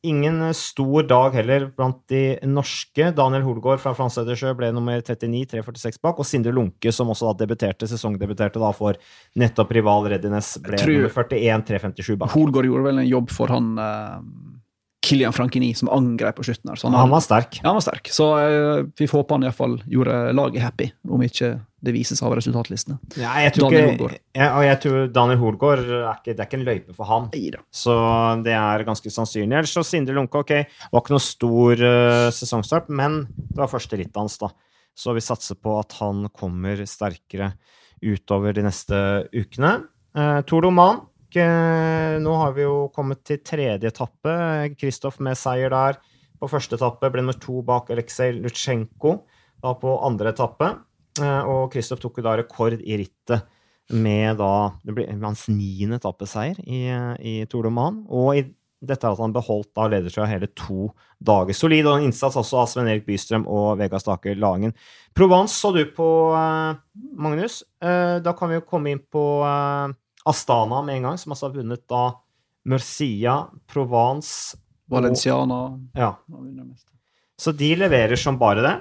ingen 0.07 0.39
stor 0.55 1.03
dag 1.11 1.35
heller 1.35 1.67
blant 1.75 1.99
de 2.13 2.39
norske. 2.47 3.11
Daniel 3.17 3.45
Holgaard 3.45 3.83
fra 3.83 3.93
Flansetersjø 3.99 4.55
ble 4.57 4.71
nummer 4.73 5.03
39, 5.03 5.51
346 5.51 6.01
bak. 6.05 6.23
Og 6.23 6.29
Sindre 6.29 6.55
Lunke, 6.55 6.95
som 6.95 7.11
også 7.11 7.33
da 7.33 7.43
debuterte, 7.43 7.91
sesongdebuterte 7.91 8.63
da 8.63 8.71
for 8.77 9.01
nettopp 9.39 9.75
rival 9.75 10.09
Readiness, 10.15 10.55
ble 10.63 10.79
nummer 10.79 11.11
41, 11.11 11.67
357 11.75 12.15
bak. 12.23 12.33
Holgaard 12.39 12.71
gjorde 12.71 12.89
vel 12.93 13.03
en 13.03 13.11
jobb 13.11 13.35
for 13.35 13.53
han 13.53 13.75
Kilian 15.05 15.33
Frankini 15.33 15.71
som 15.79 15.89
angrep 15.95 16.37
på 16.37 16.45
slutten. 16.45 16.71
her. 16.71 16.81
Han, 16.83 16.95
han, 16.95 17.11
var 17.11 17.23
sterk. 17.23 17.61
Ja, 17.61 17.69
han 17.69 17.79
var 17.79 17.85
sterk. 17.87 18.11
Så 18.13 18.27
uh, 18.35 18.85
vi 18.99 19.07
får 19.07 19.23
håpe 19.23 19.37
han 19.37 19.47
iallfall 19.47 19.79
gjorde 19.87 20.17
laget 20.35 20.65
happy, 20.65 20.89
om 21.09 21.23
ikke 21.23 21.55
det 21.85 21.95
vises 21.95 22.19
av 22.27 22.35
resultatlistene. 22.35 22.99
Ja, 23.21 23.37
jeg 23.45 23.55
tror 23.55 23.71
Daniel 23.71 23.93
ikke, 23.95 24.19
jeg, 24.35 24.49
og 24.51 24.65
jeg 24.67 24.79
tror 24.83 25.11
Daniel 25.15 25.39
Holgaard 25.39 25.85
er 25.87 26.09
ikke, 26.17 26.33
det 26.33 26.43
er 26.43 26.49
ikke 26.49 26.59
en 26.59 26.67
løype 26.67 26.97
for 26.97 27.11
han. 27.11 27.29
Neida. 27.35 27.63
Så 27.71 27.95
det 28.47 28.57
er 28.59 28.87
ganske 28.89 29.13
sannsynlig. 29.15 29.53
Ellers 29.53 29.75
så 29.77 29.85
Sindre 29.87 30.17
Lunke, 30.19 30.43
ok, 30.43 30.55
var 30.91 31.05
ikke 31.05 31.15
noe 31.15 31.27
stor 31.29 31.85
uh, 31.85 32.31
sesongstart, 32.35 32.91
men 32.91 33.21
det 33.39 33.63
var 33.63 33.71
første 33.71 34.01
rittet 34.01 34.19
hans, 34.19 34.41
da. 34.43 34.51
Så 34.99 35.15
vi 35.15 35.23
satser 35.23 35.61
på 35.63 35.77
at 35.79 35.95
han 36.01 36.27
kommer 36.35 36.83
sterkere 36.91 37.53
utover 38.03 38.57
de 38.57 38.67
neste 38.67 38.99
ukene. 39.31 39.77
Uh, 40.19 40.41
Tor 40.49 40.67
Doman 40.67 41.05
nå 41.37 42.33
har 42.41 42.55
vi 42.57 42.63
jo 42.65 42.89
kommet 42.95 43.21
til 43.27 43.43
tredje 43.45 43.91
etappe. 43.91 44.33
Kristoff 44.79 45.19
med 45.21 45.37
seier 45.37 45.69
der. 45.71 45.99
På 46.39 46.49
første 46.49 46.79
etappe 46.79 47.11
ble 47.11 47.21
nummer 47.25 47.37
to 47.37 47.61
bak 47.67 47.91
Aleksej 47.91 48.39
Lutsjenko 48.39 49.19
da 49.63 49.75
på 49.75 49.97
andre 50.07 50.33
etappe. 50.33 50.71
Eh, 51.19 51.43
og 51.51 51.73
Kristoff 51.73 52.03
tok 52.03 52.21
jo 52.21 52.27
da 52.29 52.37
rekord 52.39 52.79
i 52.79 53.01
rittet 53.01 53.47
med 53.89 54.37
da 54.37 54.77
Det 54.85 54.93
ble 54.93 55.07
hans 55.09 55.47
niende 55.49 55.97
etappeseier 55.97 56.59
i, 56.61 56.83
i 57.25 57.35
Tour 57.49 57.65
de 57.65 57.73
Man. 57.73 58.03
Og 58.13 58.37
i 58.37 58.43
dette 58.85 59.03
er 59.03 59.15
at 59.17 59.19
han 59.19 59.35
beholdt 59.35 59.73
da 59.75 59.89
ledertrøya 59.91 60.29
hele 60.31 60.51
to 60.55 60.93
dager. 61.19 61.57
Solid 61.57 61.89
og 61.89 61.97
en 61.99 62.11
innsats 62.11 62.37
også 62.39 62.61
av 62.61 62.69
Sven 62.71 62.91
Erik 62.93 63.09
Bystrøm 63.09 63.49
og 63.51 63.81
Vegard 63.81 64.05
Stake 64.05 64.37
Lagen. 64.39 64.75
Provence 65.17 65.57
så 65.59 65.73
du 65.75 65.83
på, 65.97 66.09
eh, 66.39 66.77
Magnus. 67.17 67.65
Eh, 67.83 68.21
da 68.23 68.33
kan 68.39 68.53
vi 68.53 68.61
jo 68.61 68.69
komme 68.69 68.93
inn 68.93 69.03
på 69.03 69.25
Astana 70.29 70.83
med 70.85 70.99
en 70.99 71.11
gang, 71.11 71.21
som 71.21 71.35
altså 71.35 71.49
har 71.49 71.57
vunnet 71.57 71.85
da 71.91 72.03
Murcia, 72.69 73.41
Provence 73.71 74.57
Valenciana. 74.89 75.79
ja. 75.95 76.19
Så 77.39 77.53
de 77.53 77.77
leverer 77.77 78.17
som 78.17 78.39
bare 78.39 78.63
det. 78.63 78.75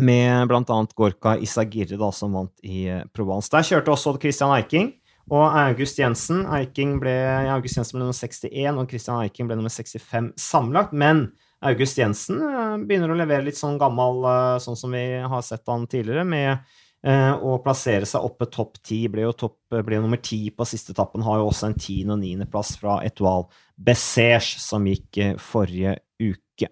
Med 0.00 0.48
bl.a. 0.48 0.86
Gorka 0.96 1.34
Isagirre, 1.38 1.98
da, 2.00 2.08
som 2.12 2.32
vant 2.32 2.62
i 2.64 2.86
eh, 2.88 3.02
Provence. 3.12 3.50
Der 3.52 3.66
kjørte 3.66 3.92
også 3.92 4.14
Christian 4.22 4.54
Eiking 4.54 4.94
og 5.30 5.44
August 5.58 5.98
Jensen. 6.00 6.44
Eiking 6.56 6.96
ble, 7.02 7.12
August 7.52 7.76
Jensen 7.76 7.98
ble 7.98 8.06
nummer 8.06 8.16
61, 8.16 8.78
og 8.80 8.88
Christian 8.88 9.20
Eiking 9.20 9.50
ble 9.50 9.58
nummer 9.58 9.74
65 9.74 10.32
sammenlagt. 10.40 10.94
Men 10.96 11.26
August 11.60 11.98
Jensen 12.00 12.40
eh, 12.40 12.76
begynner 12.86 13.12
å 13.12 13.18
levere 13.18 13.44
litt 13.50 13.60
sånn 13.60 13.78
gammel, 13.80 14.24
eh, 14.30 14.56
sånn 14.64 14.78
som 14.78 14.94
vi 14.96 15.04
har 15.20 15.44
sett 15.44 15.66
han 15.68 15.84
tidligere, 15.90 16.24
med 16.24 16.64
Eh, 17.00 17.32
og 17.40 17.62
plassere 17.64 18.04
seg 18.08 18.24
oppe 18.26 18.48
topp 18.52 18.76
ti. 18.84 19.00
Ble 19.08 19.24
jo 19.24 19.32
topp, 19.46 19.56
ble 19.86 20.00
nummer 20.02 20.20
ti 20.22 20.42
på 20.52 20.66
siste 20.68 20.92
etappen. 20.92 21.24
Har 21.24 21.40
jo 21.40 21.48
også 21.48 21.70
en 21.70 21.78
tiende- 21.80 22.16
og 22.16 22.20
niendeplass 22.20 22.76
fra 22.80 23.00
Etoile 23.06 23.48
Bessège, 23.80 24.60
som 24.60 24.84
gikk 24.84 25.18
eh, 25.18 25.34
forrige 25.40 25.96
uke. 26.20 26.68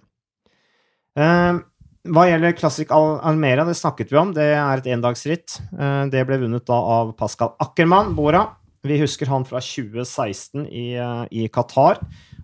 Eh, 1.17 1.61
hva 2.09 2.25
gjelder 2.29 2.57
Classic 2.57 2.93
Almera, 2.93 3.65
det 3.65 3.77
snakket 3.77 4.13
vi 4.13 4.21
om. 4.21 4.33
Det 4.37 4.53
er 4.53 4.79
et 4.79 4.87
endagsritt. 4.95 5.59
Det 6.09 6.23
ble 6.25 6.39
vunnet 6.41 6.65
da 6.65 6.79
av 6.79 7.11
Pascal 7.19 7.51
Ackermann, 7.61 8.15
Bora. 8.17 8.47
Vi 8.87 8.97
husker 9.03 9.29
han 9.29 9.45
fra 9.45 9.61
2016 9.61 10.71
i, 10.71 10.95
i 10.97 11.49
Qatar, 11.53 11.99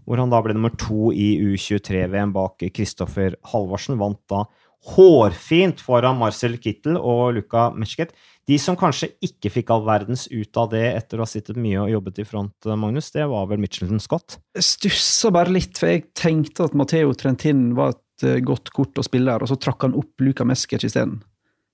hvor 0.05 0.21
han 0.21 0.29
da 0.29 0.43
ble 0.45 0.53
nummer 0.53 0.75
to 0.77 1.15
i 1.17 1.39
U23-VM 1.55 2.35
bak 2.35 2.67
Kristoffer 2.75 3.39
Halvorsen. 3.55 3.97
Vant 3.97 4.21
da 4.29 4.43
hårfint 4.85 5.81
foran 5.81 6.19
Marcel 6.21 6.59
Kittel 6.61 6.99
og 6.99 7.35
Luca 7.39 7.71
Meschket. 7.73 8.13
De 8.45 8.59
som 8.61 8.77
kanskje 8.77 9.09
ikke 9.25 9.51
fikk 9.53 9.71
all 9.73 9.85
verdens 9.87 10.27
ut 10.29 10.61
av 10.61 10.69
det 10.75 10.85
etter 10.91 11.21
å 11.21 11.25
ha 11.25 11.29
sittet 11.29 11.57
mye 11.57 11.81
og 11.81 11.93
jobbet 11.95 12.21
i 12.21 12.27
front, 12.29 12.69
Magnus, 12.69 13.09
det 13.15 13.25
var 13.31 13.47
vel 13.49 13.63
Mitchelton 13.63 14.03
Scott? 14.03 14.37
Jeg 14.53 14.67
stussa 14.69 15.33
bare 15.33 15.55
litt, 15.55 15.79
for 15.81 15.89
jeg 15.89 16.11
tenkte 16.13 16.69
at 16.69 16.77
Matheo 16.77 17.15
Trentin 17.17 17.71
var 17.79 17.95
et 17.97 18.27
eh, 18.29 18.43
godt 18.45 18.69
kort 18.77 19.01
å 19.01 19.07
spille 19.07 19.33
her, 19.33 19.45
og 19.45 19.49
så 19.49 19.57
trakk 19.57 19.89
han 19.89 19.97
opp 19.97 20.21
Luca 20.21 20.45
Meschket 20.45 20.85
isteden. 20.85 21.23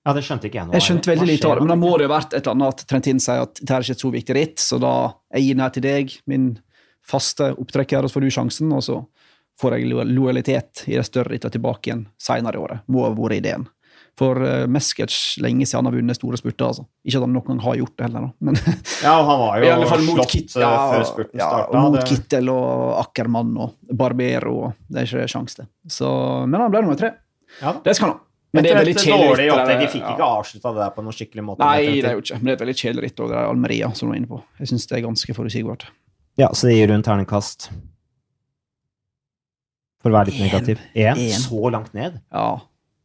Ja, 0.07 0.15
det 0.17 0.23
skjønte 0.25 0.47
ikke 0.47 0.61
jeg 0.61 0.69
nå. 0.69 0.73
Jeg 0.77 0.87
skjønte 0.87 1.11
veldig 1.11 1.27
lite 1.29 1.49
av 1.49 1.59
det, 1.59 1.65
men 1.65 1.75
da 1.75 1.81
må 1.83 1.91
det 1.99 2.07
jo 2.07 2.13
vært 2.15 2.31
et 2.31 2.39
eller 2.39 2.55
annet 2.55 2.79
at 2.79 2.87
Trentin 2.89 3.19
sier 3.21 3.43
at 3.43 3.59
dette 3.59 3.75
er 3.75 3.85
ikke 3.85 3.97
et 3.99 4.05
så 4.07 4.13
viktig 4.15 4.37
ritt, 4.37 4.63
så 4.63 4.79
da 4.81 4.93
jeg 5.35 5.43
gir 5.45 5.57
den 5.57 5.65
her 5.65 5.75
til 5.75 5.85
deg, 5.85 6.15
min 6.31 6.47
faste 7.11 7.51
opptrekker, 7.59 8.01
og 8.01 8.09
så 8.09 8.17
får 8.17 8.25
du 8.25 8.33
sjansen, 8.33 8.71
og 8.73 8.85
så 8.87 9.01
får 9.61 9.77
jeg 9.77 9.91
lojalitet 10.09 10.83
i 10.89 10.97
det 10.97 11.05
større 11.07 11.37
etter 11.37 11.53
tilbake 11.53 11.91
igjen 11.91 12.07
seinere 12.21 12.57
i 12.57 12.63
året. 12.63 12.83
Må 12.91 13.05
ha 13.05 13.13
vært 13.15 13.41
ideen. 13.41 13.67
For 14.19 14.37
uh, 14.43 14.65
Meskets 14.69 15.37
lenge 15.41 15.65
siden 15.65 15.79
han 15.79 15.89
har 15.91 15.95
vunnet 15.95 16.17
store 16.17 16.39
spurter. 16.39 16.67
Altså. 16.67 16.85
Ikke 17.07 17.21
at 17.21 17.25
han 17.25 17.35
noen 17.35 17.47
gang 17.47 17.61
har 17.63 17.77
gjort 17.79 17.93
det 17.95 18.07
heller, 18.07 18.25
da. 18.27 18.47
Men 18.47 18.57
ja, 19.05 19.13
han 19.29 19.43
var 19.43 19.61
jo 19.61 19.67
i 19.67 19.71
alle 19.75 19.91
fall 19.91 20.03
mot 20.07 20.23
Kit, 20.29 20.57
ja, 20.59 20.71
før 20.91 21.05
spurten 21.07 21.39
ja, 21.39 21.47
starta. 21.47 21.85
Mot 21.85 21.95
det... 21.99 22.07
Kittel 22.09 22.51
og 22.53 22.97
Ackermann 23.01 23.53
og 23.61 23.95
Barbero. 24.01 24.73
Det 24.89 25.03
er 25.03 25.07
ikke 25.07 25.29
sjanse 25.31 25.61
til. 25.61 25.69
Så, 25.99 26.11
men 26.47 26.59
han 26.65 26.73
ble 26.73 26.83
nummer 26.85 26.99
tre. 26.99 27.13
Ja, 27.61 27.77
det 27.85 27.95
skal 27.97 28.09
han 28.09 28.17
ha. 28.17 28.25
Men 28.51 28.65
det 28.65 28.73
er 28.73 28.81
veldig 28.81 28.97
kjedelig 28.99 29.35
ritt. 29.39 29.69
De 29.69 29.85
fikk 29.93 30.07
ikke 30.11 30.25
avslutta 30.27 30.73
det 30.75 30.81
der 30.81 30.89
på 30.91 31.03
noen 31.05 31.15
skikkelig 31.15 31.43
måte. 31.47 31.63
Nei, 31.63 32.01
det 32.03 32.09
er 32.09 32.17
jo 32.17 32.23
ikke. 32.25 32.39
Men 32.41 32.49
det 32.49 32.51
er 32.51 32.57
et 32.57 32.63
veldig 32.65 32.75
kjedelig 32.81 33.05
ritt 33.05 33.21
er 33.23 33.37
Almeria, 33.45 33.91
som 33.95 34.09
du 34.09 34.11
var 34.11 34.19
inne 34.19 34.27
på. 34.27 34.41
Jeg 34.59 34.73
syns 34.73 34.89
det 34.91 34.97
er 34.97 35.05
ganske 35.05 35.35
forutsigbart. 35.37 35.85
Ja, 36.39 36.49
så 36.51 36.67
det 36.67 36.75
gir 36.75 36.91
rundt 36.91 37.07
terningkast 37.07 37.69
for 40.01 40.11
å 40.11 40.17
være 40.17 40.31
litt 40.31 40.41
negativ. 40.43 40.83
Én? 40.97 41.21
Så 41.37 41.71
langt 41.73 41.93
ned? 41.97 42.19
Ja. 42.33 42.47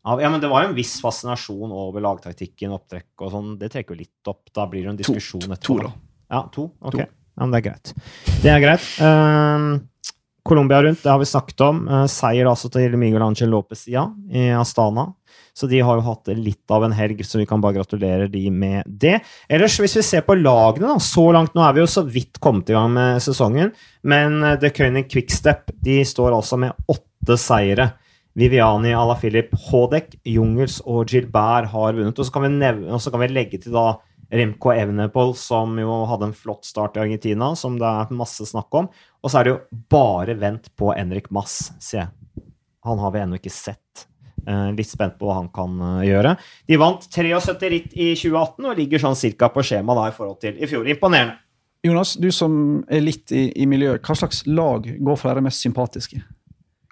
ja. 0.06 0.30
Men 0.30 0.40
det 0.42 0.50
var 0.52 0.64
jo 0.64 0.72
en 0.72 0.78
viss 0.78 0.96
fascinasjon 1.04 1.74
over 1.74 2.04
lagtaktikken, 2.04 2.74
opptrekk 2.76 3.26
og 3.26 3.34
sånn. 3.34 3.52
Det 3.60 3.70
trekker 3.74 3.96
jo 3.96 4.04
litt 4.04 4.32
opp. 4.32 4.44
Da 4.56 4.66
blir 4.70 4.86
det 4.86 4.94
en 4.94 5.00
diskusjon 5.02 5.44
to, 5.44 5.52
etterpå. 5.52 5.66
To, 5.68 5.90
da. 5.90 5.92
Ja, 6.32 6.42
to? 6.54 6.70
Ok. 6.80 6.98
To. 6.98 7.06
Ja, 7.36 7.44
men 7.44 7.52
det 7.52 7.60
er 7.60 7.66
greit. 7.68 7.92
Det 8.40 8.52
er 8.52 8.62
greit. 8.64 8.86
Uh, 8.96 10.14
Colombia 10.46 10.80
rundt, 10.82 11.02
det 11.02 11.10
har 11.10 11.20
vi 11.20 11.28
snakket 11.28 11.62
om. 11.66 11.84
Uh, 11.90 12.04
seier 12.10 12.48
altså 12.48 12.70
til 12.72 12.94
Miguel 13.00 13.24
Angel 13.26 13.50
Lopez 13.52 13.86
ja, 13.90 14.06
i 14.30 14.48
Astana. 14.56 15.10
Så 15.56 15.68
de 15.70 15.80
har 15.80 15.96
jo 15.96 16.04
hatt 16.04 16.28
litt 16.36 16.72
av 16.72 16.84
en 16.84 16.92
helg, 16.92 17.22
så 17.24 17.40
vi 17.40 17.46
kan 17.48 17.62
bare 17.64 17.78
gratulere 17.78 18.26
de 18.28 18.42
med 18.52 18.84
det. 18.86 19.22
Ellers, 19.48 19.78
hvis 19.80 19.96
vi 19.96 20.04
ser 20.04 20.24
på 20.26 20.36
lagene, 20.36 20.90
da, 20.90 21.00
så 21.00 21.30
langt 21.32 21.56
Nå 21.56 21.62
er 21.64 21.76
vi 21.76 21.80
jo 21.80 21.88
så 21.88 22.04
vidt 22.04 22.40
kommet 22.44 22.68
i 22.68 22.76
gang 22.76 22.90
med 22.92 23.22
sesongen, 23.24 23.70
men 24.04 24.36
eh, 24.44 24.58
The 24.60 24.68
König 24.76 25.06
Quickstep 25.08 25.72
de 25.86 26.02
står 26.04 26.36
altså 26.36 26.58
med 26.60 26.76
åtte 26.92 27.38
seire. 27.40 27.94
Viviani, 28.36 28.92
Alaphilip, 28.92 29.54
Hodek, 29.70 30.18
Jungels 30.28 30.82
og 30.84 31.08
Gilbert 31.08 31.70
har 31.72 31.96
vunnet. 31.96 32.18
Og 32.18 32.28
så 32.28 32.34
kan 32.34 32.44
vi, 32.44 32.52
nevne, 32.58 33.00
så 33.00 33.12
kan 33.14 33.24
vi 33.24 33.32
legge 33.32 33.62
til 33.62 33.72
da 33.72 33.94
Remco 34.30 34.72
Evenepool, 34.74 35.34
som 35.38 35.76
jo 35.78 36.00
hadde 36.10 36.30
en 36.30 36.36
flott 36.36 36.66
start 36.66 36.98
i 36.98 37.04
Argentina, 37.04 37.52
som 37.56 37.78
det 37.78 37.86
er 37.86 38.14
masse 38.16 38.46
snakk 38.48 38.74
om. 38.74 38.88
Og 39.22 39.30
så 39.30 39.40
er 39.40 39.46
det 39.46 39.54
jo 39.54 39.80
bare 39.92 40.34
vent 40.40 40.70
på 40.78 40.90
Enrik 40.96 41.30
Mass, 41.34 41.72
sier 41.78 42.04
jeg. 42.04 42.44
Han 42.86 43.02
har 43.02 43.14
vi 43.14 43.22
ennå 43.22 43.38
ikke 43.40 43.54
sett. 43.54 44.06
Eh, 44.46 44.68
litt 44.78 44.90
spent 44.90 45.16
på 45.18 45.26
hva 45.26 45.40
han 45.40 45.48
kan 45.54 45.74
eh, 45.82 46.04
gjøre. 46.10 46.36
De 46.70 46.78
vant 46.78 47.02
73 47.02 47.70
ritt 47.72 47.96
i 47.98 48.12
2018 48.14 48.68
og 48.70 48.78
ligger 48.78 49.02
sånn 49.02 49.18
cirka 49.18 49.50
på 49.50 49.64
skjema 49.66 49.96
da 49.98 50.06
i 50.10 50.14
forhold 50.14 50.38
til 50.44 50.58
i 50.58 50.68
fjor. 50.70 50.86
Imponerende. 50.90 51.40
Jonas, 51.86 52.16
du 52.18 52.28
som 52.34 52.82
er 52.90 53.02
litt 53.04 53.30
i, 53.34 53.48
i 53.62 53.66
miljøet, 53.68 54.02
hva 54.06 54.16
slags 54.18 54.42
lag 54.46 54.86
går 54.86 55.18
for 55.18 55.28
å 55.28 55.32
være 55.34 55.44
mest 55.46 55.62
sympatiske? 55.62 56.18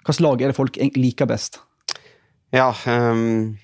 Hva 0.05 0.13
slags 0.13 0.23
lag 0.23 0.43
er 0.43 0.51
det 0.51 0.57
folk 0.57 0.77
liker 0.95 1.27
best? 1.27 1.59
Ja 2.53 2.69
um, 2.87 3.55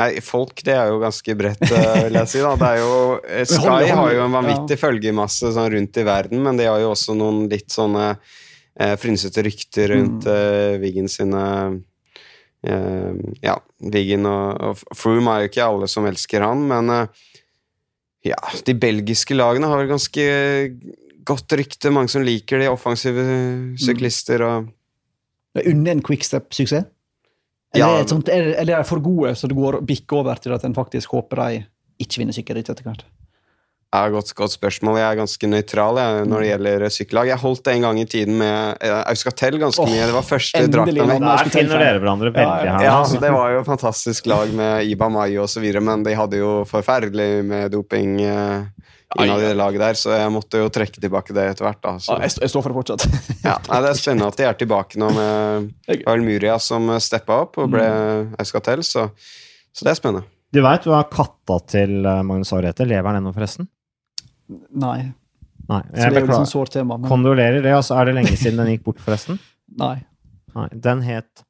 Nei, 0.00 0.20
folk 0.24 0.62
det 0.64 0.72
er 0.72 0.88
jo 0.88 1.00
ganske 1.02 1.34
bredt, 1.36 1.64
eh, 1.66 2.04
vil 2.06 2.16
jeg 2.20 2.30
si. 2.32 2.40
da. 2.40 2.54
Det 2.56 2.70
jo, 2.78 2.92
eh, 3.28 3.44
Sky 3.48 3.90
har 3.90 4.12
jo 4.14 4.22
en 4.24 4.36
vanvittig 4.38 4.78
ja. 4.78 4.82
følgemasse 4.86 5.52
sånn 5.56 5.68
rundt 5.74 6.00
i 6.00 6.06
verden, 6.06 6.40
men 6.46 6.60
de 6.60 6.68
har 6.70 6.80
jo 6.80 6.92
også 6.94 7.16
noen 7.18 7.44
litt 7.50 7.68
sånne 7.74 8.06
eh, 8.14 8.94
frynsete 9.00 9.44
rykter 9.44 9.92
rundt 9.92 10.24
mm. 10.24 10.32
eh, 10.34 10.76
Wiggen 10.80 11.10
sine 11.12 11.42
eh, 12.64 13.10
Ja, 13.44 13.58
Wiggen 13.92 14.28
og, 14.30 14.70
og, 14.70 14.86
Froome 14.96 15.34
er 15.34 15.44
jo 15.44 15.52
ikke 15.52 15.66
alle 15.66 15.90
som 15.90 16.08
elsker 16.08 16.46
han, 16.46 16.64
men 16.70 16.94
eh, 16.96 17.26
ja, 18.30 18.40
de 18.64 18.76
belgiske 18.76 19.36
lagene 19.36 19.68
har 19.68 19.80
vel 19.80 19.92
ganske 19.94 20.24
godt 21.24 21.54
rykte. 21.56 21.92
Mange 21.92 22.12
som 22.12 22.24
liker 22.24 22.60
de 22.60 22.68
offensive 22.68 23.24
mm. 23.24 23.76
syklister 23.80 24.44
og 24.44 24.76
Under 25.60 25.96
en 25.96 26.02
quickstep-suksess? 26.04 26.84
Eller, 27.74 28.00
ja, 28.00 28.06
sånt, 28.10 28.28
eller, 28.28 28.74
er 28.74 28.82
de 28.82 28.88
for 28.88 29.02
gode, 29.04 29.34
så 29.38 29.46
det 29.46 29.54
går 29.58 29.78
bikker 29.86 30.24
over 30.24 30.40
til 30.42 30.54
at 30.56 30.64
en 30.66 30.74
faktisk 30.74 31.12
håper 31.14 31.42
de 31.42 31.64
ikke 32.02 32.22
vinner 32.22 32.34
sykkelritt 32.34 32.70
etter 32.72 32.86
hvert? 32.86 33.04
Ja, 33.90 34.04
godt, 34.06 34.28
godt, 34.38 34.52
spørsmål. 34.54 35.00
Jeg 35.00 35.06
er 35.08 35.16
ganske 35.18 35.48
nøytral 35.50 35.96
jeg, 35.98 36.26
når 36.30 36.44
det 36.44 36.46
mm. 36.46 36.50
gjelder 36.52 36.92
sykkellag. 36.94 37.30
Jeg 37.32 37.42
holdt 37.42 37.62
det 37.66 37.72
en 37.74 37.86
gang 37.88 37.96
i 37.98 38.04
tiden 38.06 38.36
med 38.38 38.84
eh, 38.86 38.98
Auskatel 39.10 39.56
ganske 39.58 39.82
oh, 39.82 39.90
mye. 39.90 40.04
Det 40.06 40.14
var 40.14 40.26
første 40.28 40.60
drakta 40.70 41.06
mi. 41.08 41.16
Der 41.24 41.50
finner 41.50 41.82
dere 41.82 41.98
hverandre 41.98 42.30
veldig 42.36 42.68
her. 42.70 42.84
Ja, 42.86 42.92
altså, 43.00 43.18
det 43.24 43.32
var 43.34 43.50
jo 43.56 43.64
fantastisk 43.66 44.28
lag 44.30 44.52
med 44.54 44.86
Iba 44.86 45.08
Mai 45.10 45.34
osv., 45.42 45.66
men 45.82 46.06
de 46.06 46.14
hadde 46.14 46.38
jo 46.38 46.52
forferdelig 46.70 47.28
med 47.50 47.74
doping. 47.74 48.14
Eh, 48.22 48.86
innad 49.18 49.42
i 49.42 49.48
det 49.48 49.56
laget 49.58 49.82
der, 49.82 49.98
så 49.98 50.12
jeg 50.14 50.30
måtte 50.30 50.60
jo 50.62 50.68
trekke 50.70 51.02
tilbake 51.02 51.34
det 51.34 51.48
etter 51.50 51.66
hvert. 51.66 51.80
da. 51.82 51.96
Så. 51.98 52.14
Ja, 52.14 52.28
jeg, 52.28 52.52
står 52.52 52.62
for 52.62 52.70
det 52.70 52.78
fortsatt. 52.78 53.08
ja, 53.48 53.56
nei, 53.66 53.80
Det 53.82 53.90
er 53.90 53.98
spennende 53.98 54.30
at 54.30 54.38
de 54.38 54.46
er 54.46 54.60
tilbake 54.60 55.02
nå 55.02 55.10
med 55.16 56.06
Almuria 56.14 56.60
som 56.62 56.86
steppa 57.02 57.40
opp 57.48 57.58
og 57.58 57.74
ble 57.74 57.90
mm. 57.90 58.38
Euskatel, 58.38 58.86
så, 58.86 59.08
så, 59.74 59.82
det 59.82 59.96
er 59.96 59.98
spennende. 59.98 60.30
Du 60.54 60.62
veit 60.62 60.86
hva 60.86 61.02
katta 61.10 61.58
til 61.74 61.98
Magnus 62.06 62.54
Magnus 62.54 62.70
heter? 62.70 62.86
lever 62.94 63.10
den 63.10 63.24
ennå, 63.24 63.34
forresten? 63.34 63.66
Nei. 64.50 65.12
Nei. 65.70 65.82
Jeg 65.92 65.96
så 65.96 65.96
det 65.96 66.06
er 66.06 66.24
jo 66.24 66.28
liksom 66.28 66.50
sårt 66.50 66.74
tema. 66.74 66.98
Men... 66.98 67.08
Kondolerer. 67.10 67.62
det, 67.62 67.74
altså 67.76 67.98
Er 68.00 68.10
det 68.10 68.16
lenge 68.18 68.36
siden 68.36 68.62
den 68.62 68.72
gikk 68.74 68.86
bort, 68.88 69.02
forresten? 69.04 69.38
Nei. 69.82 69.96
Nei. 70.56 70.68
Den 70.74 71.04
het 71.06 71.44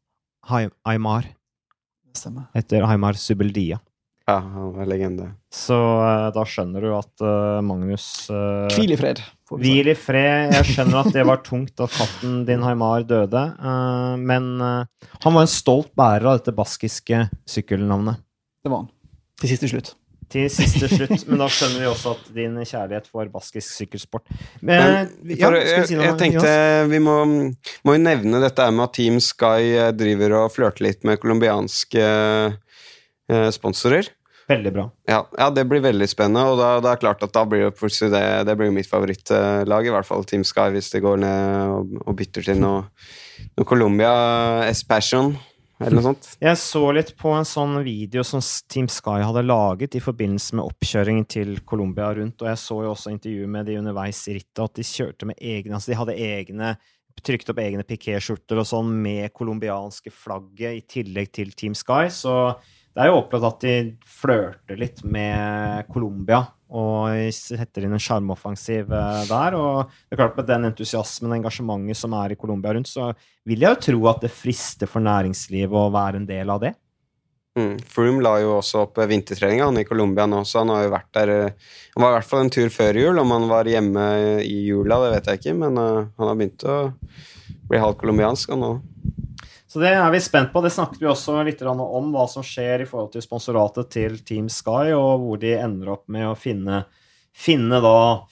Aymar. 0.84 1.28
Stemmer. 2.16 2.50
Etter 2.58 2.84
Aymar 2.84 3.18
Subeldia. 3.20 3.78
Ja, 4.28 4.36
han 4.38 4.72
var 4.76 4.86
legende. 4.86 5.28
Så 5.50 5.74
uh, 5.74 6.28
da 6.34 6.42
skjønner 6.46 6.84
du 6.84 6.90
at 6.94 7.22
uh, 7.24 7.58
Magnus 7.66 8.04
uh, 8.30 8.68
Hvil 8.74 8.94
i 8.94 8.98
fred. 8.98 9.22
Hvil 9.50 9.90
i 9.90 9.96
fred. 9.98 10.52
Jeg 10.54 10.68
skjønner 10.74 11.00
at 11.00 11.14
det 11.14 11.24
var 11.26 11.40
tungt 11.46 11.82
at 11.82 11.94
katten 11.94 12.42
din 12.46 12.62
Haimar 12.62 13.02
døde, 13.08 13.40
men 14.22 14.44
han 14.62 15.34
var 15.34 15.40
en 15.42 15.50
stolt 15.50 15.90
bærer 15.98 16.28
av 16.30 16.38
dette 16.38 16.54
baskiske 16.54 17.24
sykkelnavnet. 17.50 18.22
Det 18.62 18.70
var 18.70 18.84
han. 18.84 18.92
Til 19.42 19.50
siste 19.50 19.72
slutt. 19.72 19.90
Til 20.30 20.46
siste 20.52 20.86
slutt, 20.86 21.24
men 21.26 21.40
da 21.42 21.48
skjønner 21.50 21.82
vi 21.82 21.88
også 21.90 22.14
at 22.14 22.28
din 22.36 22.54
kjærlighet 22.60 23.08
for 23.10 23.26
baskisk 23.32 23.72
sykkelsport 23.74 24.28
men, 24.62 25.10
ja, 25.26 25.50
jeg, 25.56 25.88
si 25.88 25.96
jeg, 25.98 26.14
tenkte 26.20 26.52
vi 26.90 27.00
må, 27.02 27.16
må, 27.26 27.96
jo 27.96 28.02
nevne 28.02 28.42
dette 28.44 28.68
med 28.70 28.84
at 28.86 28.94
Team 28.94 29.18
Sky 29.24 29.90
driver 29.98 30.36
og 30.44 30.54
flørter 30.54 30.86
litt 30.86 31.02
med 31.08 31.18
colombianske 31.22 32.06
sponsorer. 33.54 34.08
Veldig 34.50 34.70
bra. 34.74 34.84
Ja, 35.06 35.20
ja, 35.38 35.46
det 35.54 35.64
blir 35.70 35.82
veldig 35.84 36.08
spennende, 36.10 36.42
og 36.50 36.58
da, 36.58 36.70
det 36.82 36.90
er 36.90 37.02
klart 37.02 37.22
at 37.22 37.34
da 37.34 37.44
blir 37.46 37.68
det, 37.70 38.22
det 38.48 38.56
blir 38.58 38.72
mitt 38.74 38.88
favorittlag, 38.90 39.86
i 39.86 39.92
hvert 39.94 40.08
fall 40.08 40.26
Team 40.26 40.42
Sky, 40.46 40.72
hvis 40.74 40.90
det 40.90 41.04
går 41.04 41.20
ned 41.22 41.74
og, 41.76 41.92
og 42.02 42.16
bytter 42.18 42.48
til 42.48 42.58
noe, 42.58 42.82
noe 43.54 43.68
Colombia 43.68 44.10
S-Passion. 44.72 45.36
Eller 45.80 45.96
noe 45.96 46.04
sånt. 46.10 46.26
Jeg 46.42 46.58
så 46.60 46.82
litt 46.92 47.14
på 47.16 47.32
en 47.32 47.46
sånn 47.48 47.78
video 47.86 48.24
som 48.26 48.42
Team 48.68 48.88
Sky 48.92 49.22
hadde 49.24 49.46
laget 49.46 49.96
i 49.96 50.02
forbindelse 50.04 50.58
med 50.58 50.66
oppkjøringen 50.68 51.26
til 51.30 51.54
Colombia 51.64 52.10
rundt, 52.18 52.42
og 52.44 52.50
jeg 52.50 52.60
så 52.60 52.80
jo 52.84 52.92
også 52.92 53.14
intervju 53.14 53.48
med 53.48 53.70
de 53.70 53.78
underveis 53.80 54.20
i 54.28 54.36
rittet, 54.36 54.60
at 54.66 54.76
de 54.76 54.84
kjørte 54.86 55.30
med 55.30 55.40
egne 55.40 55.78
Altså, 55.78 55.92
de 55.92 56.00
hadde 56.02 56.18
egne 56.20 56.74
Trykte 57.20 57.52
opp 57.52 57.58
egne 57.60 57.84
pikéskjorter 57.84 58.56
og 58.62 58.64
sånn 58.64 58.92
med 59.02 59.32
colombianske 59.36 60.08
flagget 60.14 60.78
i 60.78 60.84
tillegg 60.88 61.28
til 61.36 61.50
Team 61.52 61.74
Sky, 61.76 62.06
så 62.08 62.54
det 62.94 63.02
er 63.02 63.10
jo 63.10 63.18
opplevd 63.18 63.48
at 63.48 63.66
de 63.66 63.74
flørter 64.08 64.78
litt 64.80 65.02
med 65.04 65.90
Colombia 65.92 66.40
og 66.70 67.32
setter 67.34 67.84
inn 67.84 67.96
en 67.96 68.02
sjarmoffensiv 68.02 68.92
eh, 68.94 69.22
der. 69.28 69.56
Og 69.58 69.90
det 69.90 70.14
er 70.14 70.20
klart 70.22 70.38
med 70.38 70.48
den 70.50 70.68
entusiasmen 70.70 71.32
og 71.32 71.40
engasjementet 71.40 71.98
som 71.98 72.14
er 72.18 72.34
i 72.34 72.38
Colombia 72.38 72.74
rundt, 72.76 72.90
så 72.90 73.10
vil 73.48 73.64
jeg 73.64 73.74
jo 73.74 73.82
tro 73.88 74.06
at 74.12 74.22
det 74.24 74.32
frister 74.34 74.90
for 74.90 75.02
næringslivet 75.04 75.74
å 75.74 75.90
være 75.94 76.22
en 76.22 76.28
del 76.28 76.52
av 76.54 76.62
det. 76.62 76.74
Mm. 77.58 77.80
Froome 77.90 78.22
la 78.22 78.36
jo 78.38 78.54
også 78.60 78.84
opp 78.84 79.00
vintertreninga 79.10 79.66
i 79.80 79.88
Colombia 79.88 80.28
nå, 80.30 80.44
så 80.46 80.62
han 80.62 80.70
har 80.70 80.84
jo 80.84 80.92
vært 80.92 81.08
der 81.18 81.32
eh, 81.34 81.72
Han 81.96 82.04
var 82.04 82.12
i 82.12 82.18
hvert 82.20 82.30
fall 82.30 82.44
en 82.44 82.54
tur 82.54 82.70
før 82.70 83.00
jul. 83.02 83.18
Om 83.18 83.34
han 83.34 83.50
var 83.50 83.70
hjemme 83.70 84.06
i 84.46 84.60
jula, 84.68 85.00
det 85.02 85.12
vet 85.16 85.32
jeg 85.32 85.42
ikke, 85.42 85.58
men 85.64 85.82
han 85.82 86.30
har 86.30 86.38
begynt 86.38 86.66
å 86.70 86.78
bli 87.70 87.82
halvt 87.82 88.02
colombiansk, 88.04 88.54
òg. 88.54 88.80
Så 89.70 89.78
det 89.78 89.92
er 89.94 90.08
vi 90.10 90.18
spent 90.18 90.50
på. 90.50 90.62
Det 90.64 90.72
snakket 90.74 90.98
vi 90.98 91.06
også 91.06 91.36
litt 91.46 91.60
om, 91.62 92.08
hva 92.10 92.24
som 92.30 92.42
skjer 92.42 92.82
i 92.82 92.88
forhold 92.90 93.12
til 93.12 93.22
sponsoratet 93.22 93.92
til 93.94 94.16
Team 94.26 94.48
Sky, 94.50 94.90
og 94.96 95.22
hvor 95.22 95.38
de 95.38 95.52
ender 95.54 95.92
opp 95.94 96.08
med 96.10 96.26
å 96.26 96.34
finne, 96.34 96.82
finne 97.30 97.78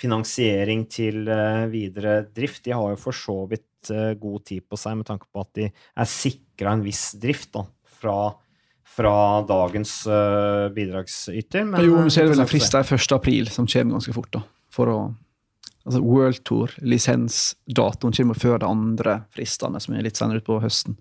finansiering 0.00 0.82
til 0.90 1.30
uh, 1.30 1.68
videre 1.70 2.24
drift. 2.34 2.64
De 2.66 2.74
har 2.74 2.90
jo 2.90 2.98
for 2.98 3.14
så 3.14 3.36
vidt 3.52 3.92
uh, 3.94 4.16
god 4.18 4.48
tid 4.50 4.66
på 4.66 4.80
seg 4.82 4.98
med 4.98 5.06
tanke 5.06 5.30
på 5.30 5.46
at 5.46 5.52
de 5.60 5.68
er 5.70 6.10
sikra 6.10 6.74
en 6.74 6.82
viss 6.82 7.12
drift 7.22 7.52
da, 7.54 7.62
fra, 8.00 8.18
fra 8.98 9.16
dagens 9.46 9.94
uh, 10.10 10.66
bidragsyter. 10.74 11.70
Men, 11.70 11.86
jo, 11.86 12.00
men 12.02 12.10
så 12.10 12.24
er 12.24 12.26
det 12.26 12.34
vel 12.34 12.48
en 12.48 12.50
frist 12.50 12.74
der 12.74 12.82
1. 12.98 13.14
april 13.14 13.54
som 13.54 13.70
kommer 13.70 14.00
ganske 14.00 14.18
fort, 14.18 14.32
da, 14.34 14.42
for 14.74 14.90
å 14.90 15.00
altså 15.88 16.02
World 16.04 16.42
Tour, 16.48 16.72
lisensdatoen 16.84 18.14
kommer 18.14 18.38
før 18.38 18.60
de 18.62 18.68
andre 18.68 19.20
fristene, 19.34 19.80
som 19.80 19.96
er 19.96 20.04
litt 20.06 20.20
senere 20.20 20.42
utpå 20.42 20.60
høsten. 20.62 20.98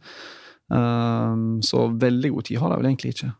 Um, 0.68 1.60
så 1.64 1.88
veldig 1.96 2.34
god 2.36 2.48
tid 2.48 2.62
har 2.62 2.72
de 2.72 2.80
vel 2.82 2.90
egentlig 2.92 3.16
ikke. 3.16 3.32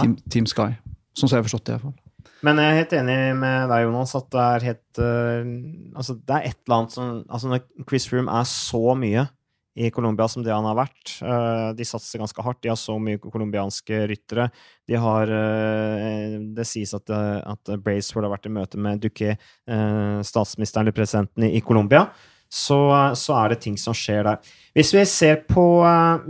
Team, 0.00 0.14
Team 0.32 0.48
Sky. 0.48 0.72
Sånn 1.16 1.28
som 1.28 1.36
jeg 1.36 1.42
har 1.42 1.48
forstått 1.48 1.66
det, 1.68 1.76
iallfall. 1.76 1.98
Men 2.46 2.60
jeg 2.60 2.72
er 2.72 2.78
helt 2.78 2.94
enig 2.96 3.18
med 3.36 3.68
deg, 3.68 3.84
Jonas, 3.84 4.14
at 4.16 4.28
det 4.32 4.44
er 4.46 4.66
helt 4.70 5.00
uh, 5.00 5.50
Altså, 6.00 6.16
det 6.16 6.36
er 6.36 6.48
et 6.48 6.58
eller 6.64 6.76
annet 6.78 6.94
som 6.94 7.10
Altså, 7.28 7.50
når 7.52 7.86
Chris 7.88 8.06
Froome 8.08 8.32
er 8.40 8.48
så 8.48 8.94
mye 8.96 9.26
i 9.78 9.90
Colombia 9.90 10.26
som 10.28 10.42
det 10.42 10.52
han 10.52 10.66
har 10.66 10.78
vært. 10.78 11.12
Uh, 11.22 11.70
de 11.78 11.86
satser 11.86 12.20
ganske 12.20 12.42
hardt. 12.42 12.60
De 12.64 12.72
har 12.72 12.78
så 12.78 12.96
mye 13.00 13.20
colombianske 13.22 14.02
ryttere. 14.10 14.48
De 14.88 14.98
har 14.98 15.30
uh, 15.30 16.40
Det 16.56 16.66
sies 16.66 16.92
at, 16.96 17.06
uh, 17.14 17.38
at 17.52 17.72
Braceford 17.84 18.26
har 18.26 18.34
vært 18.34 18.50
i 18.50 18.54
møte 18.54 18.80
med 18.80 19.00
Duque, 19.04 19.36
statsministeren 20.26 20.86
eller 20.86 20.96
presidenten 20.96 21.46
i 21.46 21.62
Colombia. 21.62 22.08
Så, 22.50 22.76
så, 23.14 23.34
er 23.38 23.52
det 23.52 23.60
ting 23.62 23.76
som 23.78 23.94
skjer 23.94 24.24
der. 24.26 24.48
Hvis 24.74 24.90
vi 24.90 25.04
ser 25.06 25.44
på, 25.46 25.62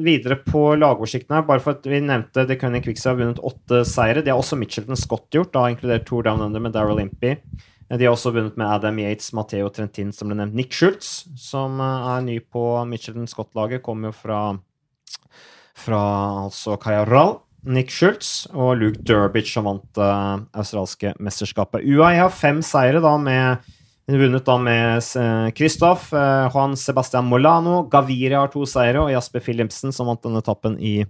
videre 0.05 0.37
på 0.45 0.67
lagoversikten 0.77 1.33
her, 1.33 1.47
bare 1.49 1.63
for 1.65 1.79
at 1.79 1.87
vi 1.89 2.03
nevnte 2.05 2.45
The 2.45 2.59
Cunning 2.61 2.85
Quicks 2.85 3.07
har 3.09 3.17
vunnet 3.17 3.41
åtte 3.41 3.81
seire. 3.89 4.21
Det 4.21 4.29
har 4.29 4.41
også 4.43 4.59
Mitchelton 4.61 5.01
Scott 5.01 5.33
gjort, 5.33 5.55
da 5.57 5.65
inkludert 5.73 6.05
Tour 6.11 6.27
Down 6.29 6.45
Under 6.45 6.61
med 6.61 6.77
Daryl 6.77 7.01
Impey. 7.01 7.39
De 7.91 8.07
har 8.07 8.15
også 8.15 8.31
vunnet 8.31 8.59
med 8.61 8.71
Adam 8.71 8.99
Yates, 9.03 9.33
Matheo 9.35 9.69
Trentin, 9.75 10.13
som 10.15 10.31
ble 10.31 10.37
nevnt. 10.39 10.55
Nick 10.55 10.75
Schultz, 10.77 11.25
som 11.41 11.81
eh, 11.83 12.11
er 12.13 12.27
ny 12.27 12.37
på 12.39 12.63
Michelin 12.87 13.27
Scott-laget, 13.31 13.83
kommer 13.83 14.13
jo 14.13 14.19
fra, 14.21 14.41
fra 15.75 16.03
altså 16.45 16.77
Kajaral. 16.81 17.41
Nick 17.67 17.91
Schultz 17.93 18.47
og 18.55 18.79
Luke 18.79 19.03
Durbridge, 19.03 19.51
som 19.51 19.67
vant 19.67 19.83
det 19.99 20.07
uh, 20.07 20.39
australske 20.57 21.13
mesterskapet. 21.21 21.83
UAE 21.85 22.23
har 22.23 22.33
fem 22.33 22.63
seire, 22.65 23.03
da, 23.05 23.17
med 23.21 23.69
Vunnet 24.11 24.47
da 24.47 24.57
med 24.59 25.05
Kristoff, 25.55 26.09
uh, 26.15 26.47
uh, 26.47 26.55
Juan 26.55 26.73
Sebastian 26.79 27.29
Molano, 27.31 27.83
Gaviria 27.91 28.41
har 28.41 28.55
to 28.55 28.65
seire, 28.71 29.03
og 29.03 29.13
Jasper 29.13 29.45
Philipsen, 29.45 29.93
som 29.95 30.09
vant 30.09 30.23
denne 30.25 30.41
etappen 30.41 30.79
i, 30.79 31.03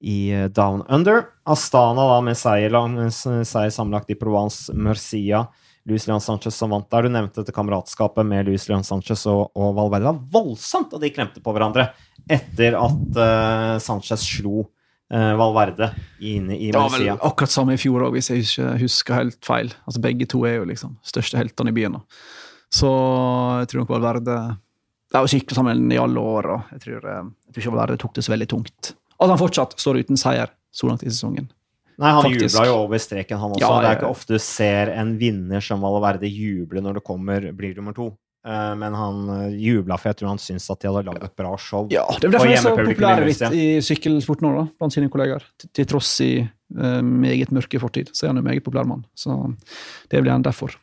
i 0.00 0.18
Down 0.56 0.82
Under. 0.88 1.28
Astana 1.46 2.08
da 2.10 2.18
med 2.24 2.40
seier, 2.40 2.74
seier 3.12 3.76
sammenlagt 3.76 4.10
i 4.12 4.18
Provence, 4.18 4.72
Murcia 4.72 5.44
Luis 5.88 6.06
Leon 6.08 6.20
Sanchez 6.20 6.56
som 6.56 6.72
vant 6.72 6.86
der. 6.90 7.06
Du 7.06 7.12
nevnte 7.12 7.42
dette 7.42 7.52
kameratskapet 7.52 8.24
med 8.26 8.48
Luis 8.48 8.64
Leon 8.70 8.84
Sanchez 8.86 9.26
og, 9.30 9.50
og 9.52 9.74
Valverde. 9.76 10.04
Det 10.04 10.12
var 10.12 10.22
voldsomt, 10.38 10.94
og 10.96 11.02
de 11.02 11.12
klemte 11.12 11.42
på 11.44 11.52
hverandre 11.52 11.90
etter 12.24 12.78
at 12.78 13.18
uh, 13.18 13.74
Sanchez 13.84 14.24
slo 14.24 14.64
uh, 14.64 15.34
Valverde 15.40 15.90
inne 16.20 16.56
i 16.56 16.70
Murcia. 16.70 16.72
Det 16.72 16.80
var 16.80 16.94
vel 16.96 17.28
akkurat 17.28 17.52
samme 17.52 17.76
i 17.76 17.80
fjor 17.80 18.06
òg, 18.06 18.16
hvis 18.16 18.32
jeg 18.32 18.46
ikke 18.46 18.70
husker 18.80 19.18
helt 19.18 19.40
feil. 19.44 19.74
Altså 19.84 20.04
Begge 20.06 20.28
to 20.30 20.40
er 20.48 20.58
jo 20.60 20.68
liksom 20.72 20.96
største 21.04 21.40
heltene 21.40 21.74
i 21.74 21.76
byen. 21.76 22.00
Så 22.72 22.90
jeg 23.60 23.70
tror 23.70 23.84
nok 23.84 23.92
Valverde 23.92 24.38
De 25.12 25.20
har 25.20 25.28
sykla 25.30 25.54
sammen 25.60 25.84
i 25.92 26.00
alle 26.00 26.18
år, 26.20 26.48
og 26.56 26.72
jeg 26.74 26.80
tror, 26.86 27.04
eh, 27.06 27.26
jeg 27.46 27.52
tror 27.52 27.62
ikke 27.62 27.74
Valverde 27.76 28.00
tok 28.02 28.16
det 28.16 28.24
så 28.26 28.32
veldig 28.32 28.48
tungt. 28.50 28.94
At 29.20 29.30
han 29.30 29.38
fortsatt 29.38 29.76
står 29.78 30.00
uten 30.02 30.18
seier 30.18 30.50
så 30.74 30.88
langt 30.88 31.04
i 31.04 31.12
sesongen. 31.12 31.52
Nei, 32.02 32.10
han 32.10 32.26
jubla 32.32 32.66
jo 32.66 32.74
over 32.82 33.00
streken, 33.02 33.38
han 33.38 33.54
også. 33.54 33.62
Ja, 33.62 33.72
det 33.80 33.88
er 33.90 33.98
ikke 34.00 34.10
ofte 34.10 34.34
du 34.34 34.42
ser 34.42 34.90
en 34.96 35.14
vinner 35.20 35.62
som 35.62 35.84
Valverde 35.84 36.30
juble 36.30 36.82
når 36.82 36.98
det 36.98 37.04
kommer, 37.06 37.50
blir 37.54 37.76
nummer 37.78 37.94
to. 37.96 38.10
Uh, 38.44 38.74
men 38.76 38.92
han 38.92 39.20
uh, 39.30 39.44
jubla, 39.56 39.96
for 39.96 40.10
jeg 40.10 40.18
tror 40.20 40.34
han 40.34 40.40
syntes 40.42 40.66
at 40.68 40.82
de 40.82 40.90
hadde 40.90 41.06
lagd 41.06 41.22
et 41.24 41.36
bra 41.38 41.54
show. 41.56 41.86
Ja, 41.92 42.02
Det 42.18 42.28
er 42.28 42.34
derfor 42.34 42.50
han 42.50 42.58
er 42.58 42.64
så 42.66 42.74
populær 42.76 43.24
litt 43.24 43.44
i 43.56 43.68
sykkelsport 43.84 44.44
nå, 44.44 44.50
da, 44.58 44.64
blant 44.76 44.96
sine 44.96 45.08
kollegaer. 45.12 45.46
Til, 45.64 45.86
tross 45.88 46.10
i 46.20 46.32
uh, 46.42 47.00
meget 47.00 47.54
mørke 47.56 47.80
fortid, 47.80 48.12
så 48.12 48.26
er 48.26 48.34
han 48.34 48.42
en 48.42 48.48
meget 48.50 48.66
populær 48.66 48.84
mann. 48.90 49.06
Så 49.16 49.38
det 50.12 50.20
blir 50.20 50.34
han 50.34 50.44
derfor. 50.44 50.76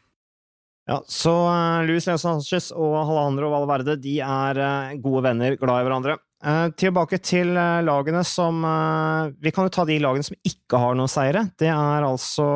Ja, 0.89 1.03
så 1.05 1.35
uh, 1.51 1.85
Luis 1.85 2.09
Leon 2.09 2.23
Sanchez 2.23 2.71
og 2.73 2.97
Alejandro 3.03 3.53
Valverde 3.53 3.99
de 4.01 4.17
er 4.25 4.97
gode 5.03 5.27
venner, 5.27 5.59
glad 5.61 5.83
i 5.83 5.89
hverandre. 5.89 6.17
Uh, 6.41 6.71
tilbake 6.73 7.19
til 7.21 7.51
uh, 7.53 7.83
lagene 7.85 8.23
som 8.25 8.63
uh, 8.65 9.29
Vi 9.45 9.51
kan 9.53 9.67
jo 9.67 9.73
ta 9.75 9.83
de 9.85 9.99
lagene 10.01 10.25
som 10.25 10.37
ikke 10.41 10.79
har 10.81 10.95
noen 10.97 11.11
seire. 11.11 11.43
Det 11.53 11.69
er 11.69 12.05
altså 12.07 12.47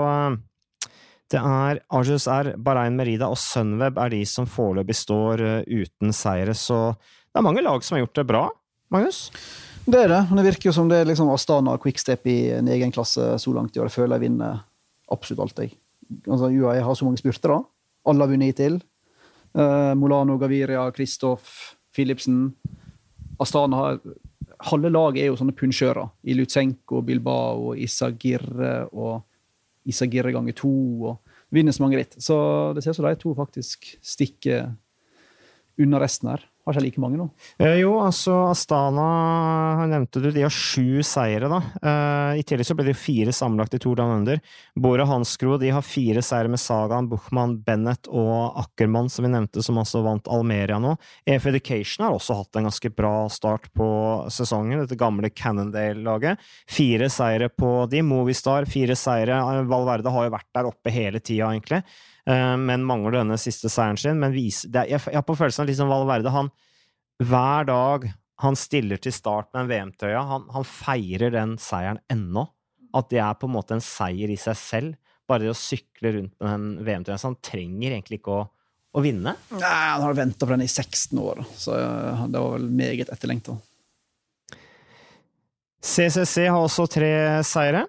Det 1.30 1.38
er 1.38 1.84
Arjus 1.94 2.26
R, 2.26 2.56
Bahrain 2.58 2.98
Merida 2.98 3.30
og 3.30 3.38
Sunweb 3.38 4.00
er 4.02 4.10
de 4.16 4.24
som 4.30 4.48
foreløpig 4.50 4.96
står 4.98 5.44
uten 5.70 6.14
seire. 6.14 6.56
Så 6.58 6.80
det 6.96 7.38
er 7.38 7.46
mange 7.46 7.62
lag 7.62 7.86
som 7.86 7.98
har 7.98 8.06
gjort 8.06 8.18
det 8.18 8.26
bra. 8.30 8.44
Magnus? 8.94 9.28
Det 9.86 10.02
er 10.02 10.10
det. 10.10 10.22
Men 10.30 10.40
det 10.40 10.48
virker 10.48 10.70
jo 10.72 10.76
som 10.78 10.90
det 10.90 11.04
er 11.04 11.10
liksom 11.10 11.30
Astana 11.34 11.76
og 11.76 11.86
Quickstep 11.86 12.26
i 12.30 12.38
en 12.58 12.70
egen 12.74 12.94
klasse 12.94 13.36
så 13.42 13.54
langt 13.54 13.76
i 13.76 13.82
år. 13.82 13.90
Jeg 13.90 13.98
føler 14.00 14.18
jeg 14.18 14.32
vinner 14.32 14.64
absolutt 15.14 15.44
alt, 15.46 15.62
jeg. 15.62 15.76
Altså, 16.26 16.50
UAE 16.50 16.82
har 16.86 16.98
så 16.98 17.06
mange 17.06 17.22
spurter, 17.22 17.54
da. 17.54 17.60
Alle 18.10 18.26
har 18.26 18.34
vunnet 18.34 18.54
hittil. 18.54 18.80
Molano, 19.98 20.40
Gaviria, 20.42 20.88
Kristoff, 20.94 21.76
Philipsen. 21.94 22.48
Astana 23.42 23.82
har 23.82 24.00
Halve 24.66 24.90
laget 24.90 25.24
er 25.24 25.28
jo 25.28 25.38
sånne 25.40 25.56
punsjører. 25.58 26.08
I 26.32 26.36
Lutsenko, 26.38 27.02
Bilbao, 27.04 27.74
Isagirre 27.76 28.86
og 28.94 29.26
Isagirre 29.90 30.32
ganger 30.32 30.56
to. 30.56 30.72
og 31.10 31.54
Vinner 31.54 31.76
så 31.76 31.84
mange 31.84 32.00
ritt. 32.00 32.16
Så 32.24 32.38
det 32.74 32.84
ser 32.84 32.96
ut 32.96 33.00
som 33.02 33.08
de 33.10 33.20
to 33.20 33.34
faktisk 33.36 33.90
stikker 34.06 34.72
unna 35.82 36.00
resten 36.00 36.32
her. 36.32 36.46
Har 36.66 36.74
ikke 36.74 36.82
like 36.88 37.02
mange 37.04 37.20
nå? 37.20 37.26
Eh, 37.62 37.76
jo, 37.84 37.92
altså 38.02 38.34
Astana 38.50 39.86
nevnte 39.86 40.18
du, 40.24 40.32
de 40.34 40.42
har 40.42 40.54
sju 40.54 41.04
seire, 41.06 41.46
da. 41.52 41.60
Eh, 41.78 42.40
I 42.42 42.46
tillegg 42.48 42.66
så 42.66 42.74
ble 42.78 42.88
det 42.88 42.96
fire 42.98 43.30
sammenlagt 43.38 43.76
i 43.78 43.80
Tour 43.84 44.00
Down 44.00 44.16
Under. 44.16 44.42
Bore 44.74 45.06
Hanskro 45.06 45.60
de 45.62 45.70
har 45.76 45.86
fire 45.86 46.24
seire 46.26 46.50
med 46.50 46.62
Sagan, 46.64 47.06
Buchmann, 47.12 47.60
Bennett 47.68 48.10
og 48.10 48.58
Ackermann, 48.64 49.12
som 49.14 49.28
vi 49.28 49.32
nevnte, 49.36 49.62
som 49.62 49.78
altså 49.78 50.02
vant 50.08 50.26
Almeria 50.26 50.80
nå. 50.82 50.96
EF 51.30 51.46
Education 51.52 52.08
har 52.08 52.18
også 52.18 52.40
hatt 52.42 52.58
en 52.58 52.72
ganske 52.72 52.92
bra 52.98 53.14
start 53.30 53.70
på 53.78 53.92
sesongen, 54.34 54.82
dette 54.82 54.98
gamle 54.98 55.30
Cannondale-laget. 55.30 56.42
Fire 56.66 57.12
seire 57.14 57.52
på 57.54 57.76
de. 57.94 58.02
Movistar, 58.06 58.66
fire 58.66 58.98
seire. 58.98 59.38
Valverde 59.70 60.18
har 60.18 60.26
jo 60.26 60.34
vært 60.34 60.50
der 60.58 60.74
oppe 60.74 60.98
hele 60.98 61.22
tida, 61.22 61.54
egentlig. 61.54 61.84
Eh, 62.30 62.58
men 62.58 62.86
mangler 62.86 63.20
denne 63.20 63.38
siste 63.42 63.70
seieren 63.72 64.00
sin. 64.02 64.20
Men 64.22 64.34
vis, 64.36 64.64
er, 64.68 64.90
jeg, 64.90 65.00
jeg 65.00 65.20
har 65.20 65.26
på 65.28 65.38
følelsen 65.38 65.66
av 65.66 65.72
liksom 65.72 65.92
Valverde 65.92 66.34
han, 66.34 66.52
Hver 67.24 67.68
dag 67.70 68.08
han 68.44 68.58
stiller 68.60 69.00
til 69.00 69.14
start 69.16 69.54
med 69.54 69.62
en 69.62 69.70
VM-trøya, 69.70 70.22
han, 70.28 70.50
han, 70.52 70.66
feirer 70.68 71.32
den 71.32 71.56
seieren 71.62 72.02
ennå. 72.12 72.50
At 72.96 73.08
det 73.12 73.22
er 73.24 73.38
på 73.40 73.48
en 73.48 73.56
måte 73.56 73.78
en 73.78 73.84
seier 73.84 74.32
i 74.32 74.40
seg 74.40 74.58
selv. 74.60 75.14
Bare 75.26 75.46
det 75.46 75.54
å 75.54 75.58
sykle 75.58 76.12
rundt 76.18 76.36
med 76.40 76.52
den 76.52 76.68
VM-trøya. 76.88 77.20
Så 77.22 77.32
han 77.32 77.40
trenger 77.44 77.94
egentlig 77.94 78.20
ikke 78.20 78.36
å, 78.36 78.44
å 78.96 79.04
vinne. 79.04 79.38
Nei, 79.56 79.72
han 79.94 80.04
har 80.04 80.18
venta 80.18 80.44
på 80.44 80.52
den 80.52 80.66
i 80.66 80.70
16 80.72 81.22
år, 81.22 81.46
så 81.56 81.78
eh, 81.80 82.28
det 82.32 82.44
var 82.44 82.58
vel 82.58 82.68
meget 82.76 83.12
etterlengta. 83.14 83.58
CCC 85.86 86.48
har 86.50 86.60
også 86.60 86.88
tre 86.90 87.12
seire. 87.46 87.86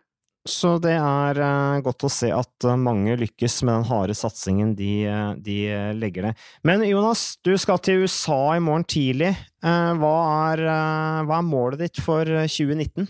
Så 0.47 0.77
det 0.83 0.95
er 0.95 1.41
uh, 1.43 1.83
godt 1.85 2.07
å 2.07 2.11
se 2.13 2.31
at 2.35 2.67
uh, 2.67 2.77
mange 2.79 3.17
lykkes 3.19 3.61
med 3.67 3.81
den 3.81 3.87
harde 3.89 4.15
satsingen 4.17 4.75
de, 4.79 4.93
uh, 5.11 5.33
de, 5.43 5.59
legger 5.99 6.29
det. 6.29 6.33
Men 6.67 6.85
Jonas, 6.87 7.35
du 7.47 7.53
skal 7.59 7.83
til 7.83 8.07
USA 8.07 8.57
i 8.57 8.63
morgen 8.63 8.87
tidlig. 8.87 9.35
Hva 9.67 10.17
er, 10.53 10.61
hva, 11.27 11.39
er, 11.41 11.47
målet 11.47 11.81
ditt 11.81 11.99
for 12.05 12.29
2019? 12.29 13.09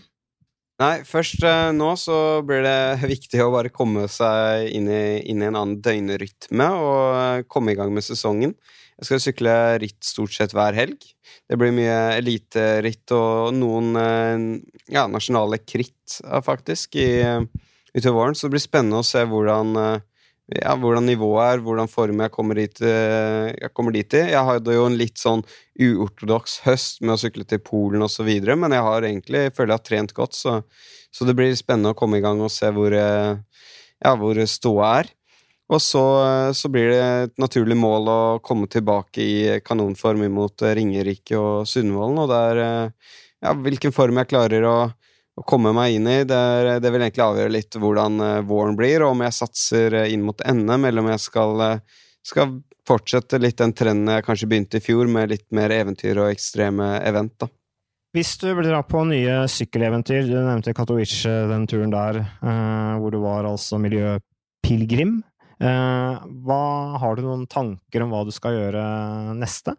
Nei, 0.81 0.95
først 1.05 1.43
nå 1.77 1.91
så 2.01 2.17
blir 2.45 2.63
det 2.65 2.79
viktig 3.13 3.43
å 3.43 3.51
bare 3.53 3.73
komme 3.73 4.07
seg 4.09 4.71
inn 4.73 4.89
i, 4.89 5.03
inn 5.29 5.43
i 5.43 5.49
en 5.49 5.57
annen 5.59 5.77
døgnrytme 5.85 6.69
og 6.81 7.45
komme 7.51 7.73
i 7.73 7.77
gang 7.77 7.93
med 7.93 8.05
sesongen. 8.05 8.55
Jeg 8.97 9.05
skal 9.05 9.21
sykle 9.21 9.53
ritt 9.83 10.01
stort 10.05 10.33
sett 10.33 10.53
hver 10.57 10.73
helg. 10.73 11.03
Det 11.45 11.57
blir 11.59 11.73
mye 11.75 11.97
elite-ritt 12.17 13.13
og 13.13 13.53
noen 13.53 13.91
eh, 14.01 14.45
ja, 14.93 15.05
nasjonale 15.11 15.59
kritt, 15.61 16.17
faktisk, 16.43 16.97
i, 16.97 17.21
utover 17.93 18.15
våren. 18.17 18.37
Så 18.37 18.47
det 18.47 18.55
blir 18.55 18.63
spennende 18.63 19.03
å 19.03 19.05
se 19.05 19.21
hvordan, 19.29 19.75
eh, 19.83 20.23
ja, 20.63 20.73
hvordan 20.81 21.05
nivået 21.05 21.43
er, 21.45 21.61
hvordan 21.61 21.91
form 21.93 22.23
jeg 22.25 22.33
kommer 22.33 22.63
eh, 22.63 23.53
jeg 23.53 23.71
kommer 23.77 23.93
dit 23.93 24.17
i. 24.17 24.23
Jeg 24.33 24.49
hadde 24.49 24.79
jo 24.79 24.87
en 24.89 24.97
litt 24.97 25.21
sånn 25.21 25.45
uortodoks 25.77 26.63
høst 26.65 27.05
med 27.05 27.19
å 27.19 27.21
sykle 27.21 27.45
til 27.45 27.61
Polen 27.61 28.01
osv., 28.07 28.31
men 28.57 28.73
jeg 28.79 28.87
har 28.89 29.05
egentlig, 29.05 29.43
føler 29.53 29.75
jeg 29.75 29.83
har 29.83 29.89
trent 29.91 30.15
godt, 30.17 30.39
så, 30.41 30.57
så, 31.13 31.29
det 31.29 31.37
blir 31.37 31.53
spennende 31.59 31.93
å 31.93 31.99
komme 31.99 32.17
i 32.17 32.25
gang 32.25 32.41
og 32.41 32.49
se 32.49 32.73
hvor, 32.73 32.97
ja, 32.97 34.17
hvor 34.17 34.41
ståa 34.49 34.89
er. 35.03 35.13
Og 35.67 35.81
så, 35.83 36.03
så, 36.55 36.69
blir 36.71 36.93
det 36.93 36.99
et 37.01 37.33
naturlig 37.41 37.75
mål 37.75 38.07
å 38.07 38.19
komme 38.39 38.69
tilbake 38.71 39.23
i 39.23 39.39
kanonform 39.65 40.23
imot 40.29 40.63
Ringerike 40.63 41.35
og 41.35 41.67
Sundvolden. 41.67 42.21
Og 42.23 42.31
det 42.31 42.37
er 42.51 42.61
ja, 43.43 43.51
hvilken 43.51 43.91
form 43.95 44.21
jeg 44.21 44.31
klarer 44.31 44.63
å, 44.63 44.77
å 44.87 45.45
komme 45.47 45.73
meg 45.75 45.97
inn 45.97 46.07
i. 46.07 46.21
Det, 46.27 46.39
det, 46.79 46.93
vil 46.93 47.03
egentlig 47.03 47.25
avgjøre 47.25 47.55
litt 47.57 47.79
hvordan 47.83 48.23
våren 48.47 48.79
blir, 48.79 49.03
og 49.03 49.17
om 49.17 49.25
jeg 49.27 49.37
satser 49.41 49.99
inn 50.05 50.23
mot 50.23 50.39
NM, 50.39 50.87
eller 50.87 51.03
om 51.03 51.11
jeg 51.11 51.25
skal, 51.27 51.67
skal, 52.25 52.57
fortsette 52.87 53.35
litt 53.43 53.59
den 53.59 53.75
trenden 53.75 54.13
jeg 54.15 54.23
kanskje 54.23 54.47
begynte 54.47 54.79
i 54.79 54.83
fjor, 54.87 55.09
med 55.11 55.33
litt 55.33 55.49
mer 55.51 55.73
eventyr 55.75 56.23
og 56.23 56.31
ekstreme 56.31 56.93
event. 57.03 57.35
da. 57.43 57.51
Hvis 58.15 58.37
du 58.39 58.47
blir 58.55 58.71
dra 58.71 58.79
på 58.87 59.03
nye 59.09 59.41
sykkeleventyr, 59.51 60.29
du 60.29 60.37
nevnte 60.37 60.71
Katowice, 60.73 61.33
den 61.51 61.67
turen 61.67 61.91
der, 61.91 62.21
hvor 62.39 63.11
du 63.11 63.19
var 63.19 63.49
altså 63.49 63.75
miljøpilegrim. 63.83 65.17
Eh, 65.57 66.25
hva, 66.45 66.63
har 67.01 67.17
du 67.17 67.23
noen 67.25 67.45
tanker 67.49 68.03
om 68.05 68.13
hva 68.13 68.23
du 68.27 68.33
skal 68.33 68.57
gjøre 68.57 68.83
neste? 69.37 69.73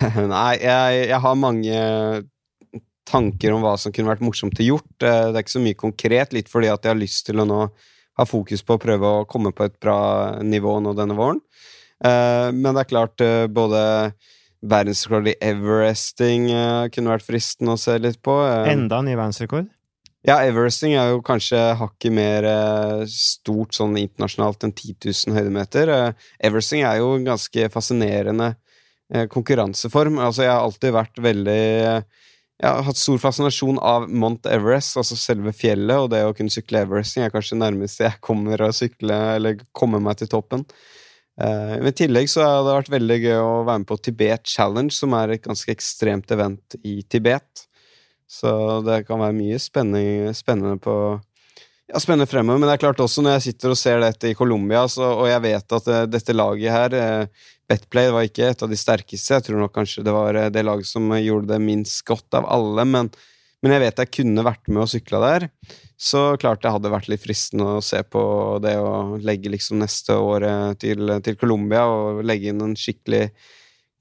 Nei, 0.00 0.54
jeg, 0.62 1.00
jeg, 1.10 1.20
har 1.20 1.36
mange 1.36 1.80
tanker 3.10 3.52
om 3.52 3.64
hva 3.64 3.74
som 3.80 3.92
kunne 3.92 4.12
vært 4.12 4.24
morsomt 4.24 4.60
å 4.60 4.68
gjort. 4.70 4.92
Eh, 5.04 5.28
det 5.28 5.36
er 5.36 5.44
ikke 5.44 5.58
så 5.58 5.64
mye 5.64 5.80
konkret, 5.84 6.36
litt 6.36 6.48
fordi 6.52 6.72
at 6.72 6.86
jeg 6.86 6.94
har 6.94 7.00
lyst 7.00 7.26
til 7.28 7.42
å 7.42 7.48
nå 7.48 7.62
ha 8.20 8.26
fokus 8.28 8.64
på 8.66 8.76
å 8.76 8.82
prøve 8.82 9.10
å 9.20 9.26
komme 9.28 9.52
på 9.56 9.66
et 9.68 9.76
bra 9.80 10.00
nivå 10.44 10.78
nå 10.84 10.96
denne 10.96 11.16
våren. 11.18 11.42
Eh, 12.00 12.48
men 12.56 12.72
det 12.72 12.86
er 12.86 12.92
klart, 12.94 13.26
både 13.52 13.82
verdensrekord 14.60 15.28
i 15.30 15.38
everesting 15.40 16.50
kunne 16.92 17.12
vært 17.14 17.24
fristende 17.24 17.76
å 17.76 17.80
se 17.80 17.94
litt 18.00 18.20
på. 18.24 18.34
Enda 18.68 19.00
ny 19.04 19.14
verdensrekord? 19.14 19.68
Ja, 20.28 20.34
Everesting 20.44 20.92
er 21.00 21.14
jo 21.14 21.22
kanskje 21.24 21.58
hakket 21.80 22.12
mer 22.12 22.44
eh, 22.44 23.02
stort 23.08 23.72
sånn 23.72 23.94
internasjonalt 23.96 24.66
enn 24.66 24.74
10 24.76 24.98
000 25.06 25.36
høydemeter. 25.38 25.92
Eh, 25.94 26.26
Everesting 26.44 26.82
er 26.84 26.98
jo 27.00 27.14
en 27.16 27.24
ganske 27.24 27.70
fascinerende 27.72 28.50
eh, 29.14 29.24
konkurranseform. 29.32 30.18
Altså, 30.20 30.44
jeg 30.44 30.52
har 30.52 30.66
alltid 30.66 30.92
vært 30.98 31.22
veldig 31.24 31.62
Jeg 32.60 32.68
har 32.68 32.84
hatt 32.84 33.00
stor 33.00 33.16
fascinasjon 33.22 33.80
av 33.80 34.10
Mount 34.12 34.44
Everest, 34.44 34.98
altså 35.00 35.16
selve 35.16 35.54
fjellet, 35.56 35.96
og 35.96 36.10
det 36.12 36.20
å 36.28 36.34
kunne 36.36 36.52
sykle 36.52 36.84
Everesting 36.84 37.24
er 37.24 37.32
kanskje 37.32 37.56
nærmest 37.56 38.04
jeg 38.04 38.20
kommer 38.20 38.60
å 38.60 38.68
sykle, 38.76 39.16
eller 39.38 39.64
komme 39.72 40.02
meg 40.04 40.20
til 40.20 40.28
toppen. 40.28 40.66
Uh, 41.40 41.80
I 41.80 41.94
tillegg 41.96 42.28
så 42.28 42.44
har 42.44 42.60
det 42.66 42.76
vært 42.76 42.92
veldig 42.92 43.18
gøy 43.22 43.38
å 43.40 43.64
være 43.64 43.80
med 43.80 43.88
på 43.88 43.96
Tibet 44.04 44.44
Challenge, 44.44 44.92
som 44.92 45.16
er 45.16 45.32
et 45.32 45.46
ganske 45.46 45.72
ekstremt 45.72 46.36
event 46.36 46.76
i 46.84 46.98
Tibet. 47.08 47.64
Så 48.30 48.50
det 48.86 49.02
kan 49.08 49.18
være 49.18 49.34
mye 49.34 49.58
spennende, 49.58 50.76
på 50.78 50.94
ja, 51.90 51.98
spennende 51.98 52.28
fremover. 52.30 52.60
Men 52.60 52.68
det 52.68 52.76
er 52.76 52.84
klart 52.84 53.02
også 53.02 53.24
når 53.26 53.36
jeg 53.36 53.46
sitter 53.48 53.74
og 53.74 53.80
ser 53.80 54.02
dette 54.04 54.30
i 54.30 54.36
Colombia, 54.38 54.84
og 54.86 55.26
jeg 55.26 55.42
vet 55.48 55.76
at 55.80 55.90
uh, 55.90 56.04
dette 56.06 56.36
laget 56.36 56.76
her, 56.76 56.94
uh, 56.94 57.50
Betplay, 57.70 58.10
var 58.14 58.26
ikke 58.26 58.52
et 58.52 58.62
av 58.62 58.70
de 58.70 58.78
sterkeste. 58.78 59.34
Jeg 59.34 59.46
tror 59.46 59.60
nok 59.64 59.74
kanskje 59.74 60.06
det 60.06 60.14
var 60.14 60.38
uh, 60.38 60.46
det 60.54 60.64
laget 60.66 60.86
som 60.90 61.10
gjorde 61.18 61.50
det 61.50 61.60
minst 61.64 62.04
godt 62.06 62.38
av 62.38 62.46
alle. 62.54 62.86
Men, 62.86 63.10
men 63.64 63.74
jeg 63.74 63.84
vet 63.84 64.04
jeg 64.04 64.14
kunne 64.20 64.46
vært 64.46 64.70
med 64.70 64.84
og 64.86 64.92
sykla 64.94 65.22
der. 65.26 65.48
Så 66.00 66.22
klart 66.40 66.62
det 66.62 66.70
hadde 66.72 66.94
vært 66.94 67.10
litt 67.12 67.26
fristende 67.26 67.66
å 67.76 67.84
se 67.84 67.98
på 68.06 68.22
det 68.62 68.78
å 68.80 69.18
legge 69.20 69.50
liksom 69.52 69.82
neste 69.82 70.14
året 70.16 70.78
til, 70.80 71.18
til 71.20 71.36
Colombia 71.36 71.82
og 71.90 72.22
legge 72.24 72.54
inn 72.54 72.62
en 72.64 72.78
skikkelig 72.78 73.26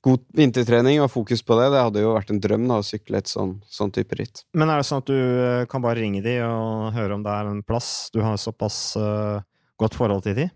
god 0.05 0.23
vintertrening 0.35 1.01
og 1.03 1.11
fokus 1.11 1.41
på 1.45 1.57
det. 1.59 1.69
Det 1.73 1.83
hadde 1.87 2.03
jo 2.03 2.13
vært 2.15 2.31
en 2.33 2.41
drøm 2.43 2.67
da, 2.69 2.79
å 2.79 2.85
sykle 2.85 3.19
et 3.19 3.31
sånn, 3.31 3.57
sånn, 3.71 3.91
type 3.95 4.15
ritt. 4.19 4.43
Men 4.57 4.71
er 4.71 4.81
det 4.81 4.87
sånn 4.89 5.03
at 5.03 5.09
du 5.09 5.17
eh, 5.17 5.65
kan 5.71 5.83
bare 5.83 5.99
ringe 5.99 6.23
de 6.25 6.39
og 6.45 6.93
høre 6.95 7.17
om 7.17 7.25
det 7.25 7.35
er 7.35 7.51
en 7.51 7.65
plass? 7.65 7.91
Du 8.15 8.21
har 8.23 8.39
såpass 8.39 8.79
uh, 8.99 9.43
godt 9.79 9.97
forhold 9.99 10.25
til 10.27 10.37
de? 10.39 10.47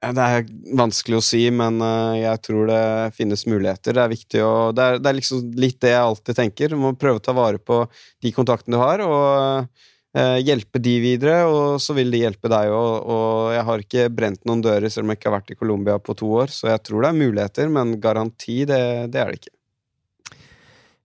Ja, 0.00 0.14
det 0.16 0.26
er 0.26 0.46
vanskelig 0.80 1.18
å 1.18 1.24
si, 1.24 1.42
men 1.52 1.80
uh, 1.84 2.16
jeg 2.16 2.40
tror 2.46 2.70
det 2.70 2.84
finnes 3.16 3.44
muligheter. 3.48 3.96
Det 3.96 4.04
er 4.04 4.12
viktig 4.14 4.44
å 4.44 4.52
det 4.76 4.86
er, 4.86 5.00
det 5.00 5.12
er, 5.12 5.20
liksom 5.20 5.50
litt 5.60 5.80
det 5.84 5.94
jeg 5.94 6.02
alltid 6.04 6.40
tenker. 6.40 6.72
Du 6.72 6.80
må 6.80 6.96
prøve 6.96 7.20
å 7.20 7.24
ta 7.24 7.36
vare 7.36 7.60
på 7.60 7.82
de 8.24 8.32
kontaktene 8.36 8.76
du 8.76 8.84
har, 8.84 9.04
og 9.04 9.20
Eh, 9.64 9.89
hjelpe 10.18 10.80
de 10.82 10.96
videre, 10.98 11.44
og 11.46 11.76
så 11.78 11.94
vil 11.94 12.08
de 12.10 12.24
hjelpe 12.24 12.50
deg 12.50 12.72
òg. 12.74 13.10
Og 13.14 13.52
jeg 13.54 13.66
har 13.68 13.84
ikke 13.84 14.06
brent 14.10 14.40
noen 14.48 14.64
dører 14.64 14.90
selv 14.90 15.06
om 15.06 15.12
jeg 15.12 15.20
ikke 15.20 15.28
har 15.30 15.36
vært 15.36 15.52
i 15.54 15.58
Colombia 15.60 15.98
på 16.02 16.16
to 16.18 16.32
år, 16.40 16.50
så 16.50 16.72
jeg 16.72 16.82
tror 16.82 17.04
det 17.04 17.12
er 17.12 17.20
muligheter, 17.20 17.70
men 17.70 17.94
garanti, 18.02 18.64
det, 18.66 18.80
det 19.14 19.22
er 19.22 19.30
det 19.30 19.38
ikke. 19.38 19.54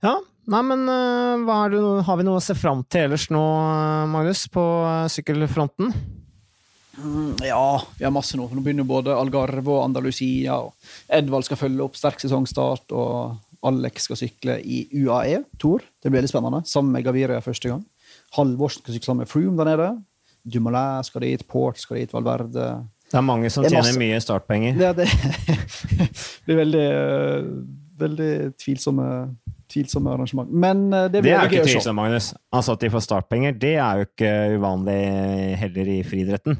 Ja, 0.06 0.16
Nei, 0.46 0.62
men 0.62 0.84
uh, 0.86 1.70
det, 1.72 1.80
har 2.06 2.20
vi 2.20 2.26
noe 2.26 2.38
å 2.38 2.44
se 2.44 2.54
fram 2.58 2.84
til 2.86 3.08
ellers 3.08 3.32
nå, 3.34 3.42
Magnus, 4.12 4.46
på 4.54 4.62
uh, 4.62 5.08
sykkelfronten? 5.10 5.90
Mm, 6.96 7.42
ja, 7.44 7.64
vi 7.98 8.06
har 8.06 8.14
masse 8.14 8.38
nå. 8.38 8.46
Nå 8.54 8.62
begynner 8.64 8.86
både 8.88 9.16
Algarve 9.18 9.74
og 9.74 9.82
Andalusia. 9.88 10.60
og 10.62 11.10
Edvald 11.10 11.48
skal 11.48 11.60
følge 11.60 11.88
opp 11.88 11.98
sterk 11.98 12.22
sesongstart, 12.22 12.94
og 12.94 13.66
Alex 13.66 14.06
skal 14.06 14.22
sykle 14.22 14.60
i 14.62 14.84
UAE 14.94 15.42
Tour. 15.58 15.82
Det 15.98 16.12
blir 16.12 16.22
veldig 16.22 16.32
spennende. 16.32 16.62
Sammen 16.70 16.94
med 16.94 17.08
Gaviria 17.08 17.42
første 17.44 17.74
gang. 17.74 17.82
Halvorsen 18.36 18.84
skal 18.84 18.96
sykle 18.96 19.10
sammen 19.10 19.24
med 19.26 19.32
Froome 19.32 19.58
der 19.62 19.72
nede. 19.72 19.90
Dumoulin 20.46 21.08
skal 21.08 21.26
dit, 21.26 21.46
Port 21.50 21.80
skal 21.82 22.04
dit, 22.04 22.14
Valverde 22.14 22.68
Det 23.10 23.18
er 23.18 23.26
mange 23.26 23.50
som 23.54 23.66
tjener 23.66 23.98
mye 23.98 24.20
startpenger. 24.22 24.78
Det, 24.78 25.08
det 25.98 26.46
blir 26.46 26.62
veldig, 26.62 26.86
eh, 26.86 27.50
veldig 28.02 28.32
tvilsomme 28.62 29.10
tvilsomme 29.72 30.14
arrangement. 30.14 30.52
Men 30.52 30.94
eh, 30.94 31.10
det, 31.12 31.24
det 31.26 31.34
er 31.34 31.44
jo 31.46 31.60
ikke 31.60 31.68
tvilsomt, 31.70 31.98
Magnus. 31.98 32.32
Altså 32.54 32.76
At 32.76 32.86
de 32.86 32.92
får 32.94 33.04
startpenger, 33.08 33.58
det 33.60 33.76
er 33.76 34.00
jo 34.00 34.08
ikke 34.10 34.32
uvanlig 34.60 35.02
heller 35.62 35.92
i 35.96 36.00
friidretten. 36.08 36.60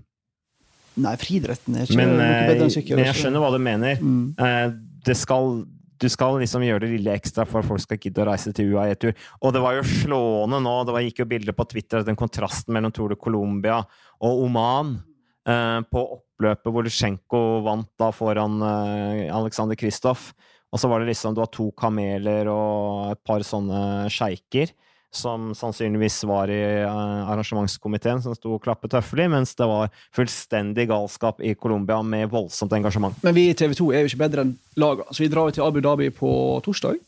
Nei, 1.04 1.16
friidretten 1.20 1.76
er 1.76 1.88
ikke 1.88 2.00
men, 2.00 2.14
noe 2.16 2.28
bedre 2.50 2.68
enn 2.68 2.74
sykkel. 2.74 3.00
Men 3.00 3.10
jeg 3.10 3.20
skjønner 3.20 3.44
hva 3.44 3.52
du 3.52 3.60
mener. 3.64 4.02
Mm. 4.02 4.28
Eh, 4.40 4.68
det 5.06 5.18
skal, 5.20 5.58
du 6.06 6.12
skal 6.14 6.38
liksom 6.42 6.64
gjøre 6.66 6.86
det 6.86 6.92
lille 6.94 7.16
ekstra 7.18 7.48
for 7.50 7.62
at 7.62 7.70
folk 7.70 7.82
skal 7.82 8.00
gidde 8.02 8.22
å 8.22 8.28
reise 8.30 8.54
til 8.56 8.76
UAE-tur. 8.76 9.16
Og 9.42 9.56
det 9.56 9.64
var 9.64 9.78
jo 9.78 9.88
slående 9.90 10.62
nå, 10.62 10.76
det 10.88 11.06
gikk 11.08 11.24
jo 11.24 11.30
bilder 11.34 11.58
på 11.58 11.68
Twitter, 11.72 12.06
den 12.06 12.20
kontrasten 12.20 12.76
mellom 12.76 12.94
Tour 12.94 13.14
de 13.14 13.20
Colombia 13.20 13.82
og 14.24 14.46
Oman. 14.46 14.98
Eh, 15.46 15.80
på 15.94 16.02
oppløpet 16.02 16.74
hvor 16.74 16.86
Lusjenko 16.86 17.42
vant 17.66 17.92
da 18.02 18.10
foran 18.16 18.62
eh, 18.66 19.34
Alexander 19.34 19.78
Kristoff. 19.78 20.32
Og 20.74 20.82
så 20.82 20.90
var 20.92 21.02
det 21.02 21.12
liksom 21.12 21.36
Du 21.36 21.44
har 21.44 21.52
to 21.54 21.70
kameler 21.78 22.50
og 22.52 23.14
et 23.14 23.22
par 23.26 23.46
sånne 23.46 24.10
sjeiker 24.12 24.74
som 25.16 25.50
sannsynligvis 25.58 26.20
var 26.30 26.52
i 26.52 26.62
uh, 26.84 27.32
arrangementskomiteen, 27.32 28.22
som 28.24 28.36
sto 28.38 28.56
og 28.56 28.64
klappet 28.64 28.94
tøffelig, 28.94 29.28
mens 29.32 29.56
det 29.58 29.68
var 29.70 29.92
fullstendig 30.16 30.88
galskap 30.92 31.42
i 31.44 31.56
Colombia 31.56 32.02
med 32.06 32.30
voldsomt 32.32 32.76
engasjement. 32.78 33.18
Men 33.26 33.38
vi 33.38 33.50
i 33.50 33.58
TV 33.58 33.76
2 33.78 33.92
er 33.94 34.04
jo 34.04 34.12
ikke 34.12 34.24
bedre 34.26 34.46
enn 34.46 34.56
laga, 34.82 35.08
så 35.12 35.24
vi 35.24 35.32
drar 35.32 35.50
jo 35.50 35.58
til 35.58 35.66
Abu 35.68 35.82
Dhabi 35.84 36.12
på 36.16 36.32
torsdag 36.66 37.00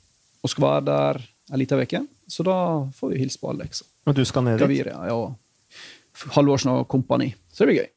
og 0.44 0.54
skal 0.54 0.68
være 0.68 0.88
der 0.88 1.22
en 1.52 1.62
liten 1.62 1.84
uke. 1.84 2.04
Så 2.28 2.44
da 2.44 2.58
får 2.96 3.14
vi 3.14 3.22
hilse 3.22 3.40
på 3.40 3.52
Alex. 3.52 3.84
Og 4.08 4.16
du 4.16 4.24
skal 4.28 4.44
ned 4.48 4.58
dit? 4.58 4.66
Gaviria, 4.66 4.98
ja. 5.08 5.20
Halvorsen 6.36 6.74
og 6.74 6.88
kompani. 6.92 7.34
Så 7.52 7.64
det 7.64 7.72
blir 7.72 7.82
gøy. 7.84 7.92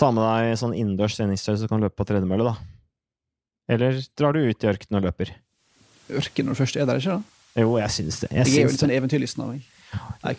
Ta 0.00 0.08
med 0.14 0.24
deg 0.24 0.56
sånn 0.58 0.74
innendørs 0.74 1.18
treningstøy 1.18 1.54
så 1.54 1.66
du 1.66 1.70
kan 1.70 1.82
løpe 1.82 1.98
på 1.98 2.06
tredemølle, 2.08 2.54
da. 2.54 2.56
Eller 3.70 4.00
drar 4.18 4.34
du 4.34 4.42
ut 4.42 4.64
i 4.64 4.70
ørkenen 4.70 4.98
og 4.98 5.06
løper? 5.06 5.34
Ørken 6.10 6.48
når 6.48 6.56
du 6.56 6.60
først 6.64 6.78
er 6.80 6.88
der, 6.88 6.98
ikke 6.98 7.18
da? 7.18 7.39
Jo, 7.58 7.74
jeg 7.80 7.90
syns 7.96 8.20
det. 8.22 8.30
Jeg, 8.30 8.46
jeg 8.46 8.62
er 8.62 8.68
jo 8.68 8.72
litt 8.74 8.82
sånn 8.82 8.94
eventyrlysten 8.94 9.44
av 9.44 9.52
meg. 9.54 9.68
Nei, 10.20 10.34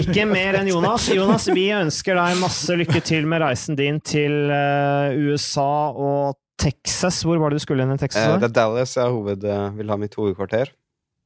Ikke 0.00 0.24
mer 0.26 0.58
enn 0.60 0.70
Jonas. 0.70 1.06
Jonas, 1.14 1.46
vi 1.54 1.68
ønsker 1.76 2.18
deg 2.18 2.40
masse 2.40 2.74
lykke 2.78 3.02
til 3.06 3.28
med 3.30 3.42
reisen 3.44 3.78
din 3.78 4.00
til 4.02 4.50
uh, 4.50 5.14
USA 5.14 5.92
og 5.94 6.40
Texas. 6.60 7.22
Hvor 7.26 7.38
var 7.40 7.52
det 7.52 7.60
du 7.60 7.64
skulle 7.64 7.86
inn 7.86 7.94
i 7.94 8.00
Texas? 8.00 8.26
Eh, 8.26 8.40
det 8.42 8.50
er 8.50 8.56
Dallas 8.56 8.96
jeg 8.98 9.14
hoved, 9.14 9.46
uh, 9.46 9.70
vil 9.78 9.92
ha 9.92 9.98
mitt 10.00 10.16
hovedkvarter. 10.18 10.72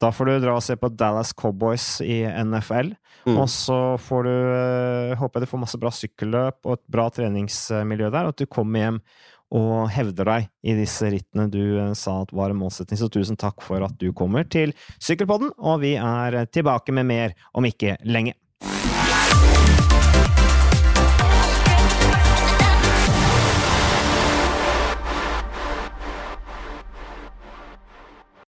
Da 0.03 0.11
får 0.12 0.29
du 0.29 0.35
dra 0.43 0.59
og 0.59 0.64
se 0.66 0.77
på 0.77 0.91
Dallas 0.93 1.33
Cowboys 1.39 1.87
i 2.05 2.20
NFL. 2.27 2.93
Mm. 3.25 3.39
Og 3.39 3.47
så 3.49 3.79
får 4.05 4.27
du 4.27 4.33
uh, 4.35 5.14
Håper 5.16 5.41
jeg 5.41 5.47
du 5.47 5.53
får 5.55 5.62
masse 5.62 5.81
bra 5.81 5.93
sykkelløp 5.95 6.59
og 6.66 6.77
et 6.77 6.85
bra 6.93 7.07
treningsmiljø 7.14 8.11
der, 8.11 8.27
og 8.27 8.35
at 8.35 8.43
du 8.43 8.51
kommer 8.51 8.83
hjem 8.83 8.99
og 9.55 9.90
hevder 9.92 10.30
deg 10.30 10.49
i 10.64 10.76
disse 10.78 11.09
rittene 11.12 11.49
du 11.53 11.78
eh, 11.78 11.92
sa 11.99 12.20
at 12.22 12.32
var 12.34 12.53
en 12.55 12.61
målsetting. 12.62 12.99
Så 13.01 13.11
tusen 13.12 13.38
takk 13.40 13.62
for 13.64 13.84
at 13.86 13.99
du 14.01 14.11
kommer 14.16 14.47
til 14.49 14.74
Sykkelpodden, 14.99 15.53
og 15.59 15.82
vi 15.84 15.95
er 16.01 16.45
tilbake 16.55 16.95
med 16.97 17.11
mer 17.11 17.36
om 17.55 17.68
ikke 17.68 17.99
lenge. 18.07 18.36